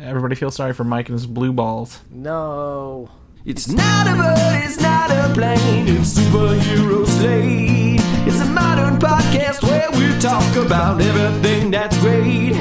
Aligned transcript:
Everybody 0.00 0.34
feels 0.34 0.56
sorry 0.56 0.72
for 0.72 0.84
Mike 0.84 1.08
and 1.08 1.14
his 1.14 1.26
blue 1.26 1.52
balls. 1.52 2.00
No. 2.10 3.10
It's 3.44 3.68
not 3.68 4.06
a 4.06 4.16
bird, 4.16 4.64
it's 4.64 4.80
not 4.80 5.10
a 5.10 5.32
plane, 5.34 5.86
it's 5.86 6.14
superhero 6.18 7.06
slate. 7.06 8.00
It's 8.26 8.40
a 8.40 8.46
modern 8.46 8.98
podcast 8.98 9.62
where 9.62 9.90
we 9.92 10.18
talk 10.20 10.56
about 10.56 11.00
everything 11.00 11.70
that's 11.70 11.96
great. 11.98 12.54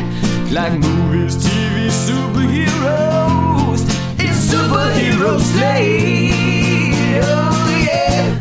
Like 0.51 0.73
movies, 0.73 1.37
TV, 1.37 1.87
superheroes. 1.87 3.81
It's 4.19 4.53
superhero 4.53 5.39
slate. 5.39 7.23
Oh 7.23 7.83
yeah. 7.85 8.39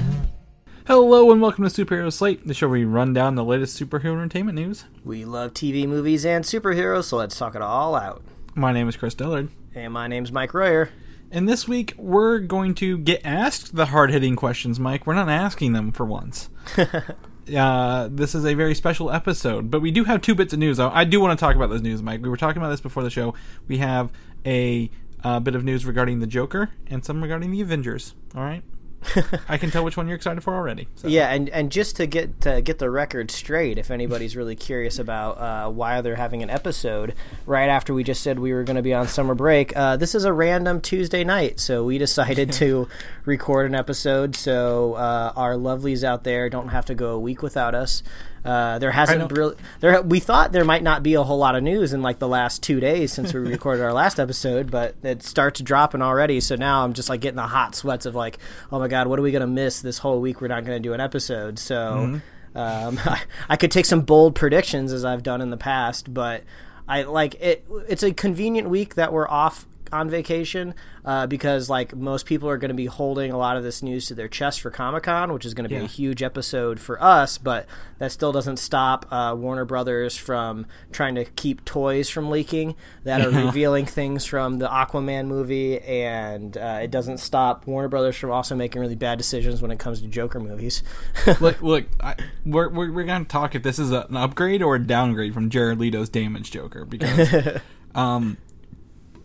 Hello 0.86 1.30
and 1.30 1.40
welcome 1.40 1.66
to 1.66 1.70
Superhero 1.70 2.12
Slate, 2.12 2.46
the 2.46 2.52
show 2.52 2.66
where 2.68 2.80
we 2.80 2.84
run 2.84 3.12
down 3.14 3.36
the 3.36 3.44
latest 3.44 3.80
superhero 3.80 4.12
entertainment 4.12 4.58
news. 4.58 4.84
We 5.04 5.24
love 5.24 5.54
TV, 5.54 5.86
movies, 5.86 6.26
and 6.26 6.44
superheroes, 6.44 7.04
so 7.04 7.16
let's 7.16 7.38
talk 7.38 7.54
it 7.54 7.62
all 7.62 7.94
out. 7.94 8.22
My 8.54 8.72
name 8.72 8.88
is 8.88 8.96
Chris 8.96 9.14
Dillard, 9.14 9.48
And 9.74 9.92
my 9.92 10.06
name's 10.08 10.30
Mike 10.30 10.52
Royer. 10.54 10.90
and 11.30 11.48
this 11.48 11.66
week 11.66 11.94
we're 11.96 12.38
going 12.38 12.74
to 12.76 12.98
get 12.98 13.22
asked 13.24 13.74
the 13.74 13.86
hard-hitting 13.86 14.36
questions, 14.36 14.78
Mike. 14.78 15.06
We're 15.06 15.14
not 15.14 15.28
asking 15.30 15.72
them 15.72 15.90
for 15.92 16.04
once. 16.04 16.50
uh, 17.56 18.08
this 18.10 18.34
is 18.34 18.44
a 18.44 18.54
very 18.54 18.74
special 18.74 19.10
episode, 19.10 19.70
but 19.70 19.80
we 19.80 19.90
do 19.90 20.04
have 20.04 20.20
two 20.20 20.34
bits 20.34 20.52
of 20.52 20.58
news. 20.58 20.78
I 20.78 20.88
I 20.90 21.04
do 21.04 21.20
want 21.20 21.38
to 21.38 21.42
talk 21.42 21.56
about 21.56 21.70
this 21.70 21.80
news, 21.82 22.02
Mike. 22.02 22.20
We 22.22 22.28
were 22.28 22.36
talking 22.36 22.60
about 22.60 22.70
this 22.70 22.80
before 22.80 23.02
the 23.02 23.10
show. 23.10 23.34
We 23.68 23.78
have 23.78 24.10
a 24.44 24.90
uh, 25.24 25.40
bit 25.40 25.54
of 25.54 25.64
news 25.64 25.86
regarding 25.86 26.20
the 26.20 26.26
Joker 26.26 26.70
and 26.88 27.04
some 27.04 27.22
regarding 27.22 27.50
the 27.52 27.60
Avengers. 27.62 28.14
All 28.34 28.42
right. 28.42 28.62
I 29.48 29.58
can 29.58 29.70
tell 29.70 29.84
which 29.84 29.96
one 29.96 30.06
you're 30.06 30.16
excited 30.16 30.42
for 30.42 30.54
already. 30.54 30.88
So. 30.96 31.08
Yeah, 31.08 31.32
and, 31.32 31.48
and 31.50 31.70
just 31.70 31.96
to 31.96 32.06
get 32.06 32.40
to 32.42 32.60
get 32.62 32.78
the 32.78 32.90
record 32.90 33.30
straight, 33.30 33.78
if 33.78 33.90
anybody's 33.90 34.36
really 34.36 34.56
curious 34.56 34.98
about 34.98 35.38
uh, 35.38 35.70
why 35.70 36.00
they're 36.00 36.16
having 36.16 36.42
an 36.42 36.50
episode 36.50 37.14
right 37.46 37.68
after 37.68 37.94
we 37.94 38.04
just 38.04 38.22
said 38.22 38.38
we 38.38 38.52
were 38.52 38.64
going 38.64 38.76
to 38.76 38.82
be 38.82 38.94
on 38.94 39.08
summer 39.08 39.34
break, 39.34 39.76
uh, 39.76 39.96
this 39.96 40.14
is 40.14 40.24
a 40.24 40.32
random 40.32 40.80
Tuesday 40.80 41.24
night, 41.24 41.60
so 41.60 41.84
we 41.84 41.98
decided 41.98 42.52
to 42.52 42.88
record 43.24 43.66
an 43.66 43.74
episode 43.74 44.36
so 44.36 44.94
uh, 44.94 45.32
our 45.36 45.54
lovelies 45.54 46.04
out 46.04 46.24
there 46.24 46.48
don't 46.48 46.68
have 46.68 46.86
to 46.86 46.94
go 46.94 47.10
a 47.10 47.20
week 47.20 47.42
without 47.42 47.74
us. 47.74 48.02
Uh, 48.44 48.78
there 48.80 48.90
hasn't 48.90 49.30
really 49.32 49.54
there. 49.80 50.02
We 50.02 50.18
thought 50.18 50.50
there 50.50 50.64
might 50.64 50.82
not 50.82 51.02
be 51.02 51.14
a 51.14 51.22
whole 51.22 51.38
lot 51.38 51.54
of 51.54 51.62
news 51.62 51.92
in 51.92 52.02
like 52.02 52.18
the 52.18 52.26
last 52.28 52.62
two 52.62 52.80
days 52.80 53.12
since 53.12 53.32
we 53.32 53.40
recorded 53.50 53.82
our 53.82 53.92
last 53.92 54.18
episode, 54.18 54.70
but 54.70 54.96
it 55.02 55.22
starts 55.22 55.60
dropping 55.60 56.02
already. 56.02 56.40
So 56.40 56.56
now 56.56 56.84
I'm 56.84 56.92
just 56.92 57.08
like 57.08 57.20
getting 57.20 57.36
the 57.36 57.46
hot 57.46 57.74
sweats 57.74 58.04
of 58.04 58.14
like, 58.14 58.38
oh 58.72 58.80
my 58.80 58.88
god, 58.88 59.06
what 59.06 59.18
are 59.18 59.22
we 59.22 59.30
gonna 59.30 59.46
miss 59.46 59.80
this 59.80 59.98
whole 59.98 60.20
week? 60.20 60.40
We're 60.40 60.48
not 60.48 60.64
gonna 60.64 60.80
do 60.80 60.92
an 60.92 61.00
episode. 61.00 61.58
So 61.58 62.20
um, 62.54 63.00
I, 63.04 63.22
I 63.48 63.56
could 63.56 63.70
take 63.70 63.86
some 63.86 64.00
bold 64.00 64.34
predictions 64.34 64.92
as 64.92 65.04
I've 65.04 65.22
done 65.22 65.40
in 65.40 65.50
the 65.50 65.56
past, 65.56 66.12
but 66.12 66.42
I 66.88 67.02
like 67.02 67.36
it. 67.36 67.64
It's 67.88 68.02
a 68.02 68.12
convenient 68.12 68.68
week 68.68 68.96
that 68.96 69.12
we're 69.12 69.28
off 69.28 69.66
on 69.92 70.08
vacation 70.10 70.74
uh, 71.04 71.26
because 71.26 71.68
like 71.70 71.94
most 71.94 72.26
people 72.26 72.48
are 72.48 72.56
going 72.56 72.68
to 72.70 72.74
be 72.74 72.86
holding 72.86 73.32
a 73.32 73.38
lot 73.38 73.56
of 73.56 73.62
this 73.62 73.82
news 73.82 74.06
to 74.06 74.14
their 74.14 74.28
chest 74.28 74.60
for 74.60 74.70
Comic 74.70 75.04
Con, 75.04 75.32
which 75.32 75.44
is 75.44 75.54
going 75.54 75.64
to 75.64 75.68
be 75.68 75.74
Yeah. 75.76 75.82
a 75.84 75.86
huge 75.88 76.22
episode 76.22 76.78
for 76.80 77.02
us. 77.02 77.38
But 77.38 77.66
that 77.98 78.12
still 78.12 78.32
doesn't 78.32 78.58
stop 78.58 79.06
uh, 79.10 79.34
Warner 79.36 79.64
Brothers 79.64 80.16
from 80.16 80.66
trying 80.92 81.14
to 81.16 81.24
keep 81.24 81.64
toys 81.64 82.08
from 82.08 82.30
leaking 82.30 82.74
that 83.04 83.20
are 83.20 83.30
Yeah. 83.32 83.46
revealing 83.46 83.86
things 83.86 84.24
from 84.24 84.58
the 84.58 84.68
Aquaman 84.68 85.26
movie, 85.26 85.80
and 85.80 86.56
uh, 86.56 86.80
it 86.82 86.90
doesn't 86.90 87.18
stop 87.18 87.66
Warner 87.66 87.88
Brothers 87.88 88.16
from 88.16 88.30
also 88.30 88.54
making 88.54 88.80
really 88.80 88.96
bad 88.96 89.18
decisions 89.18 89.62
when 89.62 89.70
it 89.70 89.78
comes 89.78 90.00
to 90.00 90.06
Joker 90.08 90.40
movies. 90.40 90.82
look, 91.40 91.60
look, 91.62 91.84
I, 92.00 92.14
we're, 92.44 92.68
we're, 92.68 92.92
we're 92.92 93.04
going 93.04 93.24
to 93.24 93.28
talk 93.28 93.54
if 93.54 93.62
this 93.62 93.78
is 93.78 93.90
a, 93.92 94.06
an 94.08 94.16
upgrade 94.16 94.62
or 94.62 94.76
a 94.76 94.78
downgrade 94.84 95.34
from 95.34 95.50
Jared 95.50 95.78
Leto's 95.78 96.08
Damage 96.08 96.50
Joker 96.50 96.84
because 96.84 97.60
um, 97.94 98.36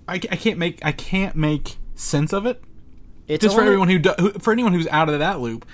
I, 0.08 0.16
I 0.16 0.36
can't 0.36 0.58
make 0.58 0.80
I 0.86 0.92
can't 0.92 1.36
make 1.36 1.76
sense 1.96 2.34
of 2.34 2.46
it. 2.46 2.64
It's 3.28 3.44
Just 3.44 3.56
for 3.56 3.62
everyone 3.62 3.90
who, 3.90 4.00
do, 4.00 4.14
who 4.18 4.32
for 4.34 4.54
anyone 4.54 4.72
who's 4.74 4.88
out 4.88 5.10
of 5.10 5.20
that 5.20 5.42
loop, 5.42 5.66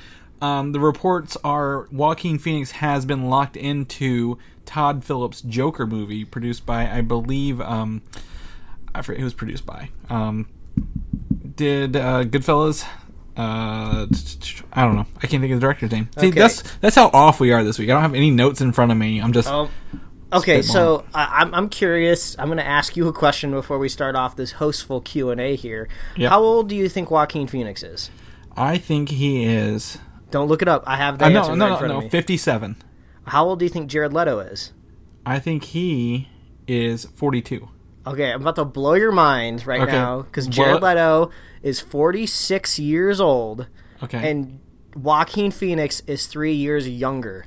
um, 0.41 0.71
the 0.71 0.79
reports 0.79 1.37
are 1.43 1.87
Joaquin 1.91 2.39
Phoenix 2.39 2.71
has 2.71 3.05
been 3.05 3.29
locked 3.29 3.55
into 3.55 4.39
Todd 4.65 5.03
Phillips' 5.03 5.41
Joker 5.41 5.85
movie, 5.85 6.25
produced 6.25 6.65
by 6.65 6.89
I 6.89 7.01
believe 7.01 7.61
um, 7.61 8.01
I 8.95 9.03
forget 9.03 9.19
who 9.19 9.25
was 9.25 9.33
produced 9.35 9.65
by. 9.67 9.89
Um, 10.09 10.47
did 11.55 11.95
uh, 11.95 12.23
Goodfellas? 12.23 12.85
Uh, 13.35 14.05
I 14.73 14.83
don't 14.83 14.95
know. 14.95 15.05
I 15.17 15.27
can't 15.27 15.41
think 15.41 15.53
of 15.53 15.59
the 15.59 15.65
director's 15.65 15.91
name. 15.91 16.09
See, 16.17 16.27
Okay. 16.27 16.39
that's 16.39 16.61
that's 16.77 16.95
how 16.95 17.09
off 17.13 17.39
we 17.39 17.51
are 17.51 17.63
this 17.63 17.77
week. 17.79 17.89
I 17.89 17.93
don't 17.93 18.01
have 18.01 18.13
any 18.15 18.31
notes 18.31 18.61
in 18.61 18.71
front 18.71 18.91
of 18.91 18.97
me. 18.97 19.19
I'm 19.19 19.33
just 19.33 19.47
Um, 19.49 19.69
okay, 20.33 20.61
so 20.61 21.05
I 21.13 21.41
I'm, 21.41 21.53
I'm 21.53 21.69
curious. 21.69 22.35
I'm 22.39 22.47
going 22.47 22.57
to 22.57 22.65
ask 22.67 22.95
you 22.97 23.07
a 23.07 23.13
question 23.13 23.51
before 23.51 23.77
we 23.79 23.89
start 23.89 24.15
off 24.15 24.35
this 24.35 24.53
hostful 24.53 25.01
Q 25.01 25.29
and 25.29 25.39
A 25.41 25.55
here. 25.55 25.87
Yep. 26.17 26.29
How 26.29 26.41
old 26.41 26.69
do 26.69 26.75
you 26.75 26.89
think 26.89 27.09
Joaquin 27.11 27.47
Phoenix 27.47 27.83
is? 27.83 28.09
I 28.55 28.77
think 28.77 29.09
he 29.09 29.43
is. 29.45 29.97
Don't 30.31 30.47
look 30.47 30.61
it 30.61 30.67
up. 30.67 30.83
I 30.87 30.97
have 30.97 31.17
the 31.19 31.25
Uh, 31.25 31.29
answer 31.29 31.55
no, 31.55 31.55
no, 31.55 31.65
right 31.65 31.67
in 31.67 31.69
no, 31.73 31.77
front 31.77 31.91
no. 31.93 31.97
of 31.99 32.03
me. 32.05 32.09
Fifty-seven. 32.09 32.75
How 33.25 33.45
old 33.45 33.59
do 33.59 33.65
you 33.65 33.69
think 33.69 33.89
Jared 33.89 34.13
Leto 34.13 34.39
is? 34.39 34.73
I 35.25 35.39
think 35.39 35.63
he 35.65 36.27
is 36.67 37.05
forty-two. 37.05 37.69
Okay, 38.05 38.31
I'm 38.31 38.41
about 38.41 38.55
to 38.57 38.65
blow 38.65 38.95
your 38.95 39.11
mind 39.13 39.65
right 39.65 39.81
Okay. 39.81 39.91
now 39.93 40.23
because 40.23 40.47
Jared 40.47 40.81
What? 40.81 40.97
Leto 40.97 41.29
is 41.61 41.79
46 41.79 42.77
years 42.77 43.21
old 43.21 43.67
Okay. 44.03 44.29
and 44.29 44.59
Joaquin 44.93 45.51
Phoenix 45.51 46.01
is 46.05 46.27
three 46.27 46.51
years 46.53 46.87
younger. 46.89 47.45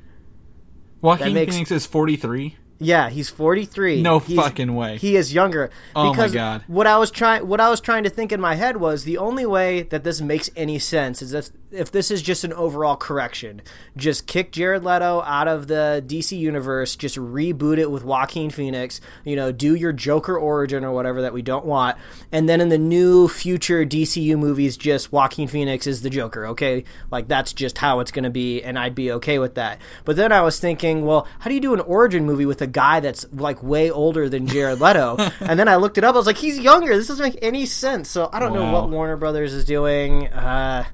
Joaquin 1.01 1.33
makes- 1.35 1.53
Phoenix 1.53 1.69
is 1.71 1.85
forty-three. 1.85 2.55
Yeah, 2.79 3.09
he's 3.09 3.29
43. 3.29 4.01
No 4.01 4.19
He's- 4.19 4.39
fucking 4.41 4.75
way. 4.75 4.97
He 4.97 5.15
is 5.15 5.33
younger. 5.33 5.69
Oh 5.95 6.13
my 6.13 6.27
God. 6.29 6.63
What 6.67 6.85
I 6.87 6.97
was 6.97 7.09
trying, 7.11 7.47
what 7.47 7.59
I 7.59 7.69
was 7.69 7.81
trying 7.81 8.03
to 8.03 8.09
think 8.09 8.31
in 8.31 8.39
my 8.39 8.55
head 8.55 8.77
was 8.77 9.03
the 9.03 9.17
only 9.17 9.45
way 9.45 9.81
that 9.83 10.03
this 10.03 10.21
makes 10.21 10.49
any 10.55 10.77
sense 10.79 11.21
is 11.21 11.33
if, 11.33 11.49
if 11.71 11.91
this 11.91 12.11
is 12.11 12.21
just 12.21 12.43
an 12.43 12.53
overall 12.53 12.95
correction. 12.95 13.61
Just 13.95 14.27
kick 14.27 14.51
Jared 14.51 14.83
Leto 14.83 15.21
out 15.21 15.47
of 15.47 15.67
the 15.67 16.03
DC 16.05 16.37
universe. 16.37 16.95
Just 16.95 17.17
reboot 17.17 17.77
it 17.77 17.91
with 17.91 18.03
Joaquin 18.03 18.49
Phoenix. 18.49 19.01
You 19.23 19.35
know, 19.35 19.51
do 19.51 19.75
your 19.75 19.93
Joker 19.93 20.37
origin 20.37 20.85
or 20.85 20.91
whatever 20.91 21.21
that 21.23 21.33
we 21.33 21.41
don't 21.41 21.65
want, 21.65 21.97
and 22.31 22.47
then 22.47 22.61
in 22.61 22.69
the 22.69 22.77
new 22.77 23.27
future 23.27 23.85
DCU 23.85 24.37
movies, 24.37 24.77
just 24.77 25.11
Joaquin 25.11 25.47
Phoenix 25.47 25.87
is 25.87 26.01
the 26.01 26.09
Joker. 26.09 26.47
Okay, 26.47 26.83
like 27.11 27.27
that's 27.27 27.53
just 27.53 27.77
how 27.77 27.99
it's 27.99 28.11
going 28.11 28.23
to 28.23 28.29
be, 28.29 28.61
and 28.63 28.79
I'd 28.79 28.95
be 28.95 29.11
okay 29.13 29.39
with 29.39 29.55
that. 29.55 29.79
But 30.05 30.15
then 30.15 30.31
I 30.31 30.41
was 30.41 30.59
thinking, 30.59 31.05
well, 31.05 31.27
how 31.39 31.49
do 31.49 31.53
you 31.53 31.61
do 31.61 31.73
an 31.73 31.81
origin 31.81 32.25
movie 32.25 32.45
with 32.45 32.61
a 32.61 32.67
guy 32.67 32.99
that's 32.99 33.25
like 33.33 33.61
way 33.61 33.91
older 33.91 34.29
than 34.29 34.47
Jared 34.47 34.79
Leto? 34.79 35.17
and 35.39 35.59
then 35.59 35.67
I 35.67 35.75
looked 35.75 35.97
it 35.97 36.03
up. 36.03 36.15
I 36.15 36.17
was 36.17 36.27
like, 36.27 36.37
he's 36.37 36.59
younger. 36.59 36.95
This 36.95 37.07
doesn't 37.07 37.23
make 37.23 37.39
any 37.41 37.65
sense. 37.65 38.09
So 38.09 38.29
I 38.31 38.39
don't 38.39 38.53
know 38.53 38.71
what 38.71 38.89
Warner 38.89 39.17
Brothers 39.17 39.53
is 39.53 39.65
doing. 39.65 40.27
Uh, 40.27 40.85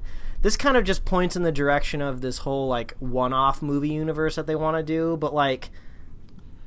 this 0.44 0.56
kind 0.56 0.76
of 0.76 0.84
just 0.84 1.04
points 1.04 1.34
in 1.36 1.42
the 1.42 1.50
direction 1.50 2.00
of 2.00 2.20
this 2.20 2.38
whole 2.38 2.68
like 2.68 2.94
one-off 3.00 3.62
movie 3.62 3.88
universe 3.88 4.36
that 4.36 4.46
they 4.46 4.54
want 4.54 4.76
to 4.76 4.82
do, 4.82 5.16
but 5.16 5.34
like 5.34 5.70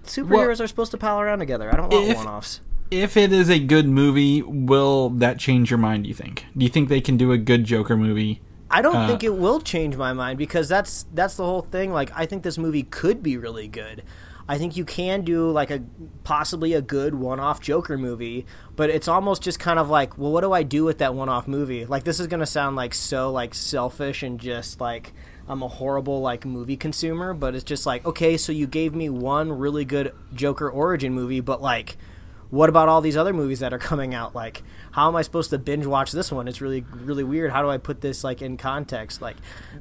superheroes 0.03 0.59
are 0.59 0.67
supposed 0.67 0.91
to 0.91 0.97
pal 0.97 1.19
around 1.21 1.39
together. 1.39 1.71
I 1.73 1.77
don't 1.77 1.91
want 1.93 2.09
If- 2.09 2.17
one-offs. 2.17 2.61
If 2.89 3.17
it 3.17 3.33
is 3.33 3.49
a 3.49 3.59
good 3.59 3.85
movie, 3.88 4.41
will 4.41 5.09
that 5.09 5.38
change 5.39 5.69
your 5.69 5.77
mind? 5.77 6.03
Do 6.03 6.07
you 6.09 6.15
think? 6.15 6.45
Do 6.55 6.63
you 6.63 6.69
think 6.69 6.88
they 6.88 7.01
can 7.01 7.17
do 7.17 7.33
a 7.33 7.38
good 7.38 7.65
Joker 7.65 7.97
movie? 7.97 8.41
I 8.71 8.81
don't 8.81 8.95
Uh, 8.95 9.07
think 9.07 9.23
it 9.25 9.35
will 9.35 9.59
change 9.59 9.97
my 9.97 10.13
mind 10.13 10.38
because 10.38 10.69
that's 10.69 11.05
that's 11.13 11.35
the 11.35 11.44
whole 11.44 11.63
thing. 11.63 11.91
Like 11.91 12.11
I 12.15 12.25
think 12.25 12.44
this 12.44 12.57
movie 12.57 12.83
could 12.83 13.21
be 13.21 13.35
really 13.38 13.67
good. 13.67 14.03
I 14.47 14.58
think 14.58 14.78
you 14.78 14.85
can 14.85 15.24
do 15.24 15.52
like 15.52 15.72
a 15.72 15.81
possibly 16.24 16.74
a 16.74 16.81
good 16.81 17.16
one-off 17.16 17.59
Joker 17.59 17.97
movie, 17.97 18.46
but 18.75 18.90
it's 18.90 19.08
almost 19.08 19.41
just 19.41 19.59
kind 19.59 19.78
of 19.78 19.90
like, 19.90 20.18
well, 20.18 20.31
what 20.31 20.41
do 20.41 20.53
I 20.53 20.63
do 20.63 20.85
with 20.85 21.00
that 21.00 21.13
one-off 21.13 21.47
movie? 21.47 21.85
Like 21.85 22.06
this 22.06 22.19
is 22.19 22.28
going 22.28 22.40
to 22.40 22.46
sound 22.46 22.75
like 22.75 22.94
so 22.94 23.31
like 23.31 23.53
selfish 23.53 24.24
and 24.24 24.40
just 24.40 24.80
like 24.80 25.13
I'm 25.50 25.62
a 25.63 25.68
horrible 25.68 26.22
like 26.22 26.46
movie 26.46 26.78
consumer, 26.78 27.34
but 27.34 27.56
it's 27.56 27.63
just 27.63 27.86
like, 27.86 28.06
okay, 28.06 28.38
so 28.38 28.52
you 28.52 28.68
gave 28.68 28.96
me 28.96 29.09
one 29.09 29.52
really 29.52 29.86
good 29.86 30.13
Joker 30.34 30.69
origin 30.69 31.13
movie, 31.13 31.41
but 31.41 31.62
like 31.62 31.97
what 32.50 32.69
about 32.69 32.88
all 32.88 33.02
these 33.02 33.18
other 33.18 33.34
movies 33.34 33.59
that 33.59 33.74
are 33.74 33.80
coming 33.91 34.13
out 34.13 34.34
like 34.34 34.63
how 34.97 35.07
am 35.07 35.15
i 35.15 35.21
supposed 35.21 35.51
to 35.51 35.59
binge 35.59 35.85
watch 35.85 36.11
this 36.11 36.31
one? 36.31 36.47
It's 36.47 36.59
really 36.59 36.83
really 36.91 37.23
weird. 37.23 37.51
How 37.51 37.61
do 37.61 37.69
i 37.69 37.77
put 37.77 38.01
this 38.01 38.23
like 38.23 38.41
in 38.41 38.57
context? 38.57 39.21
Like 39.21 39.35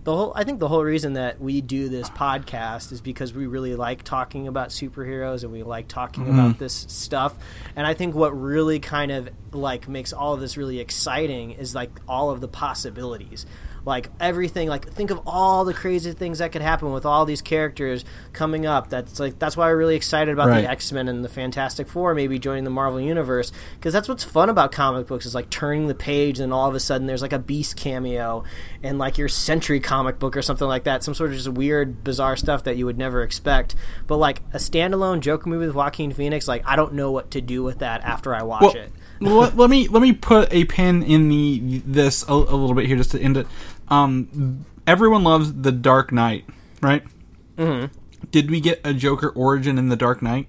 the 0.04 0.14
whole 0.14 0.32
i 0.36 0.44
think 0.44 0.60
the 0.60 0.68
whole 0.68 0.84
reason 0.84 1.14
that 1.14 1.40
we 1.40 1.62
do 1.62 1.88
this 1.88 2.10
podcast 2.10 2.92
is 2.92 3.00
because 3.00 3.32
we 3.32 3.46
really 3.46 3.74
like 3.76 4.02
talking 4.02 4.46
about 4.46 4.68
superheroes 4.68 5.42
and 5.42 5.50
we 5.50 5.62
like 5.62 5.88
talking 5.88 6.24
mm-hmm. 6.24 6.38
about 6.38 6.58
this 6.58 6.84
stuff. 6.90 7.34
And 7.76 7.86
i 7.86 7.94
think 7.94 8.14
what 8.14 8.38
really 8.38 8.78
kind 8.78 9.10
of 9.10 9.30
like 9.52 9.88
makes 9.88 10.12
all 10.12 10.34
of 10.34 10.40
this 10.40 10.58
really 10.58 10.80
exciting 10.80 11.52
is 11.52 11.74
like 11.74 11.98
all 12.06 12.28
of 12.28 12.42
the 12.42 12.48
possibilities 12.48 13.46
like 13.86 14.10
everything. 14.20 14.68
Like 14.68 14.86
think 14.92 15.10
of 15.10 15.20
all 15.26 15.64
the 15.64 15.72
crazy 15.72 16.12
things 16.12 16.40
that 16.40 16.52
could 16.52 16.60
happen 16.60 16.92
with 16.92 17.06
all 17.06 17.24
these 17.24 17.40
characters 17.40 18.04
coming 18.34 18.66
up. 18.66 18.90
That's 18.90 19.18
like 19.18 19.38
that's 19.38 19.56
why 19.56 19.68
we're 19.70 19.76
really 19.78 19.96
excited 19.96 20.32
about 20.32 20.48
Right. 20.48 20.62
the 20.62 20.70
X 20.70 20.92
Men 20.92 21.08
and 21.08 21.24
the 21.24 21.28
Fantastic 21.30 21.88
Four 21.88 22.12
maybe 22.14 22.38
joining 22.38 22.64
the 22.64 22.70
Marvel 22.70 23.00
universe 23.00 23.52
because 23.76 23.94
that's 23.94 24.08
what's 24.08 24.24
fun 24.24 24.50
about 24.50 24.72
comic 24.72 25.06
books 25.06 25.24
is 25.24 25.34
like 25.34 25.48
turning 25.48 25.86
the 25.86 25.94
page 25.94 26.40
and 26.40 26.52
all 26.52 26.68
of 26.68 26.74
a 26.74 26.80
sudden 26.80 27.06
there's 27.06 27.22
like 27.22 27.32
a 27.32 27.38
Beast 27.38 27.76
cameo 27.76 28.42
and 28.82 28.98
like 28.98 29.16
your 29.18 29.28
Century 29.28 29.78
comic 29.80 30.18
book 30.18 30.36
or 30.36 30.42
something 30.42 30.66
like 30.68 30.82
that. 30.84 31.04
Some 31.04 31.14
sort 31.14 31.30
of 31.30 31.36
just 31.36 31.48
weird, 31.48 32.02
bizarre 32.02 32.36
stuff 32.36 32.64
that 32.64 32.76
you 32.76 32.86
would 32.86 32.98
never 32.98 33.22
expect. 33.22 33.76
But 34.08 34.16
like 34.16 34.40
a 34.52 34.58
standalone 34.58 35.20
Joker 35.20 35.48
movie 35.48 35.66
with 35.66 35.76
Joaquin 35.76 36.12
Phoenix, 36.12 36.48
like 36.48 36.62
I 36.66 36.74
don't 36.74 36.94
know 36.94 37.12
what 37.12 37.30
to 37.30 37.40
do 37.40 37.62
with 37.62 37.78
that 37.78 38.02
after 38.02 38.34
I 38.34 38.42
watch 38.42 38.62
Well, 38.62 38.74
it. 38.76 38.92
let, 39.20 39.56
let 39.56 39.70
me 39.70 39.86
let 39.86 40.02
me 40.02 40.12
put 40.12 40.52
a 40.52 40.64
pin 40.64 41.04
in 41.04 41.28
the 41.28 41.82
this 41.86 42.24
a, 42.28 42.32
a 42.32 42.34
little 42.34 42.74
bit 42.74 42.86
here 42.86 42.96
just 42.96 43.12
to 43.12 43.20
end 43.20 43.36
it. 43.36 43.46
Um, 43.88 44.64
everyone 44.86 45.24
loves 45.24 45.52
the 45.52 45.72
Dark 45.72 46.12
Knight, 46.12 46.44
right? 46.80 47.04
Mm-hmm. 47.56 47.92
Did 48.30 48.50
we 48.50 48.60
get 48.60 48.80
a 48.84 48.92
Joker 48.92 49.28
origin 49.30 49.78
in 49.78 49.88
the 49.88 49.96
Dark 49.96 50.22
Knight? 50.22 50.48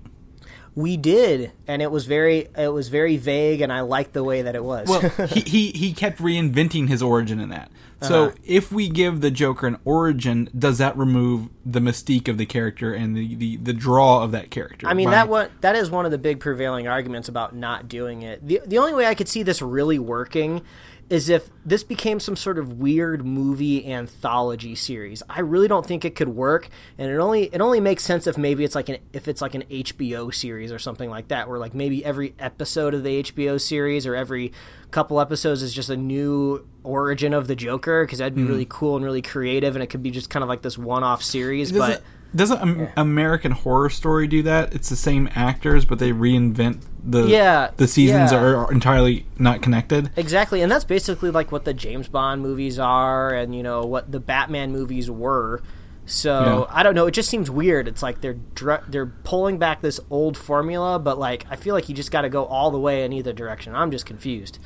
We 0.75 0.95
did, 0.95 1.51
and 1.67 1.81
it 1.81 1.89
was 1.89 2.05
very 2.05 2.49
it 2.55 2.71
was 2.71 2.89
very 2.89 3.17
vague, 3.17 3.61
and 3.61 3.73
I 3.73 3.81
liked 3.81 4.13
the 4.13 4.23
way 4.23 4.43
that 4.43 4.53
it 4.53 4.63
was. 4.63 4.87
Well, 4.87 5.01
he, 5.27 5.39
he 5.41 5.71
he 5.71 5.93
kept 5.93 6.19
reinventing 6.19 6.87
his 6.87 7.01
origin 7.01 7.39
in 7.39 7.49
that. 7.49 7.71
So 8.03 8.25
Uh-huh. 8.25 8.35
if 8.45 8.71
we 8.71 8.87
give 8.89 9.21
the 9.21 9.31
Joker 9.31 9.65
an 9.65 9.77
origin, 9.85 10.49
does 10.55 10.77
that 10.77 10.95
remove 10.95 11.49
the 11.65 11.79
mystique 11.79 12.27
of 12.27 12.37
the 12.37 12.45
character 12.45 12.93
and 12.93 13.17
the, 13.17 13.33
the, 13.33 13.57
the 13.57 13.73
draw 13.73 14.21
of 14.23 14.31
that 14.33 14.51
character? 14.51 14.85
I 14.87 14.93
mean 14.93 15.07
By- 15.07 15.11
that 15.15 15.29
one 15.29 15.49
that 15.61 15.75
is 15.75 15.89
one 15.89 16.05
of 16.05 16.11
the 16.11 16.19
big 16.19 16.39
prevailing 16.39 16.87
arguments 16.87 17.27
about 17.27 17.55
not 17.55 17.87
doing 17.87 18.21
it. 18.21 18.47
The 18.47 18.61
the 18.67 18.77
only 18.77 18.93
way 18.93 19.07
I 19.07 19.15
could 19.15 19.27
see 19.27 19.41
this 19.41 19.63
really 19.63 19.97
working 19.97 20.61
is 21.09 21.29
if 21.29 21.49
this 21.65 21.83
became 21.85 22.19
some 22.19 22.35
sort 22.35 22.57
of 22.59 22.73
weird 22.79 23.25
movie 23.25 23.89
anthology 23.89 24.75
series. 24.75 25.23
I 25.29 25.39
really 25.39 25.67
don't 25.69 25.85
think 25.85 26.03
it 26.03 26.15
could 26.15 26.29
work, 26.29 26.67
and 26.97 27.09
it 27.09 27.17
only 27.17 27.43
it 27.53 27.61
only 27.61 27.79
makes 27.79 28.03
sense 28.03 28.27
if 28.27 28.37
maybe 28.37 28.63
it's 28.65 28.75
like 28.75 28.89
an 28.89 28.97
if 29.13 29.27
it's 29.29 29.41
like 29.41 29.55
an 29.55 29.63
HBO 29.69 30.33
series 30.33 30.71
or 30.71 30.79
something 30.79 31.09
like 31.09 31.29
that, 31.29 31.47
where 31.47 31.59
like 31.59 31.73
maybe 31.73 32.03
every 32.03 32.35
episode 32.39 32.93
of 32.93 33.03
the 33.03 33.23
HBO 33.23 33.59
series 33.59 34.05
or 34.05 34.15
every 34.15 34.51
couple 34.91 35.19
episodes 35.21 35.61
is 35.61 35.73
just 35.73 35.89
a 35.89 35.97
new 35.97 36.67
origin 36.83 37.33
of 37.33 37.47
the 37.47 37.55
Joker 37.55 38.05
because 38.05 38.19
that'd 38.19 38.35
be 38.35 38.41
Hmm. 38.41 38.47
really 38.49 38.67
cool 38.69 38.95
and 38.97 39.05
really 39.05 39.21
creative, 39.21 39.75
and 39.75 39.83
it 39.83 39.87
could 39.87 40.03
be 40.03 40.11
just 40.11 40.29
kind 40.29 40.43
of 40.43 40.49
like 40.49 40.61
this 40.61 40.77
one 40.77 41.03
off 41.03 41.23
series. 41.23 41.71
But 41.71 42.03
doesn't 42.37 42.59
Am- 42.61 42.89
American 42.95 43.51
Horror 43.51 43.89
Story 43.89 44.27
do 44.27 44.41
that? 44.43 44.73
It's 44.73 44.89
the 44.89 44.95
same 44.95 45.29
actors, 45.35 45.83
but 45.85 45.99
they 45.99 46.11
reinvent 46.11 46.83
the 47.03 47.25
Yeah, 47.27 47.71
the 47.77 47.87
seasons 47.87 48.31
yeah. 48.31 48.39
are 48.39 48.71
entirely 48.71 49.25
not 49.37 49.61
connected. 49.61 50.11
Exactly, 50.15 50.61
and 50.61 50.71
that's 50.71 50.85
basically 50.85 51.31
like 51.31 51.51
what 51.51 51.65
the 51.65 51.73
James 51.73 52.07
Bond 52.07 52.41
movies 52.41 52.79
are, 52.79 53.33
and 53.33 53.53
you 53.55 53.63
know 53.63 53.81
what 53.83 54.11
the 54.11 54.19
Batman 54.19 54.71
movies 54.71 55.09
were. 55.11 55.61
So 56.05 56.67
Yeah. 56.69 56.75
I 56.77 56.83
don't 56.83 56.95
know. 56.95 57.07
It 57.07 57.11
just 57.11 57.29
seems 57.29 57.51
weird. 57.51 57.87
It's 57.87 58.01
like 58.01 58.21
they're 58.21 58.37
dr- 58.55 58.89
they're 58.89 59.05
pulling 59.23 59.57
back 59.57 59.81
this 59.81 59.99
old 60.09 60.37
formula, 60.37 60.99
but 60.99 61.19
like 61.19 61.45
I 61.49 61.57
feel 61.57 61.75
like 61.75 61.89
you 61.89 61.95
just 61.95 62.11
got 62.11 62.21
to 62.21 62.29
go 62.29 62.45
all 62.45 62.71
the 62.71 62.79
way 62.79 63.03
in 63.03 63.11
either 63.11 63.33
direction. 63.33 63.75
I'm 63.75 63.91
just 63.91 64.05
confused. 64.05 64.57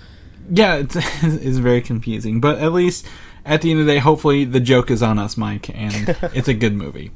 Yeah, 0.54 0.76
it's, 0.76 0.96
it's 1.24 1.58
very 1.58 1.82
confusing, 1.82 2.40
but 2.42 2.60
at 2.60 2.74
least 2.74 3.08
at 3.46 3.62
the 3.62 3.72
end 3.72 3.80
of 3.80 3.86
the 3.86 3.94
day, 3.94 4.00
hopefully 4.00 4.46
the 4.46 4.60
joke 4.60 4.92
is 4.92 5.02
on 5.02 5.18
us, 5.18 5.38
Mike, 5.38 5.70
and 5.76 6.10
it's 6.34 6.48
a 6.48 6.54
good 6.54 6.74
movie. 6.74 7.12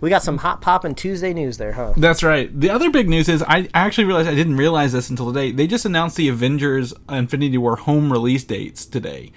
We 0.00 0.10
got 0.10 0.22
some 0.22 0.38
hot 0.38 0.60
poppin' 0.60 0.94
Tuesday 0.94 1.32
news 1.32 1.56
there, 1.56 1.72
huh? 1.72 1.94
That's 1.96 2.22
right. 2.22 2.48
The 2.58 2.70
other 2.70 2.90
big 2.90 3.08
news 3.08 3.28
is 3.28 3.42
I 3.42 3.68
actually 3.74 4.04
realized 4.04 4.28
I 4.28 4.34
didn't 4.34 4.56
realize 4.56 4.92
this 4.92 5.10
until 5.10 5.32
today. 5.32 5.50
They 5.50 5.66
just 5.66 5.84
announced 5.84 6.16
the 6.16 6.28
Avengers 6.28 6.92
Infinity 7.08 7.58
War 7.58 7.76
home 7.76 8.12
release 8.12 8.44
dates 8.44 8.86
today. 8.86 9.32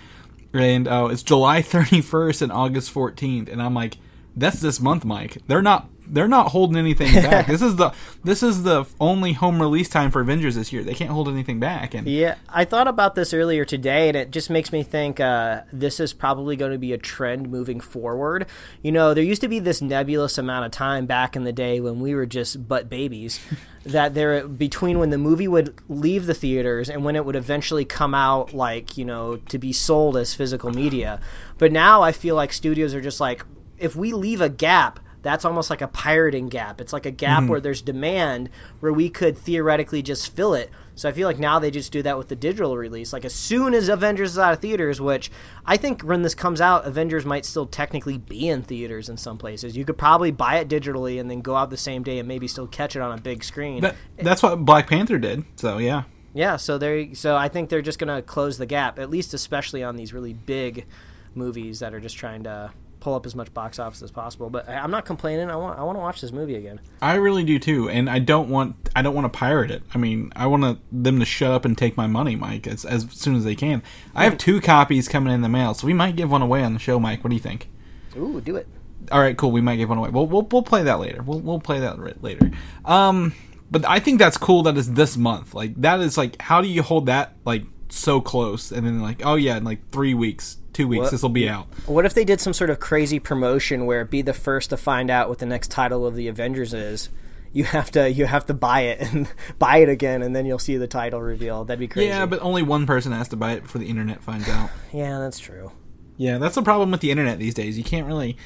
And 0.53 0.87
uh, 0.87 1.09
it's 1.11 1.23
July 1.23 1.61
31st 1.63 2.41
and 2.41 2.51
August 2.51 2.93
14th. 2.93 3.51
And 3.51 3.61
I'm 3.61 3.73
like, 3.73 3.97
that's 4.35 4.59
this 4.59 4.79
month, 4.79 5.05
Mike. 5.05 5.37
They're 5.47 5.61
not 5.61 5.89
they're 6.09 6.27
not 6.27 6.51
holding 6.51 6.77
anything 6.77 7.13
back. 7.13 7.47
this 7.47 7.61
is 7.61 7.75
the 7.75 7.93
this 8.23 8.43
is 8.43 8.63
the 8.63 8.85
only 8.99 9.33
home 9.33 9.61
release 9.61 9.89
time 9.89 10.11
for 10.11 10.21
Avengers 10.21 10.55
this 10.55 10.71
year. 10.71 10.83
They 10.83 10.93
can't 10.93 11.11
hold 11.11 11.27
anything 11.27 11.59
back. 11.59 11.93
And 11.93 12.07
Yeah, 12.07 12.35
I 12.49 12.65
thought 12.65 12.87
about 12.87 13.15
this 13.15 13.33
earlier 13.33 13.65
today, 13.65 14.07
and 14.07 14.17
it 14.17 14.31
just 14.31 14.49
makes 14.49 14.71
me 14.71 14.83
think 14.83 15.19
uh, 15.19 15.61
this 15.71 15.99
is 15.99 16.13
probably 16.13 16.55
going 16.55 16.71
to 16.71 16.77
be 16.77 16.93
a 16.93 16.97
trend 16.97 17.49
moving 17.49 17.79
forward. 17.79 18.47
You 18.81 18.91
know, 18.91 19.13
there 19.13 19.23
used 19.23 19.41
to 19.41 19.47
be 19.47 19.59
this 19.59 19.81
nebulous 19.81 20.37
amount 20.37 20.65
of 20.65 20.71
time 20.71 21.05
back 21.05 21.35
in 21.35 21.43
the 21.43 21.53
day 21.53 21.79
when 21.79 21.99
we 21.99 22.15
were 22.15 22.25
just 22.25 22.67
butt 22.67 22.89
babies 22.89 23.39
that 23.85 24.13
there 24.13 24.47
between 24.47 24.99
when 24.99 25.09
the 25.09 25.17
movie 25.17 25.47
would 25.47 25.75
leave 25.87 26.25
the 26.25 26.33
theaters 26.33 26.89
and 26.89 27.03
when 27.03 27.15
it 27.15 27.25
would 27.25 27.35
eventually 27.35 27.85
come 27.85 28.13
out, 28.13 28.53
like 28.53 28.97
you 28.97 29.05
know, 29.05 29.37
to 29.37 29.57
be 29.57 29.73
sold 29.73 30.17
as 30.17 30.33
physical 30.33 30.71
media. 30.71 31.19
But 31.57 31.71
now 31.71 32.01
I 32.01 32.11
feel 32.11 32.35
like 32.35 32.53
studios 32.53 32.93
are 32.93 33.01
just 33.01 33.19
like, 33.19 33.45
if 33.77 33.95
we 33.95 34.13
leave 34.13 34.41
a 34.41 34.49
gap 34.49 34.99
that's 35.21 35.45
almost 35.45 35.69
like 35.69 35.81
a 35.81 35.87
pirating 35.87 36.47
gap. 36.47 36.79
It's 36.79 36.93
like 36.93 37.05
a 37.05 37.11
gap 37.11 37.41
mm-hmm. 37.41 37.49
where 37.49 37.59
there's 37.59 37.81
demand 37.81 38.49
where 38.79 38.93
we 38.93 39.09
could 39.09 39.37
theoretically 39.37 40.01
just 40.01 40.35
fill 40.35 40.53
it. 40.53 40.71
So 40.95 41.09
I 41.09 41.11
feel 41.11 41.27
like 41.27 41.37
now 41.37 41.59
they 41.59 41.69
just 41.69 41.91
do 41.91 42.01
that 42.03 42.17
with 42.17 42.27
the 42.27 42.35
digital 42.35 42.77
release. 42.77 43.13
Like 43.13 43.25
as 43.25 43.33
soon 43.33 43.73
as 43.73 43.89
Avengers 43.89 44.31
is 44.31 44.39
out 44.39 44.53
of 44.53 44.59
theaters, 44.59 44.99
which 44.99 45.29
I 45.65 45.77
think 45.77 46.01
when 46.01 46.21
this 46.21 46.33
comes 46.33 46.61
out, 46.61 46.87
Avengers 46.87 47.25
might 47.25 47.45
still 47.45 47.65
technically 47.67 48.17
be 48.17 48.47
in 48.47 48.63
theaters 48.63 49.09
in 49.09 49.17
some 49.17 49.37
places. 49.37 49.77
You 49.77 49.85
could 49.85 49.97
probably 49.97 50.31
buy 50.31 50.57
it 50.57 50.67
digitally 50.67 51.19
and 51.19 51.29
then 51.29 51.41
go 51.41 51.55
out 51.55 51.69
the 51.69 51.77
same 51.77 52.03
day 52.03 52.19
and 52.19 52.27
maybe 52.27 52.47
still 52.47 52.67
catch 52.67 52.95
it 52.95 53.01
on 53.01 53.17
a 53.17 53.21
big 53.21 53.43
screen. 53.43 53.81
that, 53.81 53.95
that's 54.17 54.41
what 54.41 54.65
Black 54.65 54.87
Panther 54.87 55.19
did. 55.19 55.45
So 55.55 55.77
yeah. 55.77 56.03
Yeah, 56.33 56.57
so 56.57 56.77
they 56.77 57.13
so 57.13 57.35
I 57.35 57.47
think 57.47 57.69
they're 57.69 57.81
just 57.81 57.99
going 57.99 58.15
to 58.15 58.21
close 58.21 58.57
the 58.57 58.65
gap, 58.67 58.99
at 58.99 59.09
least 59.09 59.33
especially 59.33 59.83
on 59.83 59.95
these 59.95 60.13
really 60.13 60.33
big 60.33 60.85
movies 61.33 61.79
that 61.79 61.93
are 61.93 61.99
just 61.99 62.17
trying 62.17 62.43
to 62.43 62.71
pull 62.99 63.13
up 63.13 63.25
as 63.25 63.35
much 63.35 63.53
box 63.53 63.79
office 63.79 64.01
as 64.01 64.11
possible. 64.11 64.49
But 64.49 64.67
I'm 64.69 64.91
not 64.91 65.05
complaining. 65.05 65.49
I 65.49 65.55
want 65.55 65.79
I 65.79 65.83
want 65.83 65.97
to 65.97 66.01
watch 66.01 66.21
this 66.21 66.31
movie 66.31 66.55
again. 66.55 66.79
I 67.01 67.15
really 67.15 67.43
do 67.43 67.59
too, 67.59 67.89
and 67.89 68.09
I 68.09 68.19
don't 68.19 68.49
want 68.49 68.75
I 68.95 69.01
don't 69.01 69.15
want 69.15 69.31
to 69.31 69.37
pirate 69.37 69.71
it. 69.71 69.83
I 69.93 69.97
mean, 69.97 70.31
I 70.35 70.47
want 70.47 70.63
to, 70.63 70.77
them 70.91 71.19
to 71.19 71.25
shut 71.25 71.51
up 71.51 71.65
and 71.65 71.77
take 71.77 71.97
my 71.97 72.07
money, 72.07 72.35
Mike, 72.35 72.67
as 72.67 72.85
as 72.85 73.07
soon 73.11 73.35
as 73.35 73.43
they 73.43 73.55
can. 73.55 73.83
I 74.15 74.23
have 74.23 74.37
two 74.37 74.61
copies 74.61 75.07
coming 75.07 75.33
in 75.33 75.41
the 75.41 75.49
mail, 75.49 75.73
so 75.73 75.87
we 75.87 75.93
might 75.93 76.15
give 76.15 76.31
one 76.31 76.41
away 76.41 76.63
on 76.63 76.73
the 76.73 76.79
show, 76.79 76.99
Mike. 76.99 77.23
What 77.23 77.29
do 77.29 77.35
you 77.35 77.41
think? 77.41 77.69
Ooh, 78.15 78.41
do 78.41 78.55
it. 78.55 78.67
All 79.11 79.19
right, 79.19 79.37
cool. 79.37 79.51
We 79.51 79.61
might 79.61 79.77
give 79.77 79.89
one 79.89 79.97
away. 79.97 80.09
We'll 80.09 80.27
we'll, 80.27 80.43
we'll 80.43 80.63
play 80.63 80.83
that 80.83 80.99
later. 80.99 81.21
We'll 81.21 81.39
we'll 81.39 81.59
play 81.59 81.79
that 81.79 82.23
later. 82.23 82.51
Um, 82.85 83.33
but 83.69 83.87
I 83.87 83.99
think 83.99 84.19
that's 84.19 84.37
cool. 84.37 84.63
That 84.63 84.77
is 84.77 84.93
this 84.93 85.17
month. 85.17 85.53
Like 85.53 85.79
that 85.81 85.99
is 85.99 86.17
like 86.17 86.41
how 86.41 86.61
do 86.61 86.67
you 86.67 86.81
hold 86.81 87.05
that 87.07 87.33
like 87.45 87.63
so 87.89 88.21
close 88.21 88.71
and 88.71 88.85
then 88.85 89.01
like 89.01 89.25
oh 89.25 89.35
yeah, 89.35 89.57
in 89.57 89.63
like 89.63 89.89
three 89.91 90.13
weeks, 90.13 90.57
two 90.77 90.87
weeks, 90.87 91.09
this 91.09 91.23
will 91.23 91.29
be 91.29 91.49
out. 91.49 91.65
What 91.87 92.05
if 92.05 92.13
they 92.13 92.23
did 92.23 92.39
some 92.39 92.53
sort 92.53 92.69
of 92.69 92.79
crazy 92.79 93.19
promotion 93.19 93.87
where 93.87 94.05
be 94.05 94.21
the 94.21 94.33
first 94.33 94.69
to 94.69 94.77
find 94.77 95.09
out 95.09 95.27
what 95.27 95.39
the 95.39 95.45
next 95.45 95.71
title 95.71 96.05
of 96.05 96.15
the 96.15 96.27
Avengers 96.27 96.73
is? 96.73 97.09
You 97.51 97.63
have 97.63 97.89
to 97.91 98.11
you 98.11 98.27
have 98.27 98.45
to 98.45 98.53
buy 98.53 98.81
it 98.81 99.01
and 99.01 99.27
buy 99.59 99.77
it 99.77 99.89
again, 99.89 100.21
and 100.21 100.35
then 100.35 100.45
you'll 100.45 100.59
see 100.59 100.77
the 100.77 100.87
title 100.87 101.21
reveal. 101.21 101.65
That'd 101.65 101.79
be 101.79 101.87
crazy. 101.87 102.09
Yeah, 102.09 102.27
but 102.27 102.41
only 102.41 102.61
one 102.61 102.85
person 102.85 103.11
has 103.11 103.27
to 103.29 103.35
buy 103.35 103.53
it 103.53 103.63
before 103.63 103.79
the 103.79 103.87
internet 103.87 104.21
finds 104.21 104.47
out. 104.47 104.69
yeah, 104.93 105.19
that's 105.19 105.39
true. 105.39 105.71
Yeah, 106.17 106.37
that's 106.37 106.55
the 106.55 106.61
problem 106.61 106.91
with 106.91 107.01
the 107.01 107.09
internet 107.09 107.39
these 107.39 107.55
days. 107.55 107.77
You 107.77 107.83
can't 107.83 108.05
really 108.05 108.37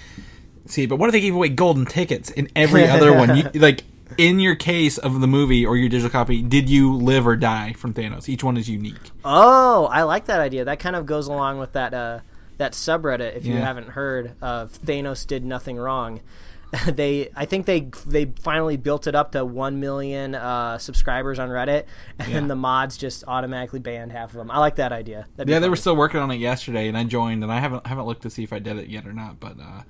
see. 0.68 0.86
But 0.86 0.98
what 0.98 1.10
if 1.10 1.14
they 1.14 1.22
gave 1.22 1.36
away 1.36 1.50
golden 1.50 1.86
tickets 1.86 2.30
in 2.30 2.50
every 2.56 2.88
other 2.88 3.14
one? 3.14 3.36
You, 3.36 3.50
like 3.56 3.84
in 4.18 4.40
your 4.40 4.56
case 4.56 4.98
of 4.98 5.22
the 5.22 5.28
movie 5.28 5.66
or 5.66 5.78
your 5.78 5.90
digital 5.90 6.10
copy, 6.10 6.42
did 6.42 6.70
you 6.70 6.94
live 6.96 7.26
or 7.28 7.36
die 7.36 7.74
from 7.74 7.94
Thanos? 7.94 8.28
Each 8.30 8.44
one 8.44 8.58
is 8.58 8.70
unique. 8.70 9.12
Oh, 9.26 9.86
I 9.92 10.04
like 10.04 10.26
that 10.26 10.40
idea. 10.40 10.66
That 10.66 10.80
kind 10.80 10.96
of 10.96 11.06
goes 11.06 11.28
along 11.28 11.60
with 11.60 11.74
that 11.74 11.94
uh, 11.94 12.20
that 12.58 12.74
subreddit. 12.74 13.36
If 13.36 13.46
you 13.46 13.54
Yeah. 13.56 13.62
haven't 13.66 13.90
heard 13.90 14.34
of 14.42 14.72
Thanos 14.84 15.26
did 15.26 15.44
nothing 15.46 15.78
wrong, 15.78 16.22
they 16.88 17.30
I 17.36 17.46
think 17.46 17.66
they 17.66 17.90
they 18.06 18.26
finally 18.42 18.78
built 18.78 19.06
it 19.08 19.16
up 19.16 19.34
to 19.34 19.44
one 19.44 19.80
million 19.80 20.36
uh, 20.36 20.78
subscribers 20.78 21.38
on 21.40 21.50
Reddit, 21.50 21.84
and 22.18 22.34
then 22.34 22.48
the 22.48 22.56
mods 22.56 22.98
just 22.98 23.24
automatically 23.28 23.80
banned 23.80 24.12
half 24.14 24.30
of 24.30 24.36
them. 24.38 24.50
I 24.50 24.60
like 24.60 24.76
that 24.78 24.92
idea. 24.94 25.28
Yeah, 25.46 25.60
they 25.60 25.68
were 25.70 25.76
still 25.76 25.96
working 25.98 26.20
on 26.22 26.32
it 26.32 26.38
yesterday, 26.38 26.88
and 26.88 26.98
I 26.98 27.04
joined, 27.04 27.44
and 27.44 27.52
I 27.52 27.60
haven't 27.60 27.86
haven't 27.88 28.06
looked 28.06 28.22
to 28.24 28.30
see 28.30 28.44
if 28.44 28.54
I 28.54 28.60
did 28.60 28.78
it 28.78 28.88
yet 28.88 29.06
or 29.06 29.12
not. 29.14 29.40
But 29.40 29.60
uh, 29.60 29.82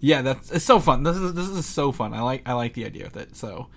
yeah, 0.00 0.22
that's 0.22 0.50
it's 0.50 0.64
so 0.64 0.78
fun. 0.80 1.02
This 1.02 1.16
is 1.16 1.34
this 1.34 1.48
is 1.48 1.66
so 1.66 1.92
fun. 1.92 2.12
I 2.14 2.20
like 2.22 2.42
I 2.46 2.52
like 2.54 2.74
the 2.74 2.84
idea 2.84 3.06
of 3.06 3.16
it. 3.16 3.36
So. 3.36 3.68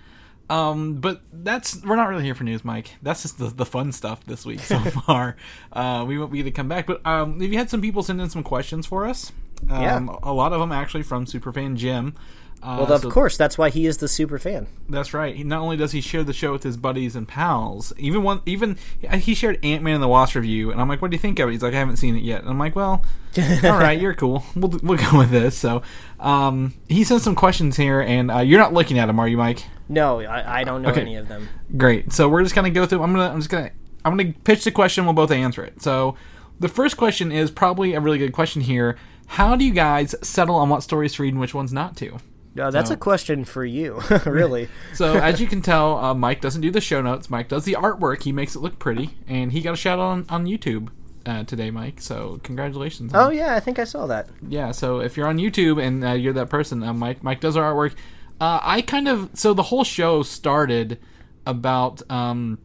Um, 0.48 0.94
but 0.96 1.22
that's 1.32 1.80
we're 1.84 1.94
not 1.94 2.08
really 2.08 2.24
here 2.24 2.34
for 2.34 2.42
news, 2.42 2.64
Mike. 2.64 2.96
That's 3.02 3.22
just 3.22 3.38
the, 3.38 3.46
the 3.50 3.64
fun 3.64 3.92
stuff 3.92 4.24
this 4.26 4.44
week 4.44 4.58
so 4.58 4.80
far. 5.06 5.36
Uh, 5.72 6.04
we 6.08 6.18
won't 6.18 6.32
be 6.32 6.42
to 6.42 6.50
come 6.50 6.66
back, 6.66 6.88
but 6.88 7.06
um, 7.06 7.38
we 7.38 7.54
had 7.54 7.70
some 7.70 7.80
people 7.80 8.02
send 8.02 8.20
in 8.20 8.28
some 8.30 8.42
questions 8.42 8.84
for 8.84 9.06
us. 9.06 9.30
Um, 9.70 9.80
Yeah. 9.80 10.06
a 10.24 10.32
lot 10.32 10.52
of 10.52 10.58
them 10.58 10.72
actually 10.72 11.04
from 11.04 11.24
Superfan 11.24 11.76
Jim. 11.76 12.16
Uh, 12.62 12.76
Well, 12.80 12.92
of 12.92 13.00
so 13.02 13.10
course, 13.10 13.36
that's 13.38 13.56
why 13.56 13.70
he 13.70 13.86
is 13.86 13.96
the 13.98 14.08
super 14.08 14.38
fan. 14.38 14.66
that's 14.88 15.14
right. 15.14 15.34
He, 15.34 15.44
not 15.44 15.60
only 15.62 15.76
does 15.78 15.92
he 15.92 16.00
share 16.00 16.22
the 16.22 16.32
show 16.34 16.52
with 16.52 16.62
his 16.62 16.76
buddies 16.76 17.16
and 17.16 17.26
pals, 17.26 17.92
even 17.96 18.22
one, 18.22 18.42
even 18.44 18.76
he 19.14 19.34
shared 19.34 19.58
Ant 19.64 19.82
Man 19.82 19.94
and 19.94 20.02
the 20.02 20.08
Wasp 20.08 20.34
review, 20.34 20.70
and 20.70 20.80
I'm 20.80 20.88
like, 20.88 21.00
"What 21.00 21.10
do 21.10 21.14
you 21.14 21.18
think 21.20 21.38
of 21.38 21.48
it?" 21.48 21.52
He's 21.52 21.62
like, 21.62 21.72
"I 21.74 21.78
haven't 21.78 21.96
seen 21.96 22.16
it 22.16 22.22
yet." 22.22 22.40
And 22.42 22.50
I'm 22.50 22.58
like, 22.58 22.76
"Well, 22.76 23.02
all 23.64 23.78
right, 23.78 23.98
you're 24.00 24.14
cool. 24.14 24.44
We'll 24.54 24.78
we'll 24.82 24.98
go 24.98 25.16
with 25.18 25.30
this." 25.30 25.56
So, 25.56 25.82
um, 26.18 26.74
he 26.88 27.02
sent 27.04 27.22
some 27.22 27.34
questions 27.34 27.76
here, 27.76 28.00
and 28.00 28.30
uh, 28.30 28.38
you're 28.40 28.60
not 28.60 28.72
looking 28.74 28.98
at 28.98 29.06
them, 29.06 29.18
are 29.18 29.28
you, 29.28 29.36
Mike? 29.38 29.64
No, 29.88 30.20
I, 30.20 30.60
I 30.60 30.64
don't 30.64 30.82
know 30.82 30.90
Okay. 30.90 31.00
any 31.00 31.16
of 31.16 31.28
them. 31.28 31.48
Great. 31.76 32.12
So 32.12 32.28
we're 32.28 32.42
just 32.42 32.54
gonna 32.54 32.70
go 32.70 32.84
through. 32.86 33.02
I'm 33.02 33.12
gonna 33.12 33.30
I'm 33.32 33.38
just 33.38 33.50
gonna 33.50 33.70
I'm 34.04 34.16
gonna 34.16 34.32
pitch 34.44 34.64
the 34.64 34.70
question. 34.70 35.04
We'll 35.04 35.14
both 35.14 35.30
answer 35.30 35.64
it. 35.64 35.80
So 35.82 36.14
the 36.60 36.68
first 36.68 36.96
question 36.98 37.32
is 37.32 37.50
probably 37.50 37.94
a 37.94 38.00
really 38.00 38.18
good 38.18 38.32
question 38.32 38.60
here. 38.62 38.96
How 39.26 39.56
do 39.56 39.64
you 39.64 39.72
guys 39.72 40.14
settle 40.22 40.56
on 40.56 40.68
what 40.68 40.82
stories 40.82 41.14
to 41.14 41.22
read 41.22 41.32
and 41.32 41.40
which 41.40 41.54
ones 41.54 41.72
not 41.72 41.96
to? 41.98 42.18
Uh, 42.58 42.70
that's 42.70 42.88
So- 42.88 42.94
a 42.94 42.98
question 42.98 43.44
for 43.44 43.64
you, 43.64 44.00
really. 44.26 44.68
So 44.94 45.14
as 45.16 45.40
you 45.40 45.46
can 45.46 45.62
tell, 45.62 45.96
uh, 45.98 46.14
Mike 46.14 46.40
doesn't 46.40 46.60
do 46.62 46.70
the 46.70 46.80
show 46.80 47.00
notes. 47.00 47.30
Mike 47.30 47.48
does 47.48 47.64
the 47.64 47.74
artwork. 47.74 48.22
He 48.24 48.32
makes 48.32 48.56
it 48.56 48.60
look 48.60 48.78
pretty, 48.78 49.10
and 49.28 49.52
he 49.52 49.60
got 49.60 49.74
a 49.74 49.76
shout 49.76 49.98
out 50.00 50.04
on, 50.04 50.26
on 50.28 50.46
YouTube 50.46 50.88
uh, 51.26 51.44
today, 51.44 51.70
Mike. 51.70 52.00
So 52.00 52.40
congratulations. 52.42 53.12
Oh 53.14 53.30
yeah, 53.30 53.54
I 53.54 53.60
think 53.60 53.78
I 53.78 53.84
saw 53.84 54.06
that. 54.08 54.28
yeah. 54.48 54.72
So 54.72 55.00
if 55.00 55.16
you're 55.16 55.28
on 55.28 55.38
YouTube 55.38 55.80
and 55.80 56.04
uh, 56.04 56.12
you're 56.12 56.32
that 56.32 56.50
person, 56.50 56.82
uh, 56.82 56.92
Mike 56.92 57.22
Mike 57.22 57.40
does 57.40 57.56
our 57.56 57.72
artwork. 57.72 57.94
Uh, 58.40 58.58
I 58.62 58.80
kind 58.82 59.06
of 59.06 59.30
so 59.34 59.54
the 59.54 59.62
whole 59.64 59.84
show 59.84 60.22
started 60.24 60.98
about 61.46 62.02
um, 62.10 62.58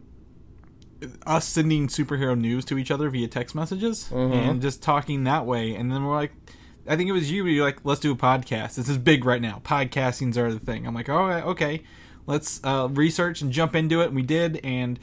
us 1.27 1.45
sending 1.45 1.87
superhero 1.87 2.37
news 2.37 2.65
to 2.65 2.77
each 2.77 2.89
other 2.91 3.09
via 3.09 3.27
text 3.27 3.53
messages 3.55 4.09
and 4.11 4.61
just 4.61 4.81
talking 4.81 5.25
that 5.25 5.45
way, 5.45 5.75
and 5.75 5.91
then 5.91 6.03
we're 6.05 6.15
like. 6.15 6.31
I 6.87 6.95
think 6.95 7.09
it 7.09 7.13
was 7.13 7.31
you. 7.31 7.45
You're 7.45 7.65
like, 7.65 7.79
let's 7.83 7.99
do 7.99 8.11
a 8.11 8.15
podcast. 8.15 8.75
This 8.75 8.89
is 8.89 8.97
big 8.97 9.25
right 9.25 9.41
now. 9.41 9.61
Podcastings 9.63 10.37
are 10.37 10.53
the 10.53 10.59
thing. 10.59 10.85
I'm 10.85 10.93
like, 10.93 11.09
oh, 11.09 11.29
okay, 11.49 11.81
let's 12.27 12.61
uh, 12.63 12.87
research 12.91 13.41
and 13.41 13.51
jump 13.51 13.75
into 13.75 14.01
it. 14.01 14.07
And 14.07 14.15
we 14.15 14.21
did, 14.21 14.59
and 14.63 14.99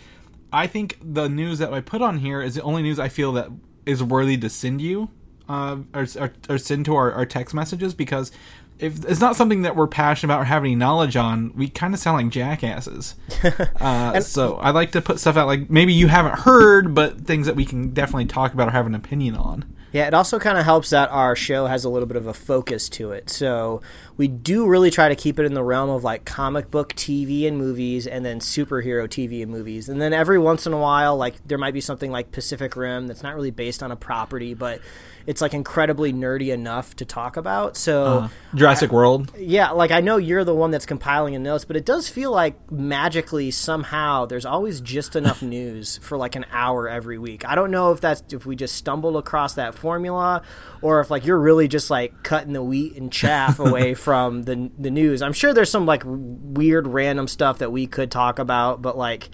I 0.53 0.67
think 0.67 0.99
the 1.03 1.29
news 1.29 1.59
that 1.59 1.73
I 1.73 1.81
put 1.81 2.03
on 2.03 2.19
here 2.19 2.43
is 2.43 2.55
the 2.55 2.63
only 2.63 2.83
news 2.83 2.99
I 2.99 3.09
feel 3.09 3.33
that 3.33 3.49
is 3.85 4.03
worthy 4.03 4.37
to 4.37 4.49
send 4.49 4.81
you 4.81 5.09
uh, 5.49 5.79
or, 5.95 6.07
or, 6.19 6.33
or 6.49 6.59
send 6.59 6.85
to 6.87 6.95
our, 6.95 7.13
our 7.13 7.27
text 7.27 7.55
messages 7.55 7.95
because 7.95 8.31
if 8.79 9.05
it's 9.05 9.21
not 9.21 9.37
something 9.37 9.63
that 9.63 9.77
we're 9.77 9.87
passionate 9.87 10.33
about 10.33 10.43
or 10.43 10.45
have 10.45 10.63
any 10.63 10.75
knowledge 10.75 11.17
on, 11.17 11.53
we 11.55 11.69
kind 11.69 11.95
of 11.95 12.01
sound 12.01 12.23
like 12.23 12.33
jackasses. 12.33 13.15
uh, 13.81 14.21
so 14.21 14.57
I 14.57 14.71
like 14.71 14.93
to 14.93 15.01
put 15.01 15.21
stuff 15.21 15.37
out 15.37 15.47
like 15.47 15.71
maybe 15.71 15.93
you 15.93 16.09
haven't 16.09 16.41
heard, 16.41 16.95
but 16.95 17.21
things 17.21 17.47
that 17.47 17.57
we 17.57 17.65
can 17.65 17.91
definitely 17.91 18.27
talk 18.27 18.53
about 18.55 18.69
or 18.69 18.71
have 18.73 18.87
an 18.87 18.95
opinion 18.95 19.37
on. 19.37 19.65
Yeah, 19.93 20.07
it 20.07 20.15
also 20.15 20.39
kind 20.39 20.57
of 20.59 20.65
helps 20.65 20.91
that 20.91 21.11
our 21.11 21.37
show 21.37 21.67
has 21.67 21.85
a 21.85 21.89
little 21.91 22.07
bit 22.07 22.17
of 22.17 22.27
a 22.27 22.33
focus 22.35 22.89
to 22.91 23.13
it. 23.13 23.29
So 23.29 23.83
we 24.17 24.27
do 24.29 24.67
really 24.67 24.91
try 24.91 25.09
to 25.09 25.17
keep 25.17 25.39
it 25.39 25.45
in 25.45 25.55
the 25.55 25.63
realm 25.63 25.91
of 25.91 26.03
like 26.03 26.25
comic 26.25 26.71
book 26.71 26.95
TV 26.95 27.47
and 27.47 27.59
movies 27.59 28.07
and 28.07 28.25
then 28.25 28.41
superhero 28.41 29.07
TV 29.07 29.43
and 29.43 29.51
movies. 29.51 29.89
And 29.89 30.01
then 30.01 30.13
every 30.13 30.39
once 30.39 30.67
in 30.67 30.73
a 30.73 30.79
while, 30.79 31.17
like 31.17 31.35
there 31.47 31.59
might 31.59 31.75
be 31.75 31.81
something 31.81 32.11
like 32.11 32.33
Pacific 32.33 32.75
Rim 32.77 33.07
that's 33.07 33.23
not 33.23 33.35
really 33.35 33.51
based 33.51 33.83
on 33.83 33.91
a 33.93 33.97
property, 33.97 34.55
but 34.55 34.81
it's 35.25 35.41
like 35.41 35.55
incredibly 35.55 36.13
nerdy 36.13 36.53
enough 36.53 36.97
to 36.97 37.05
talk 37.05 37.37
about. 37.37 37.77
So 37.77 38.05
Uh, 38.05 38.29
Jurassic 38.55 38.91
World. 38.91 39.31
yeah, 39.39 39.71
like 39.71 39.91
I 39.93 40.01
know 40.01 40.17
you're 40.17 40.43
the 40.45 40.55
one 40.55 40.71
that's 40.73 40.87
compiling 40.87 41.35
the 41.35 41.39
notes, 41.39 41.65
but 41.65 41.77
it 41.77 41.85
does 41.85 42.09
feel 42.09 42.33
like 42.33 42.73
magically 42.73 43.51
somehow 43.51 44.27
there's 44.27 44.45
always 44.47 44.81
just 44.81 45.15
enough 45.15 45.41
news 45.43 45.99
for 46.03 46.17
like 46.19 46.35
an 46.35 46.45
hour 46.53 46.89
every 46.89 47.19
week. 47.19 47.47
I 47.47 47.55
don't 47.55 47.71
know 47.71 47.93
if 47.93 48.01
that's 48.01 48.23
if 48.33 48.45
we 48.47 48.57
just 48.57 48.75
stumbled 48.75 49.17
across 49.17 49.55
that 49.55 49.75
formula 49.83 50.43
or 50.81 51.01
if 51.01 51.11
like 51.11 51.27
you're 51.27 51.39
really 51.39 51.69
just 51.69 51.91
like 51.91 52.23
cutting 52.23 52.55
the 52.55 52.63
wheat 52.63 52.97
and 52.97 53.13
chaff 53.13 53.59
away 53.69 53.93
from 53.93 54.45
the 54.45 54.71
the 54.79 54.91
news. 54.91 55.21
I'm 55.21 55.35
sure 55.35 55.53
there's 55.53 55.71
some 55.71 55.85
like 55.85 56.03
weird 56.07 56.87
random 56.87 57.29
stuff 57.29 57.59
that 57.59 57.71
we 57.71 57.87
could 57.87 58.11
talk 58.11 58.39
about, 58.39 58.81
but 58.81 58.97
like 58.97 59.29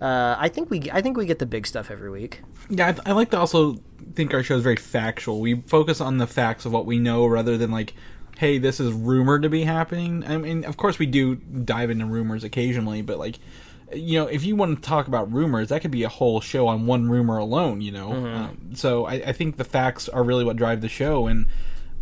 uh, 0.00 0.36
I 0.38 0.48
think 0.48 0.70
we 0.70 0.90
I 0.92 1.00
think 1.00 1.16
we 1.16 1.26
get 1.26 1.38
the 1.38 1.46
big 1.46 1.66
stuff 1.66 1.90
every 1.90 2.10
week. 2.10 2.42
Yeah, 2.68 2.94
I, 3.06 3.10
I 3.10 3.12
like 3.12 3.30
to 3.30 3.38
also 3.38 3.76
think 4.14 4.34
our 4.34 4.42
show 4.42 4.56
is 4.56 4.62
very 4.62 4.76
factual. 4.76 5.40
We 5.40 5.60
focus 5.62 6.00
on 6.00 6.18
the 6.18 6.26
facts 6.26 6.64
of 6.64 6.72
what 6.72 6.86
we 6.86 6.98
know 6.98 7.26
rather 7.26 7.56
than 7.56 7.70
like, 7.70 7.94
hey, 8.36 8.58
this 8.58 8.80
is 8.80 8.92
rumored 8.92 9.42
to 9.42 9.48
be 9.48 9.64
happening. 9.64 10.24
I 10.26 10.36
mean, 10.36 10.64
of 10.64 10.76
course, 10.76 10.98
we 10.98 11.06
do 11.06 11.36
dive 11.36 11.90
into 11.90 12.06
rumors 12.06 12.44
occasionally, 12.44 13.02
but 13.02 13.18
like, 13.18 13.38
you 13.94 14.18
know, 14.18 14.26
if 14.26 14.44
you 14.44 14.56
want 14.56 14.82
to 14.82 14.88
talk 14.88 15.08
about 15.08 15.32
rumors, 15.32 15.68
that 15.68 15.80
could 15.82 15.90
be 15.90 16.02
a 16.02 16.08
whole 16.08 16.40
show 16.40 16.66
on 16.66 16.86
one 16.86 17.08
rumor 17.08 17.36
alone. 17.38 17.80
You 17.80 17.92
know, 17.92 18.12
um, 18.12 18.70
so 18.74 19.06
I, 19.06 19.14
I 19.14 19.32
think 19.32 19.56
the 19.56 19.64
facts 19.64 20.08
are 20.08 20.22
really 20.22 20.44
what 20.44 20.56
drive 20.56 20.80
the 20.80 20.88
show 20.88 21.26
and. 21.26 21.46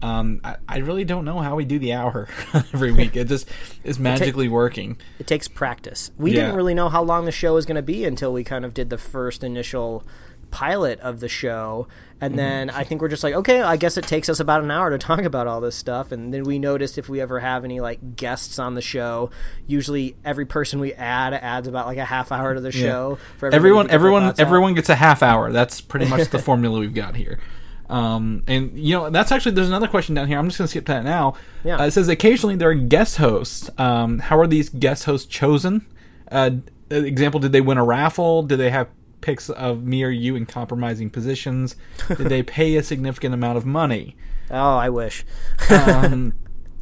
Um, 0.04 0.40
I, 0.42 0.56
I 0.68 0.78
really 0.78 1.04
don't 1.04 1.24
know 1.24 1.38
how 1.38 1.54
we 1.54 1.64
do 1.64 1.78
the 1.78 1.92
hour 1.92 2.26
every 2.54 2.90
week. 2.90 3.14
It 3.14 3.28
just 3.28 3.48
is 3.84 4.00
magically 4.00 4.48
working. 4.48 4.96
It 5.20 5.28
takes 5.28 5.46
practice. 5.46 6.10
We 6.18 6.32
Yeah. 6.32 6.40
didn't 6.40 6.56
really 6.56 6.74
know 6.74 6.88
how 6.88 7.04
long 7.04 7.24
the 7.24 7.30
show 7.30 7.54
was 7.54 7.66
going 7.66 7.76
to 7.76 7.82
be 7.82 8.04
until 8.04 8.32
we 8.32 8.42
kind 8.42 8.64
of 8.64 8.74
did 8.74 8.90
the 8.90 8.98
first 8.98 9.44
initial 9.44 10.04
pilot 10.50 10.98
of 10.98 11.20
the 11.20 11.28
show. 11.28 11.86
And 12.22 12.38
then 12.38 12.70
I 12.70 12.84
think 12.84 13.02
we're 13.02 13.08
just 13.08 13.22
like, 13.24 13.34
okay, 13.34 13.60
I 13.60 13.76
guess 13.76 13.96
it 13.98 14.06
takes 14.06 14.28
us 14.28 14.40
about 14.40 14.62
an 14.62 14.70
hour 14.70 14.88
to 14.90 14.96
talk 15.06 15.20
about 15.22 15.46
all 15.46 15.60
this 15.60 15.74
stuff. 15.76 16.12
And 16.12 16.32
then 16.32 16.44
we 16.44 16.58
noticed 16.58 16.96
if 16.96 17.08
we 17.08 17.20
ever 17.20 17.40
have 17.40 17.64
any 17.64 17.80
like 17.80 18.16
guests 18.16 18.58
on 18.58 18.74
the 18.74 18.80
show, 18.80 19.30
usually 19.66 20.16
every 20.24 20.46
person 20.46 20.78
we 20.80 20.92
add 20.94 21.34
adds 21.34 21.66
about 21.68 21.86
like 21.86 21.98
a 21.98 22.04
half 22.04 22.32
hour 22.32 22.54
to 22.54 22.60
the 22.60 22.72
show. 22.72 23.18
For 23.38 23.46
everybody 23.46 23.56
everyone 23.56 23.86
their 23.88 23.94
everyone 23.96 24.22
out. 24.22 24.40
everyone 24.40 24.74
gets 24.74 24.88
a 24.88 24.94
half 24.94 25.22
hour 25.22 25.52
that's 25.52 25.80
pretty 25.80 26.06
much 26.06 26.28
the 26.30 26.38
formula 26.48 26.78
we've 26.80 26.94
got 26.94 27.16
here 27.16 27.40
um, 27.90 28.42
and 28.46 28.78
you 28.78 28.94
know 28.96 29.10
that's 29.10 29.32
actually 29.32 29.52
there's 29.52 29.68
another 29.68 29.88
question 29.88 30.14
down 30.14 30.28
here 30.28 30.38
i'm 30.38 30.46
just 30.48 30.58
going 30.58 30.66
to 30.66 30.70
skip 30.70 30.86
that 30.86 31.04
now 31.04 31.34
Yeah. 31.64 31.76
uh, 31.78 31.86
it 31.86 31.90
says 31.90 32.08
occasionally 32.08 32.56
there 32.56 32.70
are 32.70 32.74
guest 32.74 33.16
hosts 33.16 33.68
um, 33.78 34.18
how 34.20 34.38
are 34.38 34.46
these 34.46 34.68
guest 34.68 35.04
hosts 35.04 35.26
chosen 35.26 35.84
uh, 36.30 36.50
example 36.90 37.40
did 37.40 37.52
they 37.52 37.60
win 37.60 37.78
a 37.78 37.84
raffle 37.84 38.42
did 38.44 38.58
they 38.58 38.70
have 38.70 38.88
pics 39.22 39.48
of 39.48 39.82
me 39.84 40.04
or 40.04 40.10
you 40.10 40.36
in 40.36 40.44
compromising 40.44 41.08
positions 41.08 41.76
did 42.08 42.28
they 42.28 42.42
pay 42.42 42.76
a 42.76 42.82
significant 42.82 43.34
amount 43.34 43.56
of 43.56 43.66
money? 43.66 44.16
Oh, 44.50 44.76
I 44.76 44.90
wish. 44.90 45.24
um, 45.70 46.34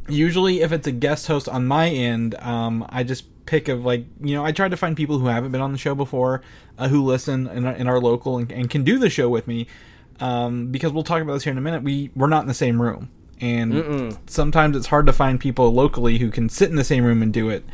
usually 0.09 0.59
if 0.59 0.73
it's 0.73 0.87
a 0.87 0.91
guest 0.91 1.27
host 1.27 1.47
on 1.47 1.65
my 1.65 1.87
end 1.87 2.35
um, 2.39 2.85
i 2.89 3.01
just 3.01 3.23
pick 3.45 3.69
of 3.69 3.85
like 3.85 4.05
you 4.19 4.35
know 4.35 4.43
i 4.43 4.51
try 4.51 4.67
to 4.67 4.75
find 4.75 4.97
people 4.97 5.19
who 5.19 5.27
haven't 5.27 5.53
been 5.53 5.61
on 5.61 5.71
the 5.71 5.77
show 5.77 5.95
before 5.95 6.41
uh, 6.77 6.89
who 6.89 7.01
listen 7.01 7.47
in 7.47 7.65
our, 7.65 7.73
in 7.73 7.87
our 7.87 7.99
local 7.99 8.37
and, 8.37 8.51
and 8.51 8.69
can 8.69 8.83
do 8.83 8.99
the 8.99 9.09
show 9.09 9.29
with 9.29 9.47
me 9.47 9.67
um, 10.21 10.67
because 10.67 10.93
we'll 10.93 11.03
talk 11.03 11.21
about 11.21 11.33
this 11.33 11.43
here 11.43 11.51
in 11.51 11.57
a 11.57 11.61
minute. 11.61 11.83
We 11.83 12.11
we're 12.15 12.27
not 12.27 12.43
in 12.43 12.47
the 12.47 12.53
same 12.53 12.81
room. 12.81 13.09
And 13.41 13.73
sometimes 14.27 14.77
it's 14.77 14.85
hard 14.85 15.07
to 15.07 15.13
find 15.13 15.39
people 15.39 15.73
locally 15.73 16.19
who 16.19 16.29
can 16.29 16.47
sit 16.47 16.69
in 16.69 16.75
the 16.75 16.83
same 16.83 17.03
room 17.03 17.23
and 17.23 17.33
do 17.33 17.49
it 17.49 17.65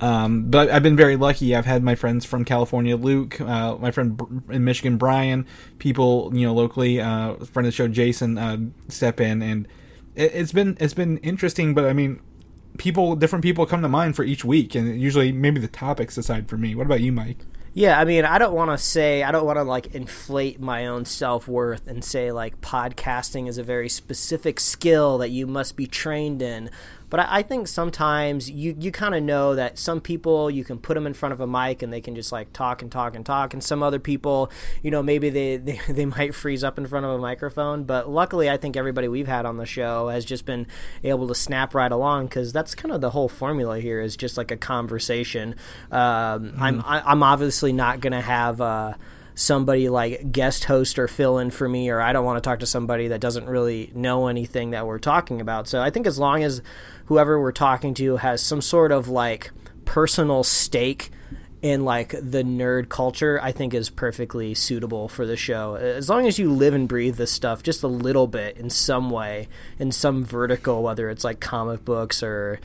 um, 0.00 0.50
but 0.50 0.70
I've 0.70 0.82
been 0.82 0.96
very 0.96 1.16
lucky. 1.16 1.54
I've 1.54 1.66
had 1.66 1.82
my 1.82 1.94
friends 1.94 2.24
from 2.24 2.44
California, 2.44 2.96
Luke, 2.96 3.40
uh, 3.40 3.76
my 3.76 3.90
friend 3.90 4.20
in 4.50 4.64
Michigan, 4.64 4.96
Brian, 4.96 5.46
people 5.78 6.30
you 6.34 6.46
know 6.46 6.54
locally, 6.54 7.00
uh, 7.00 7.34
friend 7.36 7.66
of 7.66 7.72
the 7.72 7.72
show, 7.72 7.88
Jason, 7.88 8.38
uh, 8.38 8.58
step 8.88 9.20
in, 9.20 9.42
and 9.42 9.68
it, 10.14 10.32
it's 10.34 10.52
been 10.52 10.76
it's 10.80 10.94
been 10.94 11.18
interesting. 11.18 11.74
But 11.74 11.84
I 11.84 11.92
mean, 11.92 12.20
people, 12.78 13.14
different 13.14 13.42
people 13.42 13.66
come 13.66 13.82
to 13.82 13.88
mind 13.88 14.16
for 14.16 14.24
each 14.24 14.44
week, 14.44 14.74
and 14.74 15.00
usually 15.00 15.32
maybe 15.32 15.60
the 15.60 15.68
topics 15.68 16.14
decide 16.14 16.48
for 16.48 16.56
me. 16.56 16.74
What 16.74 16.86
about 16.86 17.00
you, 17.00 17.12
Mike? 17.12 17.38
Yeah, 17.72 18.00
I 18.00 18.04
mean, 18.04 18.24
I 18.24 18.38
don't 18.38 18.54
want 18.54 18.72
to 18.72 18.78
say, 18.78 19.22
I 19.22 19.30
don't 19.30 19.46
want 19.46 19.58
to 19.58 19.62
like 19.62 19.94
inflate 19.94 20.60
my 20.60 20.86
own 20.86 21.04
self 21.04 21.46
worth 21.46 21.86
and 21.86 22.04
say 22.04 22.32
like 22.32 22.60
podcasting 22.60 23.48
is 23.48 23.58
a 23.58 23.62
very 23.62 23.88
specific 23.88 24.58
skill 24.58 25.18
that 25.18 25.30
you 25.30 25.46
must 25.46 25.76
be 25.76 25.86
trained 25.86 26.42
in. 26.42 26.70
But 27.10 27.20
I, 27.20 27.26
I 27.38 27.42
think 27.42 27.68
sometimes 27.68 28.50
you, 28.50 28.74
you 28.78 28.90
kind 28.90 29.14
of 29.14 29.22
know 29.22 29.54
that 29.54 29.78
some 29.78 30.00
people 30.00 30.50
you 30.50 30.64
can 30.64 30.78
put 30.78 30.94
them 30.94 31.06
in 31.06 31.14
front 31.14 31.32
of 31.32 31.40
a 31.40 31.46
mic 31.46 31.82
and 31.82 31.92
they 31.92 32.00
can 32.00 32.14
just 32.14 32.32
like 32.32 32.52
talk 32.52 32.80
and 32.80 32.90
talk 32.90 33.14
and 33.14 33.26
talk, 33.26 33.52
and 33.52 33.62
some 33.62 33.82
other 33.82 33.98
people, 33.98 34.50
you 34.82 34.90
know, 34.90 35.02
maybe 35.02 35.28
they, 35.28 35.56
they, 35.58 35.80
they 35.88 36.06
might 36.06 36.34
freeze 36.34 36.64
up 36.64 36.78
in 36.78 36.86
front 36.86 37.04
of 37.04 37.12
a 37.12 37.18
microphone. 37.18 37.84
But 37.84 38.08
luckily, 38.08 38.48
I 38.48 38.56
think 38.56 38.76
everybody 38.76 39.08
we've 39.08 39.28
had 39.28 39.44
on 39.44 39.56
the 39.56 39.66
show 39.66 40.08
has 40.08 40.24
just 40.24 40.46
been 40.46 40.66
able 41.04 41.28
to 41.28 41.34
snap 41.34 41.74
right 41.74 41.92
along 41.92 42.26
because 42.26 42.52
that's 42.52 42.74
kind 42.74 42.94
of 42.94 43.00
the 43.00 43.10
whole 43.10 43.28
formula 43.28 43.80
here 43.80 44.00
is 44.00 44.16
just 44.16 44.36
like 44.36 44.50
a 44.50 44.56
conversation. 44.56 45.56
Um, 45.90 46.54
I'm 46.58 46.80
I, 46.86 47.02
I'm 47.04 47.22
obviously 47.22 47.72
not 47.72 48.00
gonna 48.00 48.20
have. 48.22 48.60
Uh, 48.60 48.94
somebody 49.34 49.88
like 49.88 50.32
guest 50.32 50.64
host 50.64 50.98
or 50.98 51.08
fill 51.08 51.38
in 51.38 51.50
for 51.50 51.68
me 51.68 51.88
or 51.90 52.00
I 52.00 52.12
don't 52.12 52.24
want 52.24 52.42
to 52.42 52.48
talk 52.48 52.60
to 52.60 52.66
somebody 52.66 53.08
that 53.08 53.20
doesn't 53.20 53.46
really 53.46 53.90
know 53.94 54.26
anything 54.26 54.70
that 54.70 54.86
we're 54.86 54.98
talking 54.98 55.40
about. 55.40 55.68
So 55.68 55.80
I 55.80 55.90
think 55.90 56.06
as 56.06 56.18
long 56.18 56.42
as 56.42 56.62
whoever 57.06 57.40
we're 57.40 57.52
talking 57.52 57.94
to 57.94 58.16
has 58.16 58.42
some 58.42 58.60
sort 58.60 58.92
of 58.92 59.08
like 59.08 59.50
personal 59.84 60.44
stake 60.44 61.10
in 61.62 61.84
like 61.84 62.10
the 62.10 62.42
nerd 62.42 62.88
culture, 62.88 63.38
I 63.42 63.52
think 63.52 63.74
is 63.74 63.90
perfectly 63.90 64.54
suitable 64.54 65.08
for 65.08 65.26
the 65.26 65.36
show. 65.36 65.74
As 65.74 66.08
long 66.08 66.26
as 66.26 66.38
you 66.38 66.52
live 66.52 66.74
and 66.74 66.88
breathe 66.88 67.16
this 67.16 67.30
stuff 67.30 67.62
just 67.62 67.82
a 67.82 67.88
little 67.88 68.26
bit 68.26 68.56
in 68.56 68.70
some 68.70 69.10
way, 69.10 69.48
in 69.78 69.92
some 69.92 70.24
vertical, 70.24 70.82
whether 70.82 71.10
it's 71.10 71.24
like 71.24 71.40
comic 71.40 71.84
books 71.84 72.22
or 72.22 72.60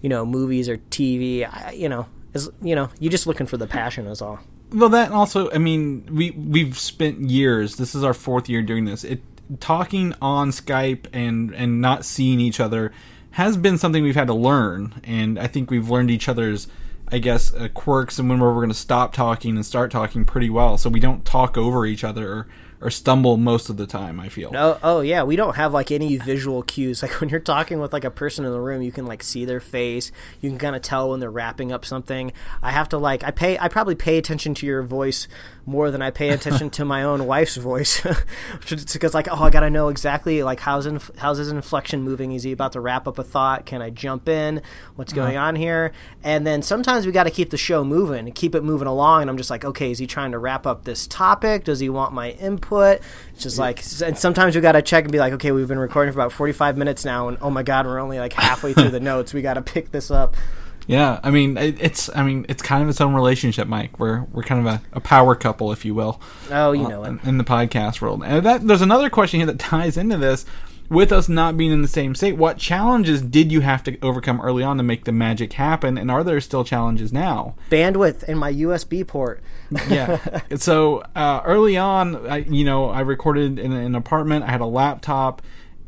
you 0.00 0.08
know 0.08 0.24
movies 0.26 0.68
or 0.68 0.78
TV, 0.78 1.46
I, 1.46 1.72
you 1.72 1.88
know, 1.88 2.06
is 2.34 2.50
you 2.60 2.74
know, 2.74 2.90
you're 2.98 3.12
just 3.12 3.26
looking 3.26 3.46
for 3.46 3.56
the 3.56 3.66
passion 3.66 4.06
is 4.06 4.22
all. 4.22 4.40
Well, 4.72 4.88
that 4.90 5.10
also, 5.10 5.50
I 5.50 5.58
mean, 5.58 6.06
we 6.10 6.30
we've 6.30 6.78
spent 6.78 7.20
years. 7.28 7.76
This 7.76 7.94
is 7.94 8.04
our 8.04 8.14
fourth 8.14 8.48
year 8.48 8.62
doing 8.62 8.84
this. 8.84 9.04
It 9.04 9.20
talking 9.58 10.14
on 10.22 10.50
Skype 10.50 11.06
and 11.12 11.52
and 11.54 11.80
not 11.80 12.04
seeing 12.04 12.38
each 12.40 12.60
other 12.60 12.92
has 13.32 13.56
been 13.56 13.78
something 13.78 14.02
we've 14.02 14.14
had 14.14 14.28
to 14.28 14.34
learn, 14.34 15.00
and 15.04 15.38
I 15.38 15.46
think 15.46 15.70
we've 15.70 15.88
learned 15.88 16.10
each 16.10 16.28
other's, 16.28 16.68
I 17.08 17.18
guess, 17.18 17.52
uh, 17.54 17.68
quirks 17.74 18.18
and 18.18 18.28
when 18.28 18.40
we're 18.40 18.54
going 18.54 18.68
to 18.68 18.74
stop 18.74 19.12
talking 19.12 19.56
and 19.56 19.64
start 19.64 19.90
talking 19.90 20.24
pretty 20.24 20.50
well, 20.50 20.76
so 20.76 20.88
we 20.88 21.00
don't 21.00 21.24
talk 21.24 21.56
over 21.56 21.86
each 21.86 22.02
other 22.02 22.32
or, 22.32 22.46
or 22.82 22.90
stumble 22.90 23.36
most 23.36 23.68
of 23.68 23.76
the 23.76 23.86
time. 23.86 24.18
I 24.18 24.28
feel. 24.28 24.52
Oh, 24.54 24.78
oh 24.82 25.00
yeah, 25.00 25.22
we 25.22 25.36
don't 25.36 25.56
have 25.56 25.72
like 25.72 25.90
any 25.90 26.16
visual 26.16 26.62
cues. 26.62 27.00
Like 27.10 27.18
when 27.20 27.30
you're 27.30 27.40
talking 27.40 27.80
with 27.80 27.94
like 27.94 28.04
a 28.04 28.10
person 28.10 28.44
in 28.44 28.52
the 28.52 28.60
room, 28.60 28.82
you 28.82 28.92
can 28.92 29.06
like 29.06 29.22
see 29.22 29.46
their 29.46 29.60
face. 29.60 30.12
You 30.40 30.50
can 30.50 30.58
kind 30.58 30.76
of 30.76 30.82
tell 30.82 31.10
when 31.10 31.20
they're 31.20 31.30
wrapping 31.30 31.72
up 31.72 31.84
something. 31.84 32.32
I 32.62 32.72
have 32.72 32.90
to 32.90 32.98
like 32.98 33.24
I 33.24 33.30
pay 33.30 33.58
I 33.58 33.68
probably 33.68 33.94
pay 33.94 34.18
attention 34.18 34.54
to 34.54 34.66
your 34.66 34.82
voice 34.82 35.26
more 35.64 35.90
than 35.90 36.02
I 36.02 36.10
pay 36.10 36.28
attention 36.30 36.68
to 36.70 36.84
my 36.84 37.02
own 37.02 37.26
wife's 37.26 37.56
voice, 37.56 38.06
because 38.60 39.14
like 39.14 39.28
oh 39.30 39.42
I 39.42 39.50
gotta 39.50 39.70
know 39.70 39.88
exactly 39.88 40.42
like 40.42 40.60
how's 40.60 40.84
inf- 40.84 41.10
how's 41.16 41.38
his 41.38 41.50
inflection 41.50 42.02
moving? 42.02 42.32
Is 42.32 42.42
he 42.42 42.52
about 42.52 42.72
to 42.72 42.80
wrap 42.80 43.08
up 43.08 43.18
a 43.18 43.24
thought? 43.24 43.64
Can 43.64 43.80
I 43.80 43.90
jump 43.90 44.28
in? 44.28 44.60
What's 44.96 45.12
going 45.12 45.36
uh-huh. 45.36 45.46
on 45.46 45.56
here? 45.56 45.92
And 46.22 46.46
then 46.46 46.62
sometimes 46.62 47.06
we 47.06 47.12
got 47.12 47.24
to 47.24 47.30
keep 47.30 47.50
the 47.50 47.56
show 47.56 47.82
moving 47.82 48.26
and 48.26 48.34
keep 48.34 48.54
it 48.54 48.62
moving 48.62 48.88
along. 48.88 49.22
And 49.22 49.30
I'm 49.30 49.38
just 49.38 49.50
like 49.50 49.64
okay, 49.64 49.90
is 49.90 49.98
he 49.98 50.06
trying 50.06 50.32
to 50.32 50.38
wrap 50.38 50.66
up 50.66 50.84
this 50.84 51.06
topic? 51.06 51.64
Does 51.64 51.80
he 51.80 51.88
want 51.88 52.12
my 52.12 52.32
input? 52.32 52.69
It's 52.78 53.42
just 53.42 53.58
like 53.58 53.82
and 54.02 54.18
sometimes 54.18 54.54
we 54.54 54.60
got 54.60 54.72
to 54.72 54.82
check 54.82 55.04
and 55.04 55.12
be 55.12 55.18
like 55.18 55.32
okay, 55.34 55.52
we've 55.52 55.68
been 55.68 55.78
recording 55.78 56.12
for 56.12 56.20
about 56.20 56.32
45 56.32 56.76
minutes 56.76 57.04
now, 57.04 57.28
and 57.28 57.38
oh 57.40 57.50
my 57.50 57.62
god, 57.62 57.86
we're 57.86 57.98
only 57.98 58.18
like 58.18 58.32
halfway 58.32 58.72
through 58.72 58.90
the 58.90 59.00
notes. 59.00 59.34
We 59.34 59.42
got 59.42 59.54
to 59.54 59.62
pick 59.62 59.90
this 59.90 60.10
up. 60.10 60.36
Yeah, 60.86 61.20
I 61.22 61.30
mean 61.30 61.56
it's 61.56 62.10
I 62.16 62.22
mean 62.24 62.46
it's 62.48 62.62
kind 62.62 62.82
of 62.82 62.88
its 62.88 63.00
own 63.00 63.14
relationship, 63.14 63.68
Mike. 63.68 63.98
We're 63.98 64.24
we're 64.32 64.42
kind 64.42 64.66
of 64.66 64.74
a, 64.74 64.82
a 64.94 65.00
power 65.00 65.34
couple, 65.34 65.72
if 65.72 65.84
you 65.84 65.94
will. 65.94 66.20
Oh, 66.50 66.72
you 66.72 66.88
know 66.88 67.04
uh, 67.04 67.06
it. 67.06 67.08
in, 67.08 67.20
in 67.28 67.38
the 67.38 67.44
podcast 67.44 68.00
world. 68.00 68.22
And 68.24 68.44
that 68.44 68.66
there's 68.66 68.82
another 68.82 69.10
question 69.10 69.40
here 69.40 69.46
that 69.46 69.58
ties 69.60 69.96
into 69.96 70.16
this. 70.16 70.44
With 70.90 71.12
us 71.12 71.28
not 71.28 71.56
being 71.56 71.70
in 71.70 71.82
the 71.82 71.88
same 71.88 72.16
state, 72.16 72.36
what 72.36 72.58
challenges 72.58 73.22
did 73.22 73.52
you 73.52 73.60
have 73.60 73.84
to 73.84 73.96
overcome 74.00 74.40
early 74.40 74.64
on 74.64 74.76
to 74.76 74.82
make 74.82 75.04
the 75.04 75.12
magic 75.12 75.52
happen? 75.52 75.96
And 75.96 76.10
are 76.10 76.24
there 76.24 76.40
still 76.40 76.64
challenges 76.64 77.12
now? 77.12 77.54
Bandwidth 77.70 78.24
in 78.24 78.36
my 78.36 78.52
USB 78.52 79.06
port. 79.06 79.40
yeah. 79.88 80.18
So 80.56 81.04
uh, 81.14 81.42
early 81.44 81.76
on, 81.76 82.26
I, 82.26 82.38
you 82.38 82.64
know, 82.64 82.90
I 82.90 83.02
recorded 83.02 83.56
in 83.60 83.72
an 83.72 83.94
apartment. 83.94 84.44
I 84.44 84.50
had 84.50 84.60
a 84.60 84.66
laptop, 84.66 85.42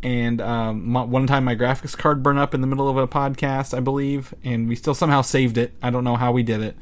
and 0.04 0.40
um, 0.40 0.88
my, 0.88 1.02
one 1.02 1.26
time 1.26 1.42
my 1.42 1.56
graphics 1.56 1.98
card 1.98 2.22
burned 2.22 2.38
up 2.38 2.54
in 2.54 2.60
the 2.60 2.68
middle 2.68 2.88
of 2.88 2.96
a 2.96 3.08
podcast, 3.08 3.76
I 3.76 3.80
believe, 3.80 4.32
and 4.44 4.68
we 4.68 4.76
still 4.76 4.94
somehow 4.94 5.22
saved 5.22 5.58
it. 5.58 5.74
I 5.82 5.90
don't 5.90 6.04
know 6.04 6.14
how 6.14 6.30
we 6.30 6.44
did 6.44 6.62
it, 6.62 6.76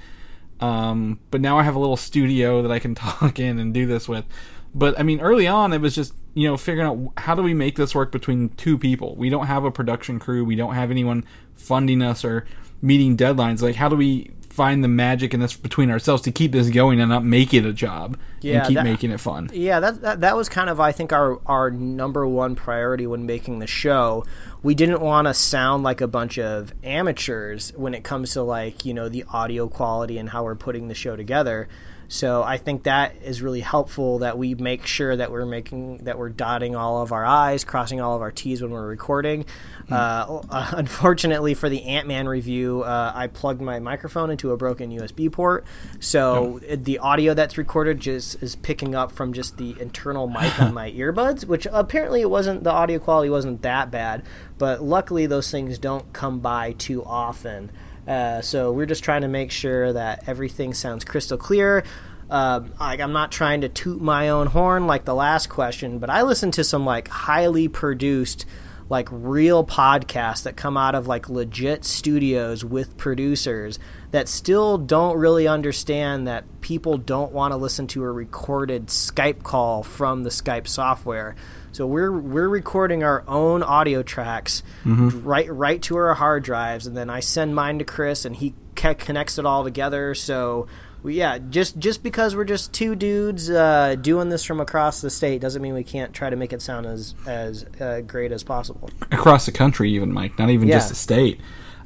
um, 0.61 1.21
but 1.31 1.41
now 1.41 1.59
I 1.59 1.63
have 1.63 1.75
a 1.75 1.79
little 1.79 1.97
studio 1.97 2.61
that 2.61 2.71
I 2.71 2.79
can 2.81 2.95
talk 2.95 3.39
in 3.41 3.59
and 3.59 3.73
do 3.73 3.87
this 3.87 4.07
with. 4.07 4.27
But 4.75 4.99
I 5.01 5.05
mean, 5.05 5.21
early 5.21 5.47
on, 5.47 5.73
it 5.73 5.81
was 5.81 5.95
just 5.95 6.13
you 6.35 6.49
know 6.49 6.57
figuring 6.57 6.87
out 6.89 7.13
how 7.23 7.35
do 7.35 7.43
we 7.43 7.55
make 7.55 7.77
this 7.77 7.95
work 7.95 8.13
between 8.13 8.51
two 8.51 8.79
people. 8.79 9.17
We 9.17 9.31
don't 9.31 9.47
have 9.47 9.65
a 9.65 9.71
production 9.71 10.19
crew. 10.19 10.45
We 10.45 10.57
don't 10.57 10.75
have 10.75 10.91
anyone 10.91 11.25
funding 11.55 12.03
us 12.03 12.25
or 12.25 12.47
meeting 12.83 13.17
deadlines. 13.17 13.63
Like, 13.63 13.75
how 13.77 13.89
do 13.89 13.97
we 13.97 14.31
find 14.49 14.83
the 14.83 14.89
magic 14.89 15.33
in 15.33 15.41
this 15.41 15.57
between 15.57 15.91
ourselves 15.91 16.23
to 16.23 16.33
keep 16.33 16.51
this 16.53 16.69
going 16.71 17.01
and 17.01 17.09
not 17.09 17.25
make 17.25 17.55
it 17.55 17.65
a 17.65 17.73
job 17.73 18.19
Yeah, 18.41 18.59
and 18.59 18.67
keep 18.67 18.75
that- 18.75 18.85
making 18.85 19.11
it 19.13 19.21
fun? 19.21 19.49
Yeah, 19.53 19.81
that, 19.81 20.01
that 20.03 20.21
that 20.23 20.37
was 20.37 20.49
kind 20.49 20.69
of 20.71 20.81
I 20.81 20.93
think 20.93 21.13
our 21.13 21.41
our 21.47 21.71
number 21.71 22.27
one 22.27 22.55
priority 22.57 23.07
when 23.07 23.27
making 23.27 23.59
the 23.61 23.67
show. 23.67 24.25
We 24.63 24.75
didn't 24.75 25.01
want 25.01 25.27
to 25.27 25.33
sound 25.35 25.83
like 25.85 26.01
a 26.03 26.07
bunch 26.07 26.39
of 26.39 26.75
amateurs 26.85 27.73
when 27.77 27.95
it 27.95 28.05
comes 28.05 28.33
to 28.33 28.43
like 28.43 28.85
you 28.85 28.93
know 28.95 29.09
the 29.09 29.25
audio 29.33 29.69
quality 29.69 30.19
and 30.19 30.29
how 30.31 30.45
we're 30.45 30.55
putting 30.55 30.89
the 30.89 30.95
show 30.95 31.17
together. 31.17 31.69
So 32.13 32.43
I 32.43 32.57
think 32.57 32.83
that 32.83 33.15
is 33.23 33.41
really 33.41 33.61
helpful 33.61 34.19
that 34.19 34.37
we 34.37 34.57
make 34.57 34.85
sure 34.85 35.15
that 35.15 35.31
we're 35.31 35.47
making 35.47 35.99
that 35.99 36.19
we're 36.19 36.29
dotting 36.29 36.75
all 36.75 37.01
of 37.03 37.13
our 37.13 37.25
I's, 37.25 37.63
crossing 37.63 38.01
all 38.01 38.17
of 38.17 38.21
our 38.21 38.33
T's 38.33 38.61
when 38.61 38.73
we're 38.73 38.85
recording. 38.89 39.45
Uh, 39.89 40.41
uh, 40.51 40.73
unfortunately, 40.77 41.55
for 41.55 41.69
the 41.69 41.85
Ant 41.85 42.09
Man 42.09 42.27
review, 42.27 42.83
uh, 42.83 43.13
I 43.15 43.29
plugged 43.29 43.61
my 43.61 43.79
microphone 43.79 44.29
into 44.31 44.51
a 44.51 44.57
broken 44.57 44.91
USB 44.91 45.31
port, 45.31 45.65
so 46.01 46.59
it- 46.67 46.85
the 46.85 46.99
audio 46.99 47.33
that's 47.33 47.57
recorded 47.57 48.01
just 48.01 48.43
is 48.43 48.57
picking 48.57 48.97
up 48.97 49.13
from 49.13 49.33
just 49.33 49.57
the 49.57 49.77
internal 49.81 50.27
mic 50.27 50.61
on 50.61 50.75
my 50.83 50.91
earbuds. 50.91 51.45
Which 51.45 51.69
apparently 51.71 52.23
it 52.23 52.31
wasn't 52.31 52.65
the 52.65 52.73
audio 52.73 52.99
quality 52.99 53.31
wasn't 53.31 53.63
that 53.63 53.93
bad, 53.93 54.25
but 54.59 54.83
luckily 54.83 55.27
those 55.27 55.49
things 55.49 55.79
don't 55.79 56.13
come 56.13 56.41
by 56.41 56.73
too 56.73 57.05
often. 57.05 57.71
Uh, 58.07 58.41
so 58.41 58.73
we're 58.73 58.87
just 58.87 59.05
trying 59.05 59.23
to 59.23 59.29
make 59.29 59.51
sure 59.51 59.93
that 59.93 60.25
everything 60.27 60.75
sounds 60.75 61.05
crystal 61.05 61.39
clear. 61.39 61.85
Like 62.31 63.01
I'm 63.01 63.13
not 63.13 63.33
trying 63.33 63.61
to 63.63 63.69
toot 63.69 64.01
my 64.01 64.29
own 64.29 64.49
horn 64.49 64.87
like 64.87 65.05
the 65.05 65.15
last 65.15 65.49
question, 65.49 65.99
but 65.99 66.11
I 66.11 66.23
listen 66.23 66.51
to 66.53 66.65
some 66.65 66.85
like 66.85 67.09
highly 67.09 67.69
produced, 67.69 68.47
like 68.89 69.09
real 69.11 69.65
podcasts 69.65 70.43
that 70.45 70.57
come 70.57 70.77
out 70.77 70.95
of 70.95 71.07
like 71.07 71.29
legit 71.29 71.85
studios 71.85 72.65
with 72.65 72.97
producers 72.97 73.79
that 74.11 74.29
still 74.29 74.79
don't 74.79 75.17
really 75.17 75.47
understand 75.47 76.27
that 76.27 76.45
people 76.61 76.99
don't 76.99 77.33
want 77.33 77.53
to 77.53 77.57
listen 77.57 77.87
to 77.89 78.03
a 78.03 78.11
recorded 78.11 78.87
Skype 78.87 79.43
call 79.43 79.83
from 79.83 80.25
the 80.25 80.31
Skype 80.31 80.67
software. 80.67 81.37
So 81.73 81.87
we're 81.87 82.13
we're 82.13 82.49
recording 82.49 83.05
our 83.05 83.23
own 83.29 83.63
audio 83.63 84.03
tracks 84.03 84.63
right 84.85 85.51
right 85.53 85.81
to 85.83 85.97
our 85.97 86.15
hard 86.15 86.43
drives, 86.43 86.87
and 86.87 86.97
then 86.97 87.09
I 87.09 87.21
send 87.21 87.55
mine 87.55 87.79
to 87.79 87.85
Chris, 87.85 88.25
and 88.25 88.35
he 88.37 88.55
ca- 88.77 88.95
connects 88.95 89.39
it 89.39 89.47
all 89.47 89.63
together. 89.63 90.15
So 90.15 90.67
we, 91.03 91.15
yeah, 91.15 91.39
just 91.39 91.79
just 91.79 92.03
because 92.03 92.35
we're 92.35 92.45
just 92.45 92.73
two 92.73 92.95
dudes 92.97 93.49
uh, 93.49 93.95
doing 94.01 94.29
this 94.31 94.45
from 94.45 94.61
across 94.61 95.01
the 95.01 95.11
state 95.11 95.41
doesn't 95.41 95.63
mean 95.63 95.75
we 95.75 95.85
can't 95.85 96.13
try 96.13 96.29
to 96.29 96.37
make 96.37 96.53
it 96.53 96.61
sound 96.61 96.87
as 96.87 97.15
as 97.27 97.65
uh, 97.81 98.01
great 98.01 98.33
as 98.33 98.43
possible. 98.43 98.91
across 99.13 99.47
the 99.47 99.53
country, 99.53 99.91
even 99.93 100.13
Mike, 100.13 100.39
not 100.39 100.51
even 100.51 100.67
Yeah. 100.69 100.77
just 100.77 100.89
the 100.89 100.95
state. 100.97 101.41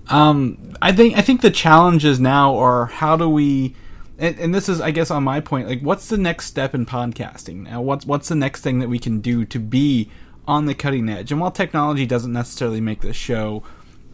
Um, 0.09 0.75
I 0.83 0.93
think 0.93 1.17
I 1.17 1.21
think 1.21 1.43
the 1.43 1.51
challenges 1.51 2.19
now 2.21 2.57
are 2.57 2.87
how 2.87 3.17
do 3.17 3.29
we, 3.29 3.75
and, 4.19 4.39
and 4.39 4.55
this 4.55 4.69
is 4.69 4.81
I 4.81 4.91
guess 4.91 5.11
on 5.11 5.25
my 5.25 5.41
point, 5.41 5.69
like 5.69 5.81
what's 5.81 6.09
the 6.09 6.17
next 6.17 6.47
step 6.47 6.75
in 6.75 6.87
podcasting 6.87 7.65
now? 7.65 7.81
What's 7.81 8.07
what's 8.07 8.29
the 8.29 8.35
next 8.35 8.61
thing 8.61 8.79
that 8.79 8.89
we 8.89 8.99
can 8.99 9.21
do 9.21 9.45
to 9.45 9.59
be 9.59 10.11
on 10.47 10.67
the 10.67 10.75
cutting 10.75 11.09
edge? 11.09 11.33
And 11.33 11.41
while 11.41 11.51
technology 11.51 12.07
doesn't 12.07 12.33
necessarily 12.33 12.81
make 12.81 13.01
this 13.01 13.17
show 13.17 13.63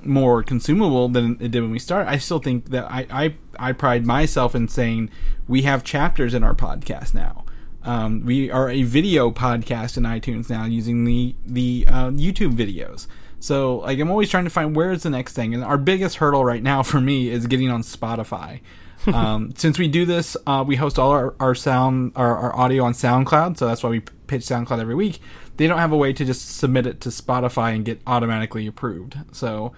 more 0.02 0.42
consumable 0.42 1.08
than 1.08 1.36
it 1.40 1.50
did 1.50 1.60
when 1.60 1.70
we 1.70 1.78
started, 1.78 2.08
I 2.08 2.18
still 2.18 2.38
think 2.38 2.70
that 2.70 2.90
I 2.90 3.06
I, 3.10 3.34
I 3.58 3.72
pride 3.72 4.06
myself 4.06 4.54
in 4.54 4.68
saying 4.68 5.10
we 5.46 5.62
have 5.62 5.84
chapters 5.84 6.34
in 6.34 6.42
our 6.42 6.54
podcast 6.54 7.14
now. 7.14 7.44
Um, 7.82 8.24
we 8.26 8.50
are 8.50 8.68
a 8.68 8.82
video 8.82 9.30
podcast 9.30 9.96
in 9.96 10.02
iTunes 10.04 10.50
now 10.50 10.64
using 10.64 11.04
the 11.04 11.34
the 11.46 11.84
uh, 11.88 12.10
YouTube 12.10 12.52
videos. 12.52 13.06
So 13.38 13.78
like 13.78 13.98
I'm 13.98 14.10
always 14.10 14.30
trying 14.30 14.44
to 14.44 14.50
find 14.50 14.74
where's 14.76 15.02
the 15.02 15.10
next 15.10 15.34
thing, 15.34 15.54
and 15.54 15.62
our 15.64 15.78
biggest 15.78 16.16
hurdle 16.16 16.44
right 16.44 16.62
now 16.62 16.82
for 16.84 17.00
me 17.00 17.28
is 17.28 17.46
getting 17.46 17.70
on 17.70 17.82
Spotify. 17.82 18.60
um, 19.12 19.52
since 19.56 19.78
we 19.78 19.88
do 19.88 20.04
this, 20.04 20.36
uh, 20.46 20.64
we 20.66 20.76
host 20.76 20.98
all 20.98 21.10
our, 21.10 21.34
our 21.40 21.54
sound, 21.54 22.12
our, 22.16 22.36
our 22.36 22.56
audio 22.56 22.84
on 22.84 22.92
SoundCloud, 22.92 23.56
so 23.56 23.66
that's 23.66 23.82
why 23.82 23.90
we 23.90 24.00
pitch 24.00 24.42
SoundCloud 24.42 24.80
every 24.80 24.94
week. 24.94 25.20
They 25.56 25.66
don't 25.66 25.78
have 25.78 25.92
a 25.92 25.96
way 25.96 26.12
to 26.12 26.24
just 26.24 26.56
submit 26.56 26.86
it 26.86 27.00
to 27.02 27.08
Spotify 27.10 27.74
and 27.74 27.84
get 27.84 28.00
automatically 28.06 28.66
approved. 28.66 29.18
So 29.32 29.72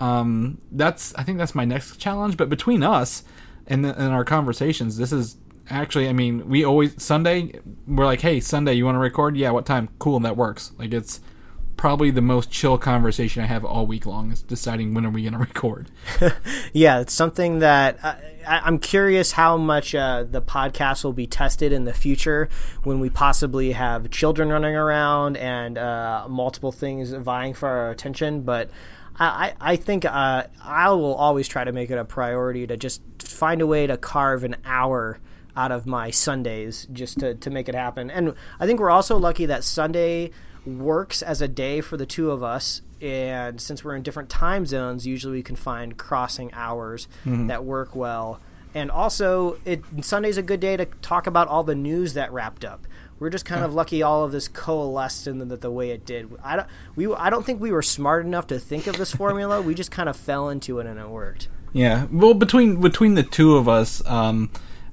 um, 0.00 0.58
that's 0.72 1.14
I 1.14 1.22
think 1.22 1.38
that's 1.38 1.54
my 1.54 1.64
next 1.64 1.98
challenge. 1.98 2.36
But 2.36 2.48
between 2.48 2.82
us 2.82 3.24
and, 3.66 3.84
the, 3.84 3.98
and 4.00 4.12
our 4.12 4.24
conversations, 4.24 4.96
this 4.96 5.12
is 5.12 5.36
actually 5.68 6.08
I 6.08 6.12
mean 6.12 6.48
we 6.48 6.64
always 6.64 7.02
Sunday 7.02 7.52
we're 7.86 8.04
like, 8.04 8.20
hey 8.20 8.40
Sunday, 8.40 8.74
you 8.74 8.84
want 8.84 8.94
to 8.94 9.00
record? 9.00 9.36
Yeah, 9.36 9.50
what 9.50 9.66
time? 9.66 9.88
Cool, 9.98 10.20
that 10.20 10.36
works. 10.36 10.72
Like 10.78 10.92
it's 10.92 11.20
probably 11.76 12.10
the 12.10 12.22
most 12.22 12.50
chill 12.50 12.78
conversation 12.78 13.42
I 13.42 13.46
have 13.46 13.64
all 13.64 13.86
week 13.86 14.06
long 14.06 14.32
is 14.32 14.42
deciding 14.42 14.94
when 14.94 15.04
are 15.04 15.10
we 15.10 15.22
going 15.22 15.32
to 15.32 15.38
record. 15.38 15.90
Yeah, 16.72 17.00
it's 17.00 17.12
something 17.12 17.60
that 17.60 17.98
I, 18.04 18.18
I, 18.46 18.60
I'm 18.64 18.78
curious 18.78 19.32
how 19.32 19.56
much 19.56 19.94
uh, 19.94 20.24
the 20.24 20.42
podcast 20.42 21.04
will 21.04 21.12
be 21.12 21.26
tested 21.26 21.72
in 21.72 21.84
the 21.84 21.94
future 21.94 22.48
when 22.82 23.00
we 23.00 23.08
possibly 23.08 23.72
have 23.72 24.10
children 24.10 24.50
running 24.50 24.74
around 24.74 25.36
and 25.36 25.78
uh, 25.78 26.26
multiple 26.28 26.72
things 26.72 27.12
vying 27.12 27.54
for 27.54 27.68
our 27.68 27.90
attention. 27.90 28.42
But 28.42 28.70
I, 29.18 29.54
I 29.60 29.72
I 29.72 29.76
think 29.76 30.04
uh, 30.04 30.44
I 30.62 30.90
will 30.90 31.14
always 31.14 31.48
try 31.48 31.64
to 31.64 31.72
make 31.72 31.90
it 31.90 31.98
a 31.98 32.04
priority 32.04 32.66
to 32.66 32.76
just 32.76 33.00
find 33.18 33.62
a 33.62 33.66
way 33.66 33.86
to 33.86 33.96
carve 33.96 34.44
an 34.44 34.56
hour 34.64 35.18
out 35.56 35.72
of 35.72 35.86
my 35.86 36.10
Sundays 36.10 36.86
just 36.92 37.18
to, 37.20 37.34
to 37.36 37.50
make 37.50 37.68
it 37.68 37.74
happen. 37.74 38.10
And 38.10 38.34
I 38.60 38.66
think 38.66 38.78
we're 38.78 38.90
also 38.90 39.16
lucky 39.16 39.46
that 39.46 39.64
Sunday 39.64 40.30
works 40.66 41.22
as 41.22 41.40
a 41.40 41.48
day 41.48 41.80
for 41.80 41.96
the 41.96 42.06
two 42.06 42.30
of 42.30 42.42
us. 42.42 42.82
And 43.00 43.60
since 43.60 43.84
we're 43.84 43.94
in 43.94 44.02
different 44.02 44.28
time 44.30 44.66
zones, 44.66 45.06
usually 45.06 45.34
we 45.34 45.42
can 45.42 45.56
find 45.56 45.96
crossing 45.96 46.50
hours 46.54 47.08
that 47.24 47.64
work 47.64 47.94
well. 47.94 48.40
And 48.74 48.90
also, 48.90 49.58
it 49.64 49.82
Sunday's 50.02 50.36
a 50.36 50.42
good 50.42 50.60
day 50.60 50.76
to 50.76 50.84
talk 51.02 51.26
about 51.26 51.48
all 51.48 51.62
the 51.62 51.74
news 51.74 52.14
that 52.14 52.32
wrapped 52.32 52.64
up. 52.64 52.86
We're 53.18 53.30
just 53.30 53.46
kind 53.46 53.64
of 53.64 53.72
lucky 53.72 54.02
all 54.02 54.24
of 54.24 54.32
this 54.32 54.48
coalesced 54.48 55.26
in 55.26 55.38
the, 55.38 55.56
the 55.56 55.70
way 55.70 55.90
it 55.90 56.04
did. 56.04 56.30
I 56.44 56.56
don't, 56.56 56.68
we, 56.94 57.14
I 57.14 57.30
don't 57.30 57.46
think 57.46 57.60
we 57.60 57.72
were 57.72 57.80
smart 57.80 58.26
enough 58.26 58.46
to 58.48 58.58
think 58.58 58.86
of 58.86 58.98
this 58.98 59.14
formula. 59.14 59.62
we 59.62 59.74
just 59.74 59.90
kind 59.90 60.08
of 60.10 60.16
fell 60.16 60.50
into 60.50 60.78
it 60.80 60.86
and 60.86 60.98
it 61.00 61.08
worked. 61.08 61.48
Yeah, 61.72 62.06
well, 62.10 62.34
between 62.34 62.80
between 62.80 63.14
the 63.14 63.22
two 63.22 63.56
of 63.56 63.68
us, 63.68 64.02
um, 64.06 64.50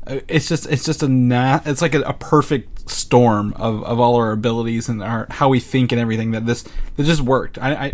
it's 0.08 0.48
just 0.48 0.68
it's 0.68 0.86
just 0.86 1.04
a 1.04 1.08
na- 1.08 1.62
it's 1.66 1.82
like 1.82 1.94
a, 1.94 2.02
a 2.02 2.14
perfect 2.14 2.90
storm 2.90 3.54
of, 3.54 3.84
of 3.84 4.00
all 4.00 4.16
our 4.16 4.32
abilities 4.32 4.90
and 4.90 5.02
our 5.02 5.28
how 5.30 5.50
we 5.50 5.60
think 5.60 5.92
and 5.92 6.02
everything 6.02 6.32
that 6.32 6.46
this 6.46 6.64
that 6.96 7.04
just 7.04 7.22
worked. 7.22 7.58
I, 7.58 7.74
I 7.74 7.94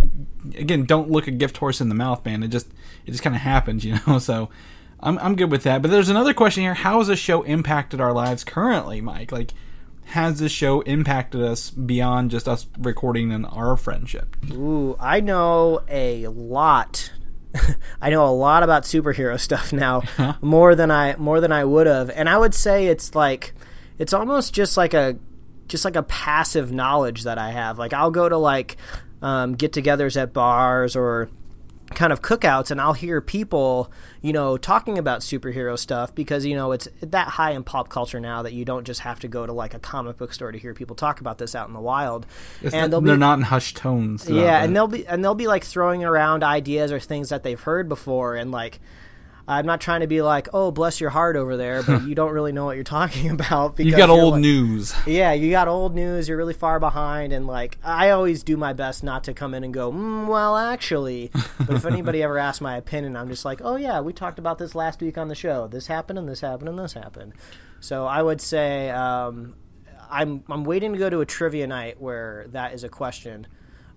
again 0.55 0.85
don't 0.85 1.09
look 1.09 1.27
a 1.27 1.31
gift 1.31 1.57
horse 1.57 1.81
in 1.81 1.89
the 1.89 1.95
mouth, 1.95 2.25
man. 2.25 2.43
It 2.43 2.49
just 2.49 2.67
it 3.05 3.11
just 3.11 3.23
kind 3.23 3.35
of 3.35 3.41
happens, 3.41 3.85
you 3.85 3.99
know. 4.07 4.19
So 4.19 4.49
I'm 4.99 5.17
I'm 5.19 5.35
good 5.35 5.51
with 5.51 5.63
that. 5.63 5.81
But 5.81 5.91
there's 5.91 6.09
another 6.09 6.33
question 6.33 6.63
here: 6.63 6.73
How 6.73 6.99
has 6.99 7.07
this 7.07 7.19
show 7.19 7.43
impacted 7.43 8.01
our 8.01 8.13
lives 8.13 8.43
currently, 8.43 9.01
Mike? 9.01 9.31
Like, 9.31 9.53
has 10.05 10.39
this 10.39 10.51
show 10.51 10.81
impacted 10.81 11.41
us 11.41 11.69
beyond 11.69 12.31
just 12.31 12.47
us 12.47 12.67
recording 12.77 13.31
and 13.31 13.45
our 13.45 13.77
friendship? 13.77 14.35
Ooh, 14.51 14.97
I 14.99 15.19
know 15.19 15.81
a 15.87 16.27
lot. 16.27 17.11
I 18.01 18.09
know 18.09 18.25
a 18.25 18.31
lot 18.31 18.63
about 18.63 18.83
superhero 18.83 19.39
stuff 19.39 19.73
now, 19.73 20.03
more 20.41 20.75
than 20.75 20.91
I 20.91 21.15
more 21.17 21.41
than 21.41 21.51
I 21.51 21.65
would 21.65 21.87
have, 21.87 22.09
and 22.09 22.29
I 22.29 22.37
would 22.37 22.53
say 22.53 22.87
it's 22.87 23.15
like 23.15 23.53
it's 23.97 24.13
almost 24.13 24.53
just 24.53 24.77
like 24.77 24.93
a 24.93 25.17
just 25.67 25.85
like 25.85 25.95
a 25.95 26.03
passive 26.03 26.71
knowledge 26.71 27.23
that 27.23 27.37
I 27.37 27.51
have. 27.51 27.77
Like 27.77 27.93
I'll 27.93 28.11
go 28.11 28.27
to 28.27 28.37
like 28.37 28.77
um, 29.21 29.53
get-togethers 29.55 30.19
at 30.19 30.33
bars 30.33 30.95
or 30.95 31.29
kind 31.95 32.13
of 32.13 32.21
cookouts 32.21 32.71
and 32.71 32.79
I'll 32.79 32.93
hear 32.93 33.19
people, 33.21 33.91
you 34.21 34.31
know, 34.31 34.57
talking 34.57 34.97
about 34.97 35.21
superhero 35.21 35.77
stuff 35.77 36.13
because, 36.13 36.45
you 36.45 36.55
know, 36.55 36.71
it's 36.71 36.87
that 37.01 37.27
high 37.29 37.51
in 37.51 37.63
pop 37.63 37.89
culture 37.89 38.19
now 38.19 38.43
that 38.43 38.53
you 38.53 38.63
don't 38.65 38.85
just 38.85 39.01
have 39.01 39.19
to 39.21 39.27
go 39.27 39.45
to 39.45 39.51
like 39.53 39.73
a 39.73 39.79
comic 39.79 40.17
book 40.17 40.33
store 40.33 40.51
to 40.51 40.59
hear 40.59 40.73
people 40.73 40.95
talk 40.95 41.19
about 41.19 41.37
this 41.39 41.55
out 41.55 41.67
in 41.67 41.73
the 41.73 41.79
wild. 41.79 42.25
It's 42.61 42.73
and 42.73 42.83
not- 42.83 42.91
they'll 42.91 43.01
they're 43.01 43.15
be 43.15 43.19
not 43.19 43.39
in 43.39 43.43
hushed 43.45 43.77
tones. 43.77 44.29
yeah, 44.29 44.63
and 44.63 44.75
they'll 44.75 44.87
be 44.87 45.05
and 45.07 45.23
they'll 45.23 45.35
be 45.35 45.47
like 45.47 45.63
throwing 45.63 46.03
around 46.03 46.43
ideas 46.43 46.91
or 46.91 46.99
things 46.99 47.29
that 47.29 47.43
they've 47.43 47.59
heard 47.61 47.89
before 47.89 48.35
and 48.35 48.51
like 48.51 48.79
I'm 49.49 49.65
not 49.65 49.81
trying 49.81 50.01
to 50.01 50.07
be 50.07 50.21
like, 50.21 50.47
"Oh, 50.53 50.69
bless 50.71 51.01
your 51.01 51.09
heart 51.09 51.35
over 51.35 51.57
there," 51.57 51.81
but 51.83 52.03
you 52.07 52.13
don't 52.15 52.31
really 52.31 52.51
know 52.51 52.65
what 52.65 52.75
you're 52.75 52.83
talking 52.83 53.29
about 53.37 53.75
because 53.75 53.89
You've 53.89 53.97
got 53.97 54.09
old 54.09 54.33
like- 54.33 54.41
news. 54.41 54.93
yeah, 55.07 55.33
you 55.33 55.49
got 55.49 55.67
old 55.67 55.95
news. 55.95 56.27
You're 56.29 56.37
really 56.37 56.53
far 56.53 56.79
behind, 56.79 57.33
and 57.33 57.47
like 57.47 57.77
I 57.83 58.11
always 58.11 58.43
do 58.43 58.55
my 58.57 58.73
best 58.73 59.03
not 59.03 59.23
to 59.23 59.33
come 59.33 59.53
in 59.53 59.63
and 59.63 59.73
go, 59.73 59.91
mm, 59.91 60.27
"Well, 60.27 60.55
actually," 60.55 61.31
but 61.65 61.75
if 61.75 61.85
anybody 61.93 62.21
ever 62.21 62.37
asks 62.37 62.61
my 62.61 62.77
opinion, 62.77 63.15
I'm 63.17 63.27
just 63.27 63.43
like, 63.43 63.59
"Oh 63.63 63.75
yeah, 63.75 63.99
we 64.01 64.13
talked 64.13 64.37
about 64.39 64.59
this 64.59 64.75
last 64.75 65.01
week 65.01 65.17
on 65.17 65.27
the 65.27 65.35
show. 65.35 65.67
This 65.67 65.87
happened, 65.87 66.19
and 66.19 66.29
this 66.29 66.41
happened, 66.41 66.69
and 66.69 66.77
this 66.79 66.93
happened." 66.93 67.33
So 67.79 68.05
I 68.05 68.21
would 68.21 68.41
say 68.41 68.91
um, 68.91 69.55
I'm 70.11 70.43
I'm 70.49 70.63
waiting 70.63 70.93
to 70.93 70.99
go 70.99 71.09
to 71.09 71.21
a 71.21 71.25
trivia 71.25 71.65
night 71.65 71.99
where 71.99 72.45
that 72.49 72.73
is 72.73 72.83
a 72.83 72.89
question. 72.89 73.47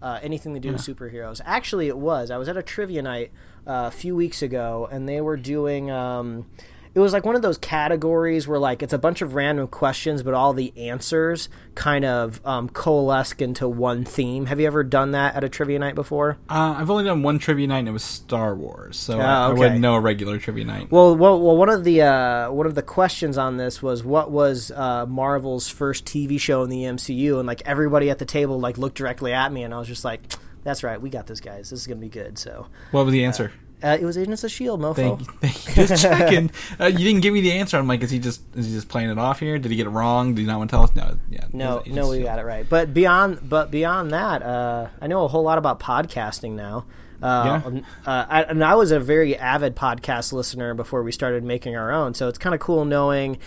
Uh, 0.00 0.18
anything 0.20 0.52
to 0.52 0.58
do 0.58 0.72
with 0.72 0.80
superheroes. 0.80 1.40
Actually, 1.44 1.86
it 1.86 1.96
was. 1.96 2.32
I 2.32 2.36
was 2.36 2.48
at 2.48 2.56
a 2.56 2.62
trivia 2.62 3.02
night 3.02 3.30
uh, 3.66 3.84
a 3.86 3.90
few 3.90 4.16
weeks 4.16 4.42
ago, 4.42 4.88
and 4.90 5.08
they 5.08 5.20
were 5.20 5.36
doing. 5.36 5.90
Um, 5.90 6.46
it 6.94 7.00
was 7.00 7.14
like 7.14 7.24
one 7.24 7.34
of 7.34 7.42
those 7.42 7.56
categories 7.56 8.46
where 8.46 8.58
like 8.58 8.82
it's 8.82 8.92
a 8.92 8.98
bunch 8.98 9.22
of 9.22 9.34
random 9.34 9.66
questions, 9.66 10.22
but 10.22 10.34
all 10.34 10.52
the 10.52 10.72
answers 10.76 11.48
kind 11.74 12.04
of 12.04 12.44
um, 12.44 12.68
coalesce 12.68 13.32
into 13.38 13.66
one 13.66 14.04
theme. 14.04 14.46
Have 14.46 14.60
you 14.60 14.66
ever 14.66 14.84
done 14.84 15.12
that 15.12 15.34
at 15.34 15.42
a 15.42 15.48
trivia 15.48 15.78
night 15.78 15.94
before? 15.94 16.36
Uh, 16.50 16.74
I've 16.76 16.90
only 16.90 17.04
done 17.04 17.22
one 17.22 17.38
trivia 17.38 17.66
night, 17.66 17.78
and 17.80 17.88
it 17.88 17.92
was 17.92 18.02
Star 18.02 18.54
Wars, 18.54 18.98
so 18.98 19.18
I, 19.18 19.24
I 19.24 19.46
okay. 19.48 19.58
wouldn't 19.58 19.80
know 19.80 19.94
a 19.94 20.00
regular 20.00 20.38
trivia 20.38 20.64
night. 20.64 20.90
Well, 20.90 21.16
well, 21.16 21.40
well 21.40 21.56
one 21.56 21.70
of 21.70 21.84
the 21.84 22.02
uh, 22.02 22.52
one 22.52 22.66
of 22.66 22.74
the 22.74 22.82
questions 22.82 23.38
on 23.38 23.56
this 23.56 23.82
was 23.82 24.04
what 24.04 24.30
was 24.30 24.70
uh, 24.70 25.06
Marvel's 25.06 25.68
first 25.68 26.04
TV 26.04 26.38
show 26.38 26.62
in 26.62 26.68
the 26.68 26.82
MCU, 26.82 27.38
and 27.38 27.46
like 27.46 27.62
everybody 27.64 28.10
at 28.10 28.18
the 28.18 28.26
table 28.26 28.60
like 28.60 28.76
looked 28.76 28.98
directly 28.98 29.32
at 29.32 29.50
me, 29.50 29.62
and 29.62 29.72
I 29.72 29.78
was 29.78 29.88
just 29.88 30.04
like, 30.04 30.20
"That's 30.64 30.82
right, 30.82 31.00
we 31.00 31.10
got 31.10 31.26
this, 31.26 31.40
guys. 31.40 31.70
This 31.70 31.80
is 31.80 31.86
gonna 31.86 32.00
be 32.00 32.08
good." 32.08 32.38
So 32.38 32.66
what 32.90 33.04
was 33.04 33.12
the 33.12 33.24
answer? 33.24 33.52
uh, 33.84 33.98
it 34.00 34.04
was 34.04 34.16
Agents 34.16 34.44
of 34.44 34.50
Shield, 34.50 34.80
mofo. 34.80 34.94
Thank 34.94 35.20
you. 35.20 35.26
Thank 35.40 35.76
you. 35.76 35.86
Just 35.86 36.02
checking. 36.02 36.50
Uh, 36.78 36.86
you 36.86 36.98
didn't 36.98 37.20
give 37.22 37.34
me 37.34 37.40
the 37.40 37.52
answer. 37.52 37.76
I'm 37.76 37.88
like, 37.88 38.02
is 38.02 38.10
he 38.10 38.18
just 38.18 38.42
is 38.54 38.66
he 38.66 38.72
just 38.72 38.88
playing 38.88 39.10
it 39.10 39.18
off 39.18 39.40
here? 39.40 39.58
Did 39.58 39.70
he 39.70 39.76
get 39.76 39.86
it 39.86 39.90
wrong? 39.90 40.34
Did 40.34 40.42
he 40.42 40.46
not 40.46 40.58
want 40.58 40.70
to 40.70 40.76
tell 40.76 40.84
us? 40.84 40.94
No. 40.94 41.18
Yeah. 41.30 41.46
No, 41.52 41.82
no, 41.86 42.08
we 42.08 42.22
got 42.22 42.38
it 42.38 42.44
right. 42.44 42.68
But 42.68 42.94
beyond, 42.94 43.48
but 43.48 43.70
beyond 43.70 44.12
that, 44.12 44.42
uh, 44.42 44.88
I 45.00 45.06
know 45.08 45.24
a 45.24 45.28
whole 45.28 45.42
lot 45.42 45.58
about 45.58 45.80
podcasting 45.80 46.52
now. 46.52 46.84
Uh, 47.22 47.44
Yeah. 47.44 47.62
and, 47.66 47.84
uh, 48.06 48.26
I, 48.28 48.42
and 48.42 48.64
I 48.64 48.74
was 48.74 48.90
a 48.90 48.98
very 49.00 49.36
avid 49.36 49.76
podcast 49.76 50.32
listener 50.32 50.74
before 50.74 51.02
we 51.02 51.12
started 51.12 51.44
making 51.44 51.76
our 51.76 51.92
own. 51.92 52.14
So 52.14 52.28
it's 52.28 52.38
kind 52.38 52.54
of 52.54 52.60
cool 52.60 52.84
knowing 52.84 53.38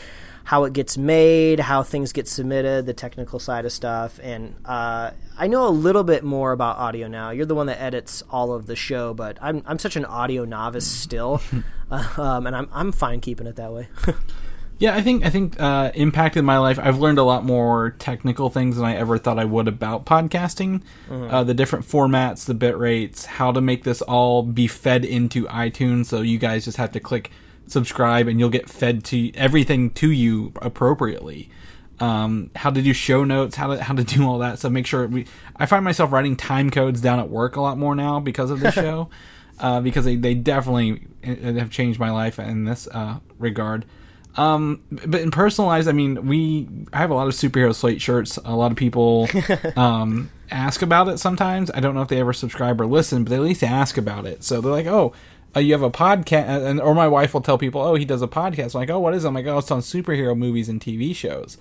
how 0.46 0.64
it 0.66 0.74
gets 0.74 0.96
made, 0.96 1.60
how 1.60 1.82
things 1.82 2.14
get 2.14 2.28
submitted, 2.28 2.86
the 2.86 2.94
technical 2.94 3.40
side 3.40 3.66
of 3.66 3.72
stuff, 3.72 4.20
and 4.22 4.54
uh, 4.64 5.10
I 5.40 5.48
know 5.48 5.68
a 5.68 5.70
little 5.74 6.04
bit 6.04 6.24
more 6.24 6.52
about 6.52 6.78
audio 6.78 7.08
now. 7.08 7.32
You're 7.32 7.48
the 7.48 7.56
one 7.56 7.66
that 7.66 7.82
edits 7.82 8.22
all 8.30 8.54
of 8.54 8.68
the 8.68 8.76
show, 8.76 9.16
but 9.16 9.40
I'm 9.42 9.64
I'm 9.66 9.80
such 9.80 9.96
an 9.96 10.06
audio 10.06 10.46
novice 10.46 10.86
still, 10.86 11.42
um, 11.92 12.46
and 12.46 12.56
I'm 12.56 12.70
I'm 12.72 12.92
fine 12.92 13.22
keeping 13.22 13.48
it 13.48 13.56
that 13.56 13.74
way. 13.74 13.88
Yeah, 14.78 14.94
I 14.94 15.02
think 15.02 15.26
I 15.26 15.30
think 15.30 15.60
uh, 15.60 15.92
impacted 15.96 16.44
my 16.44 16.58
life. 16.58 16.78
I've 16.82 17.00
learned 17.00 17.18
a 17.18 17.24
lot 17.24 17.46
more 17.46 17.92
technical 17.92 18.50
things 18.50 18.76
than 18.76 18.86
I 18.86 18.96
ever 18.96 19.18
thought 19.18 19.40
I 19.40 19.46
would 19.46 19.68
about 19.68 20.06
podcasting. 20.06 20.82
Uh, 21.30 21.44
the 21.44 21.54
different 21.54 21.86
formats, 21.86 22.46
the 22.46 22.54
bit 22.54 22.78
rates, 22.78 23.26
how 23.26 23.52
to 23.54 23.62
make 23.62 23.84
this 23.86 24.02
all 24.02 24.44
be 24.44 24.68
fed 24.68 25.06
into 25.06 25.46
iTunes. 25.46 26.08
So 26.08 26.22
you 26.22 26.38
guys 26.38 26.66
just 26.66 26.78
have 26.78 26.92
to 26.92 27.00
click 27.00 27.32
subscribe, 27.68 28.28
and 28.28 28.40
you'll 28.40 28.50
get 28.50 28.70
fed 28.70 29.04
to 29.06 29.34
everything 29.36 29.92
to 29.92 30.12
you 30.12 30.52
appropriately. 30.62 31.50
Um, 32.00 32.52
how 32.58 32.72
to 32.72 32.82
do 32.82 32.94
show 32.94 33.24
notes, 33.24 33.56
how 33.56 33.68
to 33.68 33.82
how 33.82 33.94
to 33.94 34.04
do 34.04 34.28
all 34.28 34.40
that. 34.40 34.60
So 34.60 34.70
make 34.70 34.86
sure 34.86 35.08
we. 35.08 35.26
I 35.56 35.68
find 35.68 35.86
myself 35.86 36.12
writing 36.12 36.36
time 36.36 36.70
codes 36.70 37.00
down 37.00 37.20
at 37.20 37.30
work 37.30 37.56
a 37.56 37.62
lot 37.62 37.78
more 37.78 37.96
now 37.96 38.20
because 38.20 38.52
of 38.52 38.60
the 38.60 38.72
show, 38.84 39.10
uh, 39.60 39.80
because 39.80 40.04
they 40.04 40.18
they 40.18 40.34
definitely 40.34 41.08
have 41.24 41.70
changed 41.72 41.98
my 41.98 42.12
life 42.12 42.40
in 42.40 42.66
this 42.66 42.90
uh, 42.92 43.20
regard. 43.40 43.86
Um, 44.38 44.82
but 44.92 45.22
in 45.22 45.32
personal 45.32 45.68
lives, 45.68 45.88
I 45.88 45.92
mean, 45.92 46.28
we 46.28 46.68
I 46.92 46.98
have 46.98 47.10
a 47.10 47.14
lot 47.14 47.28
of 47.28 47.34
superhero 47.34 47.74
slate 47.74 48.02
shirts. 48.02 48.38
A 48.44 48.56
lot 48.56 48.72
of 48.72 48.78
people 48.78 49.30
um, 49.76 50.30
ask 50.52 50.82
about 50.82 51.08
it 51.08 51.20
sometimes. 51.20 51.72
I 51.74 51.80
don't 51.80 51.96
know 51.96 52.02
if 52.02 52.10
they 52.10 52.20
ever 52.20 52.34
subscribe 52.34 52.80
or 52.82 52.86
listen, 52.86 53.24
but 53.24 53.30
they 53.30 53.38
at 53.38 53.42
least 53.42 53.64
ask 53.64 53.98
about 53.98 54.26
it. 54.26 54.44
So 54.44 54.62
they're 54.62 54.72
like, 54.72 54.88
"Oh, 54.88 55.14
uh, 55.56 55.60
you 55.60 55.74
have 55.74 55.82
a 55.82 55.92
podcast," 55.92 56.66
and 56.66 56.82
or 56.82 56.94
my 56.94 57.08
wife 57.08 57.34
will 57.34 57.42
tell 57.42 57.58
people, 57.58 57.82
"Oh, 57.82 57.96
he 57.96 58.06
does 58.06 58.22
a 58.22 58.28
podcast." 58.28 58.76
I'm 58.76 58.82
like, 58.82 58.90
"Oh, 58.90 59.00
what 59.00 59.14
is 59.14 59.24
it?" 59.24 59.28
I'm 59.30 59.34
like, 59.34 59.46
"Oh, 59.46 59.60
it's 59.60 59.72
on 59.72 59.80
superhero 59.80 60.38
movies 60.38 60.70
and 60.70 60.82
TV 60.82 61.16
shows." 61.16 61.58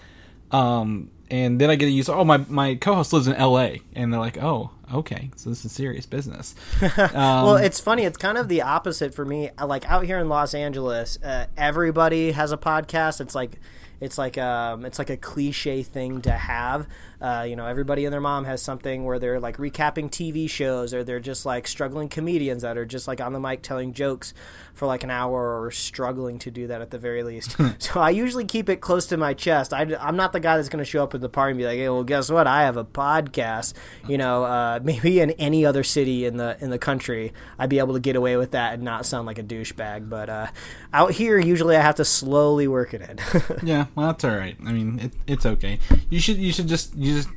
Um, 0.51 1.11
and 1.31 1.61
then 1.61 1.71
I 1.71 1.77
get 1.77 1.87
to 1.87 1.91
use, 1.91 2.09
"Oh, 2.09 2.25
my 2.25 2.39
my 2.49 2.75
co-host 2.75 3.13
lives 3.13 3.27
in 3.27 3.35
L.A.," 3.35 3.83
and 3.95 4.13
they're 4.13 4.21
like, 4.21 4.43
"Oh, 4.43 4.71
okay, 4.93 5.31
so 5.37 5.51
this 5.51 5.65
is 5.65 5.73
serious 5.73 6.07
business." 6.07 6.55
Um, 6.83 6.91
well, 7.15 7.57
it's 7.57 7.81
funny. 7.81 8.05
It's 8.05 8.19
kind 8.19 8.39
of 8.39 8.49
the 8.49 8.63
opposite 8.63 9.15
for 9.15 9.25
me. 9.25 9.51
Like 9.63 9.89
out 9.91 10.05
here 10.05 10.19
in 10.19 10.29
Los 10.29 10.55
Angeles, 10.55 11.19
uh, 11.23 11.47
everybody 11.57 12.33
has 12.33 12.53
a 12.53 12.57
podcast. 12.57 13.21
It's 13.21 13.35
like 13.35 13.59
it's 14.01 14.19
like 14.19 14.39
um, 14.39 14.85
it's 14.85 14.99
like 14.99 15.11
a 15.11 15.17
cliche 15.17 15.83
thing 15.83 16.23
to 16.23 16.33
have. 16.33 16.87
Uh, 17.21 17.47
you 17.49 17.57
know, 17.57 17.67
everybody 17.67 18.05
and 18.05 18.13
their 18.13 18.21
mom 18.21 18.45
has 18.45 18.61
something 18.61 19.05
where 19.05 19.19
they're 19.19 19.41
like 19.41 19.57
recapping 19.57 20.11
TV 20.11 20.49
shows, 20.49 20.93
or 20.93 21.05
they're 21.05 21.21
just 21.21 21.47
like 21.47 21.67
struggling 21.67 22.09
comedians 22.09 22.63
that 22.63 22.77
are 22.77 22.85
just 22.85 23.09
like 23.09 23.21
on 23.21 23.33
the 23.33 23.41
mic 23.41 23.63
telling 23.63 23.95
jokes 23.95 24.35
for 24.75 24.87
like 24.87 25.05
an 25.05 25.11
hour, 25.11 25.63
or 25.63 25.71
struggling 25.71 26.39
to 26.41 26.51
do 26.51 26.67
that 26.67 26.83
at 26.83 26.91
the 26.91 26.99
very 26.99 27.23
least. 27.23 27.57
so 27.79 28.01
I 28.01 28.11
usually 28.11 28.45
keep 28.45 28.69
it 28.69 28.81
close 28.83 29.07
to 29.07 29.17
my 29.17 29.33
chest. 29.33 29.73
I, 29.73 29.83
am 29.83 30.17
not 30.17 30.33
the 30.33 30.41
guy 30.41 30.57
that's 30.57 30.69
going 30.69 30.85
to 30.85 30.91
show 30.91 31.03
up 31.03 31.15
at 31.15 31.21
the 31.21 31.29
party 31.29 31.53
and 31.53 31.59
be 31.59 31.65
like, 31.65 31.79
"Hey, 31.79 31.89
well, 31.89 32.05
guess 32.05 32.31
what? 32.31 32.47
I 32.47 32.63
have 32.63 32.77
a 32.77 32.85
podcast." 32.85 33.75
You 34.09 34.19
know, 34.19 34.45
uh, 34.45 34.81
maybe 34.85 35.21
in 35.21 35.31
any 35.33 35.65
other 35.65 35.83
city 35.83 36.27
in 36.27 36.37
the 36.37 36.57
in 36.61 36.71
the 36.71 36.79
country, 36.79 37.33
I'd 37.59 37.71
be 37.71 37.79
able 37.79 37.95
to 37.95 38.01
get 38.01 38.17
away 38.17 38.37
with 38.37 38.51
that 38.51 38.75
and 38.75 38.83
not 38.83 39.07
sound 39.07 39.27
like 39.27 39.39
a 39.39 39.43
douchebag. 39.43 40.11
But 40.11 40.29
uh, 40.29 40.47
out 40.93 41.13
here, 41.13 41.39
usually 41.39 41.77
I 41.77 41.81
have 41.81 41.95
to 41.97 42.05
slowly 42.05 42.69
work 42.69 42.93
it 42.95 43.03
in. 43.03 43.19
Yeah, 43.63 43.84
well, 43.95 44.09
that's 44.09 44.25
all 44.25 44.37
right. 44.37 44.57
I 44.65 44.73
mean, 44.73 44.99
it, 44.99 45.13
it's 45.27 45.47
okay. 45.47 45.79
You 46.11 46.21
should 46.21 46.37
you 46.37 46.53
should 46.53 46.69
just 46.69 46.95
you 46.97 47.15
just 47.15 47.29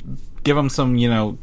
give 0.44 0.56
them 0.56 0.70
some 0.70 0.96
you 0.96 1.10
know 1.10 1.38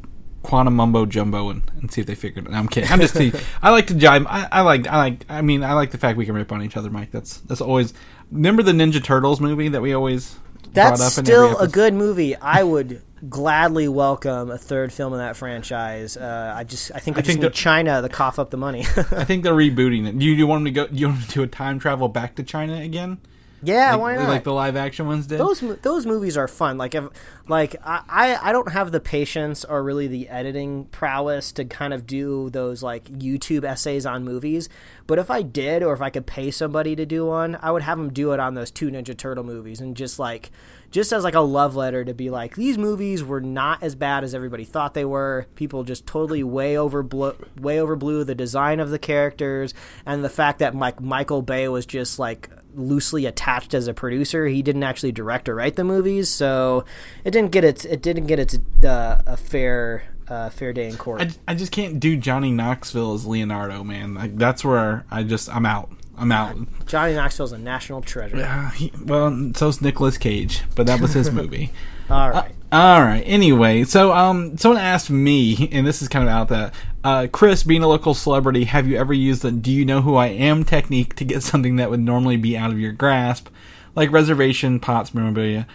quantum 0.44 0.76
mumbo 0.76 1.06
jumbo 1.06 1.50
and, 1.50 1.62
and 1.80 1.90
see 1.90 2.02
if 2.02 2.06
they 2.06 2.14
figure 2.14 2.40
it. 2.40 2.46
out. 2.46 2.52
No, 2.52 2.58
I'm 2.58 2.68
kidding. 2.68 2.90
I'm 2.90 3.00
just 3.00 3.16
teasing. 3.16 3.40
I 3.62 3.70
like 3.70 3.88
to 3.88 3.94
jive. 3.94 4.26
I, 4.28 4.46
I 4.52 4.60
like 4.60 4.86
I 4.86 4.96
like. 4.98 5.24
I 5.28 5.42
mean, 5.42 5.64
I 5.64 5.72
like 5.72 5.90
the 5.90 5.98
fact 5.98 6.16
we 6.16 6.26
can 6.26 6.34
rip 6.34 6.52
on 6.52 6.62
each 6.62 6.76
other, 6.76 6.90
Mike. 6.90 7.10
That's 7.10 7.38
that's 7.38 7.60
always. 7.60 7.92
Remember 8.30 8.62
the 8.62 8.72
Ninja 8.72 9.02
Turtles 9.02 9.40
movie 9.40 9.68
that 9.68 9.80
we 9.80 9.92
always 9.92 10.36
That's 10.72 11.00
up 11.00 11.24
still 11.24 11.58
a 11.58 11.68
good 11.68 11.94
movie. 11.94 12.36
I 12.36 12.62
would 12.62 13.02
gladly 13.28 13.88
welcome 13.88 14.50
a 14.50 14.58
third 14.58 14.92
film 14.92 15.12
in 15.12 15.18
that 15.18 15.36
franchise. 15.36 16.16
Uh, 16.16 16.54
I 16.56 16.64
just 16.64 16.92
I 16.94 16.98
think 16.98 17.16
we 17.16 17.20
I 17.20 17.22
just 17.22 17.38
think 17.38 17.42
need 17.42 17.52
China 17.52 18.02
to 18.02 18.08
cough 18.08 18.38
up 18.38 18.50
the 18.50 18.56
money. 18.56 18.80
I 18.96 19.24
think 19.24 19.42
they're 19.42 19.54
rebooting 19.54 20.06
it. 20.06 20.18
Do 20.18 20.24
you, 20.24 20.32
you 20.32 20.46
want 20.46 20.64
them 20.64 20.74
to 20.74 20.80
go? 20.80 20.86
Do 20.86 20.96
you 20.96 21.08
want 21.08 21.20
them 21.20 21.28
to 21.28 21.34
do 21.34 21.42
a 21.42 21.46
time 21.46 21.78
travel 21.78 22.08
back 22.08 22.36
to 22.36 22.42
China 22.42 22.76
again? 22.76 23.18
Yeah, 23.64 23.92
like, 23.92 24.00
why 24.00 24.14
not? 24.16 24.28
Like 24.28 24.44
the 24.44 24.52
live 24.52 24.76
action 24.76 25.06
ones 25.06 25.26
did. 25.26 25.38
those 25.38 25.60
those 25.82 26.06
movies 26.06 26.36
are 26.36 26.48
fun. 26.48 26.78
Like 26.78 26.94
if 26.94 27.04
like 27.48 27.76
I, 27.84 28.02
I 28.08 28.50
I 28.50 28.52
don't 28.52 28.72
have 28.72 28.92
the 28.92 29.00
patience 29.00 29.64
or 29.64 29.82
really 29.82 30.06
the 30.06 30.28
editing 30.28 30.86
prowess 30.86 31.52
to 31.52 31.64
kind 31.64 31.92
of 31.92 32.06
do 32.06 32.50
those 32.50 32.82
like 32.82 33.04
YouTube 33.04 33.64
essays 33.64 34.06
on 34.06 34.24
movies. 34.24 34.68
But 35.06 35.18
if 35.18 35.30
I 35.30 35.42
did, 35.42 35.82
or 35.82 35.92
if 35.92 36.00
I 36.00 36.10
could 36.10 36.26
pay 36.26 36.50
somebody 36.50 36.96
to 36.96 37.04
do 37.04 37.26
one, 37.26 37.58
I 37.60 37.70
would 37.70 37.82
have 37.82 37.98
them 37.98 38.12
do 38.12 38.32
it 38.32 38.40
on 38.40 38.54
those 38.54 38.70
two 38.70 38.90
Ninja 38.90 39.16
Turtle 39.16 39.44
movies 39.44 39.80
and 39.80 39.96
just 39.96 40.18
like 40.18 40.50
just 40.94 41.12
as 41.12 41.24
like 41.24 41.34
a 41.34 41.40
love 41.40 41.74
letter 41.74 42.04
to 42.04 42.14
be 42.14 42.30
like 42.30 42.54
these 42.54 42.78
movies 42.78 43.24
were 43.24 43.40
not 43.40 43.82
as 43.82 43.96
bad 43.96 44.22
as 44.22 44.32
everybody 44.32 44.62
thought 44.62 44.94
they 44.94 45.04
were. 45.04 45.44
People 45.56 45.82
just 45.82 46.06
totally 46.06 46.44
way 46.44 46.78
over 46.78 47.02
way 47.02 47.78
overblew 47.78 48.24
the 48.24 48.34
design 48.36 48.78
of 48.78 48.90
the 48.90 48.98
characters 48.98 49.74
and 50.06 50.22
the 50.22 50.28
fact 50.28 50.60
that 50.60 50.72
like 50.76 51.00
Michael 51.00 51.42
Bay 51.42 51.66
was 51.66 51.84
just 51.84 52.20
like 52.20 52.48
loosely 52.76 53.26
attached 53.26 53.74
as 53.74 53.88
a 53.88 53.92
producer. 53.92 54.46
He 54.46 54.62
didn't 54.62 54.84
actually 54.84 55.10
direct 55.10 55.48
or 55.48 55.56
write 55.56 55.74
the 55.74 55.82
movies, 55.82 56.28
so 56.28 56.84
it 57.24 57.32
didn't 57.32 57.50
get 57.50 57.64
its 57.64 57.84
it 57.84 58.00
didn't 58.00 58.26
get 58.26 58.38
its 58.38 58.56
uh, 58.84 59.20
a 59.26 59.36
fair 59.36 60.04
uh, 60.28 60.50
fair 60.50 60.72
day 60.72 60.88
in 60.88 60.96
court. 60.96 61.22
I, 61.22 61.30
I 61.48 61.54
just 61.56 61.72
can't 61.72 61.98
do 61.98 62.16
Johnny 62.16 62.52
Knoxville 62.52 63.14
as 63.14 63.26
Leonardo, 63.26 63.82
man. 63.82 64.14
Like 64.14 64.36
that's 64.36 64.64
where 64.64 65.04
I 65.10 65.24
just 65.24 65.52
I'm 65.52 65.66
out. 65.66 65.90
I'm 66.16 66.30
out. 66.32 66.56
Johnny 66.86 67.14
Knoxville's 67.14 67.52
a 67.52 67.58
national 67.58 68.02
treasure. 68.02 68.36
Uh, 68.36 68.70
he, 68.70 68.92
well, 69.04 69.52
so's 69.54 69.80
Nicolas 69.80 70.16
Cage, 70.18 70.62
but 70.74 70.86
that 70.86 71.00
was 71.00 71.12
his 71.12 71.30
movie. 71.32 71.72
All 72.08 72.30
right. 72.30 72.52
All 72.70 73.02
right. 73.02 73.22
Anyway, 73.24 73.84
so 73.84 74.12
um, 74.12 74.56
someone 74.56 74.80
asked 74.80 75.10
me, 75.10 75.68
and 75.72 75.86
this 75.86 76.02
is 76.02 76.08
kind 76.08 76.24
of 76.24 76.30
out 76.30 76.48
that 76.48 76.74
uh, 77.02 77.26
Chris, 77.32 77.62
being 77.62 77.82
a 77.82 77.88
local 77.88 78.14
celebrity, 78.14 78.64
have 78.64 78.86
you 78.86 78.96
ever 78.96 79.12
used 79.12 79.42
the 79.42 79.50
"Do 79.50 79.72
you 79.72 79.84
know 79.84 80.02
who 80.02 80.16
I 80.16 80.26
am" 80.26 80.64
technique 80.64 81.14
to 81.16 81.24
get 81.24 81.42
something 81.42 81.76
that 81.76 81.90
would 81.90 82.00
normally 82.00 82.36
be 82.36 82.56
out 82.56 82.70
of 82.70 82.78
your 82.78 82.92
grasp, 82.92 83.48
like 83.94 84.10
reservation, 84.10 84.80
pots, 84.80 85.14
memorabilia? 85.14 85.66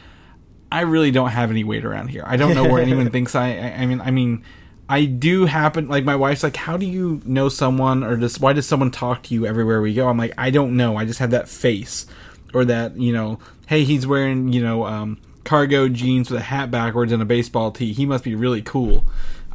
I 0.71 0.81
really 0.81 1.11
don't 1.11 1.29
have 1.29 1.49
any 1.49 1.63
weight 1.63 1.83
around 1.83 2.09
here. 2.09 2.23
I 2.25 2.37
don't 2.37 2.53
know 2.53 2.63
where 2.63 2.81
anyone 2.81 3.09
thinks 3.11 3.33
I, 3.33 3.49
I. 3.49 3.73
I 3.79 3.85
mean, 3.85 4.01
I 4.01 4.11
mean, 4.11 4.43
I 4.89 5.05
do 5.05 5.45
happen. 5.45 5.87
Like 5.87 6.03
my 6.03 6.15
wife's 6.15 6.43
like, 6.43 6.57
"How 6.57 6.75
do 6.75 6.85
you 6.85 7.21
know 7.23 7.47
someone?" 7.47 8.03
Or 8.03 8.17
just 8.17 8.41
why 8.41 8.53
does 8.53 8.67
someone 8.67 8.91
talk 8.91 9.23
to 9.23 9.33
you 9.33 9.45
everywhere 9.45 9.81
we 9.81 9.93
go? 9.93 10.09
I'm 10.09 10.17
like, 10.17 10.33
I 10.37 10.49
don't 10.49 10.75
know. 10.75 10.97
I 10.97 11.05
just 11.05 11.19
have 11.19 11.31
that 11.31 11.47
face, 11.47 12.07
or 12.53 12.65
that 12.65 12.97
you 12.97 13.13
know, 13.13 13.39
hey, 13.67 13.83
he's 13.83 14.05
wearing 14.05 14.51
you 14.51 14.61
know. 14.61 14.85
um 14.85 15.19
cargo 15.49 15.89
jeans 15.89 16.29
with 16.29 16.39
a 16.39 16.43
hat 16.43 16.69
backwards 16.69 17.11
and 17.11 17.23
a 17.23 17.25
baseball 17.25 17.71
tee. 17.71 17.91
He 17.91 18.05
must 18.05 18.23
be 18.23 18.35
really 18.35 18.61
cool. 18.61 19.03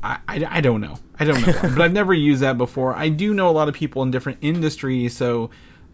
I, 0.02 0.18
I, 0.26 0.46
I 0.50 0.60
don't 0.60 0.80
know. 0.80 0.96
I 1.20 1.24
don't 1.24 1.46
know. 1.46 1.52
but 1.62 1.80
I've 1.80 1.92
never 1.92 2.12
used 2.12 2.42
that 2.42 2.58
before. 2.58 2.96
I 2.96 3.08
do 3.08 3.32
know 3.32 3.48
a 3.48 3.52
lot 3.52 3.68
of 3.68 3.74
people 3.74 4.02
in 4.02 4.10
different 4.10 4.38
industries. 4.40 5.16
So, 5.16 5.50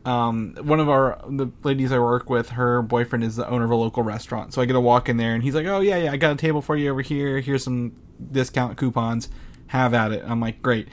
um, 0.06 0.56
one 0.62 0.80
of 0.80 0.88
our 0.88 1.22
the 1.28 1.50
ladies 1.62 1.92
I 1.92 1.98
work 1.98 2.30
with, 2.30 2.50
her 2.50 2.80
boyfriend 2.80 3.24
is 3.24 3.36
the 3.36 3.46
owner 3.46 3.66
of 3.66 3.70
a 3.70 3.74
local 3.74 4.02
restaurant. 4.02 4.54
So 4.54 4.62
I 4.62 4.64
get 4.64 4.72
to 4.72 4.80
walk 4.80 5.10
in 5.10 5.18
there, 5.18 5.34
and 5.34 5.42
he's 5.42 5.54
like, 5.54 5.66
"Oh 5.66 5.80
yeah, 5.80 5.98
yeah, 5.98 6.12
I 6.12 6.16
got 6.16 6.32
a 6.32 6.36
table 6.36 6.62
for 6.62 6.76
you 6.76 6.90
over 6.90 7.02
here. 7.02 7.40
Here's 7.40 7.62
some 7.62 7.92
discount 8.32 8.76
coupons. 8.76 9.28
Have 9.68 9.94
at 9.94 10.12
it." 10.12 10.22
I'm 10.26 10.40
like, 10.40 10.62
"Great." 10.62 10.88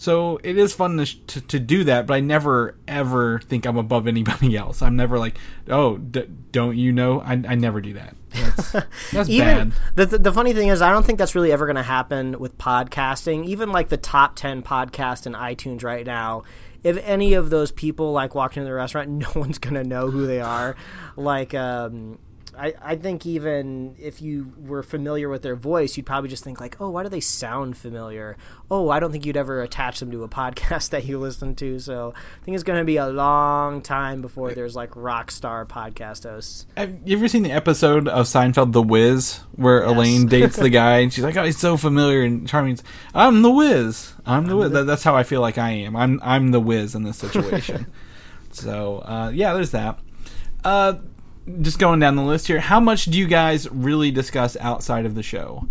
So 0.00 0.38
it 0.44 0.56
is 0.56 0.72
fun 0.72 0.96
to, 0.98 1.06
sh- 1.06 1.18
to, 1.26 1.40
to 1.40 1.58
do 1.58 1.82
that, 1.84 2.06
but 2.06 2.14
I 2.14 2.20
never 2.20 2.76
ever 2.86 3.40
think 3.40 3.66
I'm 3.66 3.76
above 3.76 4.06
anybody 4.06 4.56
else. 4.56 4.80
I'm 4.80 4.94
never 4.94 5.18
like, 5.18 5.36
oh, 5.68 5.96
d- 5.98 6.28
don't 6.52 6.76
you 6.76 6.92
know? 6.92 7.20
I, 7.20 7.32
I 7.32 7.54
never 7.56 7.80
do 7.80 7.94
that. 7.94 8.14
That's, 8.30 8.72
that's 9.12 9.28
even 9.28 9.70
bad. 9.70 9.72
the, 9.96 10.06
the 10.06 10.18
the 10.18 10.32
funny 10.32 10.52
thing 10.52 10.68
is 10.68 10.82
i 10.82 10.90
don't 10.90 11.04
think 11.06 11.18
that's 11.18 11.34
really 11.34 11.50
ever 11.50 11.64
going 11.64 11.76
to 11.76 11.82
happen 11.82 12.38
with 12.38 12.58
podcasting 12.58 13.46
even 13.46 13.72
like 13.72 13.88
the 13.88 13.96
top 13.96 14.36
10 14.36 14.62
podcast 14.62 15.26
in 15.26 15.32
itunes 15.32 15.82
right 15.82 16.04
now 16.04 16.42
if 16.84 16.98
any 17.04 17.32
of 17.32 17.48
those 17.48 17.72
people 17.72 18.12
like 18.12 18.34
walk 18.34 18.54
into 18.58 18.66
the 18.66 18.74
restaurant 18.74 19.08
no 19.08 19.28
one's 19.34 19.58
going 19.58 19.74
to 19.74 19.82
know 19.82 20.10
who 20.10 20.26
they 20.26 20.42
are 20.42 20.76
like 21.16 21.54
um 21.54 22.18
I, 22.58 22.74
I 22.82 22.96
think 22.96 23.24
even 23.24 23.94
if 23.98 24.20
you 24.20 24.52
were 24.58 24.82
familiar 24.82 25.28
with 25.28 25.42
their 25.42 25.54
voice, 25.54 25.96
you'd 25.96 26.06
probably 26.06 26.28
just 26.28 26.42
think 26.42 26.60
like, 26.60 26.80
oh, 26.80 26.90
why 26.90 27.04
do 27.04 27.08
they 27.08 27.20
sound 27.20 27.76
familiar? 27.76 28.36
Oh, 28.70 28.90
I 28.90 28.98
don't 28.98 29.12
think 29.12 29.24
you'd 29.24 29.36
ever 29.36 29.62
attach 29.62 30.00
them 30.00 30.10
to 30.10 30.24
a 30.24 30.28
podcast 30.28 30.90
that 30.90 31.04
you 31.04 31.18
listen 31.18 31.54
to. 31.56 31.78
So 31.78 32.12
I 32.16 32.44
think 32.44 32.54
it's 32.54 32.64
going 32.64 32.78
to 32.80 32.84
be 32.84 32.96
a 32.96 33.06
long 33.06 33.80
time 33.80 34.20
before 34.20 34.52
there's 34.52 34.74
like 34.74 34.94
rock 34.96 35.30
star 35.30 35.64
podcast 35.64 36.24
hosts. 36.24 36.66
Have 36.76 36.96
you 37.04 37.16
ever 37.16 37.28
seen 37.28 37.44
the 37.44 37.52
episode 37.52 38.08
of 38.08 38.26
Seinfeld, 38.26 38.72
The 38.72 38.82
Wiz, 38.82 39.40
where 39.52 39.82
Elaine 39.82 40.26
dates 40.28 40.56
the 40.56 40.70
guy 40.70 40.98
and 40.98 41.12
she's 41.12 41.24
like, 41.24 41.36
"Oh, 41.36 41.44
he's 41.44 41.58
so 41.58 41.76
familiar," 41.76 42.22
and 42.22 42.48
Charming's, 42.48 42.82
"I'm 43.14 43.42
the 43.42 43.50
Wiz. 43.50 44.12
I'm 44.26 44.46
the 44.46 44.56
Wiz." 44.56 44.72
That, 44.72 44.86
that's 44.86 45.04
how 45.04 45.14
I 45.14 45.22
feel 45.22 45.40
like 45.40 45.58
I 45.58 45.70
am. 45.70 45.96
I'm 45.96 46.20
I'm 46.22 46.50
the 46.50 46.60
Wiz 46.60 46.94
in 46.94 47.02
this 47.04 47.18
situation. 47.18 47.86
so 48.50 48.98
uh, 48.98 49.30
yeah, 49.34 49.54
there's 49.54 49.70
that. 49.72 49.98
Uh, 50.64 50.94
just 51.60 51.78
going 51.78 52.00
down 52.00 52.16
the 52.16 52.22
list 52.22 52.46
here. 52.46 52.60
How 52.60 52.80
much 52.80 53.06
do 53.06 53.18
you 53.18 53.26
guys 53.26 53.70
really 53.70 54.10
discuss 54.10 54.56
outside 54.60 55.06
of 55.06 55.14
the 55.14 55.22
show? 55.22 55.66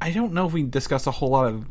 I 0.00 0.10
don't 0.12 0.32
know 0.32 0.46
if 0.46 0.52
we 0.52 0.62
discuss 0.62 1.06
a 1.06 1.10
whole 1.10 1.30
lot 1.30 1.46
of 1.46 1.66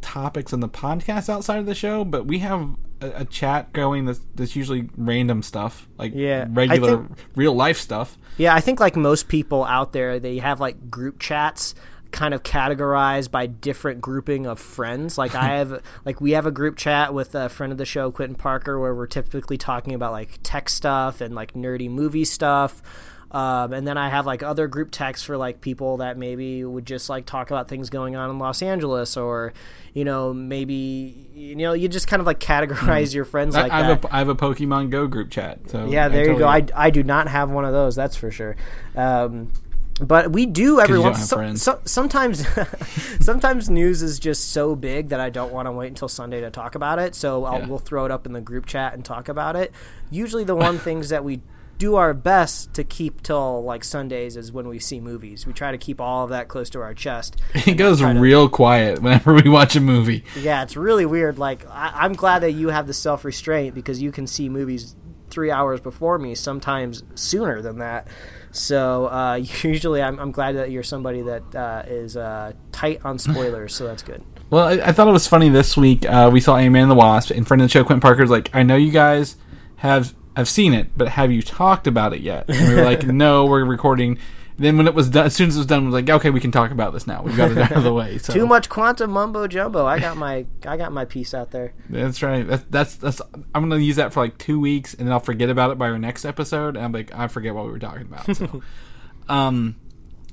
topics 0.00 0.52
in 0.52 0.60
the 0.60 0.68
podcast 0.68 1.28
outside 1.28 1.58
of 1.58 1.66
the 1.66 1.74
show, 1.74 2.04
but 2.04 2.26
we 2.26 2.38
have 2.40 2.68
a, 3.00 3.10
a 3.16 3.24
chat 3.24 3.72
going 3.72 4.04
that's, 4.06 4.20
that's 4.34 4.54
usually 4.56 4.88
random 4.96 5.42
stuff, 5.42 5.88
like 5.98 6.12
Yeah, 6.14 6.46
regular 6.50 6.98
think- 6.98 7.18
real 7.36 7.54
life 7.54 7.78
stuff. 7.78 8.18
Yeah, 8.36 8.54
I 8.54 8.60
think 8.60 8.80
like 8.80 8.96
most 8.96 9.28
people 9.28 9.64
out 9.64 9.92
there, 9.92 10.18
they 10.18 10.38
have 10.38 10.60
like 10.60 10.90
group 10.90 11.18
chats 11.18 11.74
kind 12.10 12.34
of 12.34 12.42
categorized 12.42 13.30
by 13.30 13.46
different 13.46 14.00
grouping 14.00 14.46
of 14.46 14.58
friends. 14.58 15.16
Like 15.18 15.34
I 15.34 15.48
have 15.58 15.82
like 16.04 16.20
we 16.20 16.32
have 16.32 16.46
a 16.46 16.50
group 16.50 16.76
chat 16.76 17.14
with 17.14 17.34
a 17.34 17.48
friend 17.48 17.72
of 17.72 17.78
the 17.78 17.86
show, 17.86 18.10
Quentin 18.10 18.36
Parker, 18.36 18.78
where 18.78 18.94
we're 18.94 19.06
typically 19.06 19.58
talking 19.58 19.94
about 19.94 20.12
like 20.12 20.38
tech 20.42 20.68
stuff 20.68 21.20
and 21.20 21.34
like 21.34 21.54
nerdy 21.54 21.90
movie 21.90 22.24
stuff. 22.24 22.82
Um, 23.30 23.72
and 23.72 23.86
then 23.86 23.96
I 23.96 24.08
have 24.08 24.26
like 24.26 24.42
other 24.42 24.66
group 24.66 24.90
texts 24.90 25.24
for 25.24 25.36
like 25.36 25.60
people 25.60 25.98
that 25.98 26.18
maybe 26.18 26.64
would 26.64 26.84
just 26.84 27.08
like 27.08 27.26
talk 27.26 27.50
about 27.50 27.68
things 27.68 27.88
going 27.88 28.16
on 28.16 28.28
in 28.28 28.40
Los 28.40 28.60
Angeles 28.60 29.16
or, 29.16 29.52
you 29.94 30.04
know, 30.04 30.34
maybe 30.34 31.28
you 31.32 31.54
know 31.54 31.72
you 31.72 31.88
just 31.88 32.08
kind 32.08 32.18
of 32.18 32.26
like 32.26 32.40
categorize 32.40 33.14
your 33.14 33.24
friends 33.24 33.54
I, 33.54 33.62
like 33.62 33.72
I 33.72 33.82
that. 33.82 33.88
have 33.88 34.04
a 34.04 34.14
I 34.14 34.18
have 34.18 34.28
a 34.28 34.34
Pokemon 34.34 34.90
Go 34.90 35.06
group 35.06 35.30
chat. 35.30 35.60
So 35.70 35.86
Yeah, 35.86 36.08
there 36.08 36.32
you 36.32 36.38
go. 36.38 36.48
I, 36.48 36.66
I 36.74 36.90
do 36.90 37.04
not 37.04 37.28
have 37.28 37.50
one 37.50 37.64
of 37.64 37.72
those. 37.72 37.94
That's 37.94 38.16
for 38.16 38.32
sure. 38.32 38.56
Um, 38.96 39.52
but 40.00 40.32
we 40.32 40.46
do 40.46 40.80
every 40.80 40.98
once. 40.98 41.28
So, 41.28 41.54
so, 41.54 41.80
sometimes, 41.84 42.44
sometimes 43.20 43.68
news 43.70 44.02
is 44.02 44.18
just 44.18 44.50
so 44.52 44.74
big 44.74 45.08
that 45.10 45.20
I 45.20 45.30
don't 45.30 45.52
want 45.52 45.66
to 45.66 45.72
wait 45.72 45.88
until 45.88 46.08
Sunday 46.08 46.40
to 46.40 46.50
talk 46.50 46.74
about 46.74 46.98
it. 46.98 47.14
So 47.14 47.44
I'll, 47.44 47.60
Yeah. 47.60 47.66
we'll 47.66 47.78
throw 47.78 48.04
it 48.04 48.10
up 48.10 48.26
in 48.26 48.32
the 48.32 48.40
group 48.40 48.66
chat 48.66 48.94
and 48.94 49.04
talk 49.04 49.28
about 49.28 49.56
it. 49.56 49.72
Usually, 50.10 50.44
the 50.44 50.56
one 50.56 50.78
things 50.78 51.08
that 51.10 51.24
we 51.24 51.40
do 51.78 51.96
our 51.96 52.12
best 52.12 52.74
to 52.74 52.84
keep 52.84 53.22
till 53.22 53.62
like 53.64 53.82
Sundays 53.82 54.36
is 54.36 54.52
when 54.52 54.68
we 54.68 54.78
see 54.78 55.00
movies. 55.00 55.46
We 55.46 55.54
try 55.54 55.70
to 55.72 55.78
keep 55.78 55.98
all 55.98 56.24
of 56.24 56.30
that 56.30 56.46
close 56.48 56.68
to 56.70 56.80
our 56.82 56.92
chest. 56.92 57.36
it 57.54 57.74
goes 57.78 58.00
try 58.00 58.12
to- 58.12 58.20
real 58.20 58.48
quiet 58.50 59.00
whenever 59.00 59.32
we 59.32 59.48
watch 59.48 59.76
a 59.76 59.80
movie. 59.80 60.24
Yeah, 60.38 60.62
it's 60.62 60.76
really 60.76 61.06
weird. 61.06 61.38
Like 61.38 61.66
I, 61.70 61.90
I'm 61.94 62.12
glad 62.12 62.40
that 62.40 62.52
you 62.52 62.68
have 62.68 62.86
the 62.86 62.92
self 62.94 63.24
restraint 63.24 63.74
because 63.74 64.02
you 64.02 64.12
can 64.12 64.26
see 64.26 64.48
movies 64.50 64.94
three 65.30 65.50
hours 65.50 65.80
before 65.80 66.18
me, 66.18 66.34
sometimes 66.34 67.02
sooner 67.14 67.62
than 67.62 67.78
that. 67.78 68.08
So 68.52 69.06
uh, 69.06 69.34
usually, 69.62 70.02
I'm, 70.02 70.18
I'm 70.18 70.32
glad 70.32 70.56
that 70.56 70.70
you're 70.70 70.82
somebody 70.82 71.22
that 71.22 71.54
uh, 71.54 71.82
is 71.86 72.16
uh, 72.16 72.52
tight 72.72 73.04
on 73.04 73.18
spoilers. 73.18 73.74
so 73.74 73.86
that's 73.86 74.02
good. 74.02 74.22
Well, 74.50 74.66
I, 74.66 74.88
I 74.88 74.92
thought 74.92 75.06
it 75.08 75.12
was 75.12 75.28
funny 75.28 75.48
this 75.48 75.76
week. 75.76 76.04
Uh, 76.04 76.28
we 76.32 76.40
saw 76.40 76.56
Ant-Man 76.56 76.82
and 76.82 76.90
the 76.90 76.96
Wasp, 76.96 77.30
and 77.30 77.46
friend 77.46 77.62
of 77.62 77.68
the 77.68 77.72
show, 77.72 77.84
Quentin 77.84 78.00
Parker's 78.00 78.30
like, 78.30 78.50
I 78.54 78.62
know 78.62 78.76
you 78.76 78.90
guys 78.90 79.36
have 79.76 80.14
have 80.36 80.48
seen 80.48 80.72
it, 80.74 80.96
but 80.96 81.08
have 81.08 81.32
you 81.32 81.42
talked 81.42 81.86
about 81.86 82.12
it 82.12 82.20
yet? 82.20 82.48
And 82.48 82.68
we 82.68 82.74
were 82.74 82.84
like, 82.84 83.04
no, 83.06 83.46
we're 83.46 83.64
recording. 83.64 84.18
Then 84.60 84.76
when 84.76 84.86
it 84.86 84.92
was 84.92 85.08
done, 85.08 85.24
as 85.24 85.34
soon 85.34 85.48
as 85.48 85.56
it 85.56 85.60
was 85.60 85.66
done, 85.66 85.80
we 85.80 85.86
was 85.86 85.94
like, 85.94 86.10
okay, 86.10 86.28
we 86.28 86.38
can 86.38 86.52
talk 86.52 86.70
about 86.70 86.92
this 86.92 87.06
now. 87.06 87.22
We've 87.22 87.34
got 87.34 87.50
it 87.50 87.56
out 87.56 87.72
of 87.72 87.82
the 87.82 87.94
way. 87.94 88.18
So 88.20 88.34
Too 88.34 88.46
much 88.46 88.68
quantum 88.68 89.12
mumbo 89.12 89.46
jumbo. 89.46 89.86
I 89.86 89.98
got 89.98 90.18
my 90.18 90.44
I 90.66 90.76
got 90.76 90.92
my 90.92 91.06
piece 91.06 91.32
out 91.32 91.50
there. 91.50 91.72
That's 91.88 92.22
right. 92.22 92.46
That's, 92.46 92.64
that's 92.68 92.96
that's. 92.96 93.22
I'm 93.54 93.70
gonna 93.70 93.78
use 93.78 93.96
that 93.96 94.12
for 94.12 94.20
like 94.20 94.36
two 94.36 94.60
weeks, 94.60 94.92
and 94.92 95.06
then 95.06 95.12
I'll 95.14 95.20
forget 95.20 95.48
about 95.48 95.70
it 95.70 95.78
by 95.78 95.88
our 95.88 95.98
next 95.98 96.26
episode. 96.26 96.76
And 96.76 96.84
I'm 96.84 96.92
like, 96.92 97.14
I 97.14 97.28
forget 97.28 97.54
what 97.54 97.64
we 97.64 97.70
were 97.70 97.78
talking 97.78 98.02
about. 98.02 98.36
So, 98.36 98.62
um, 99.30 99.76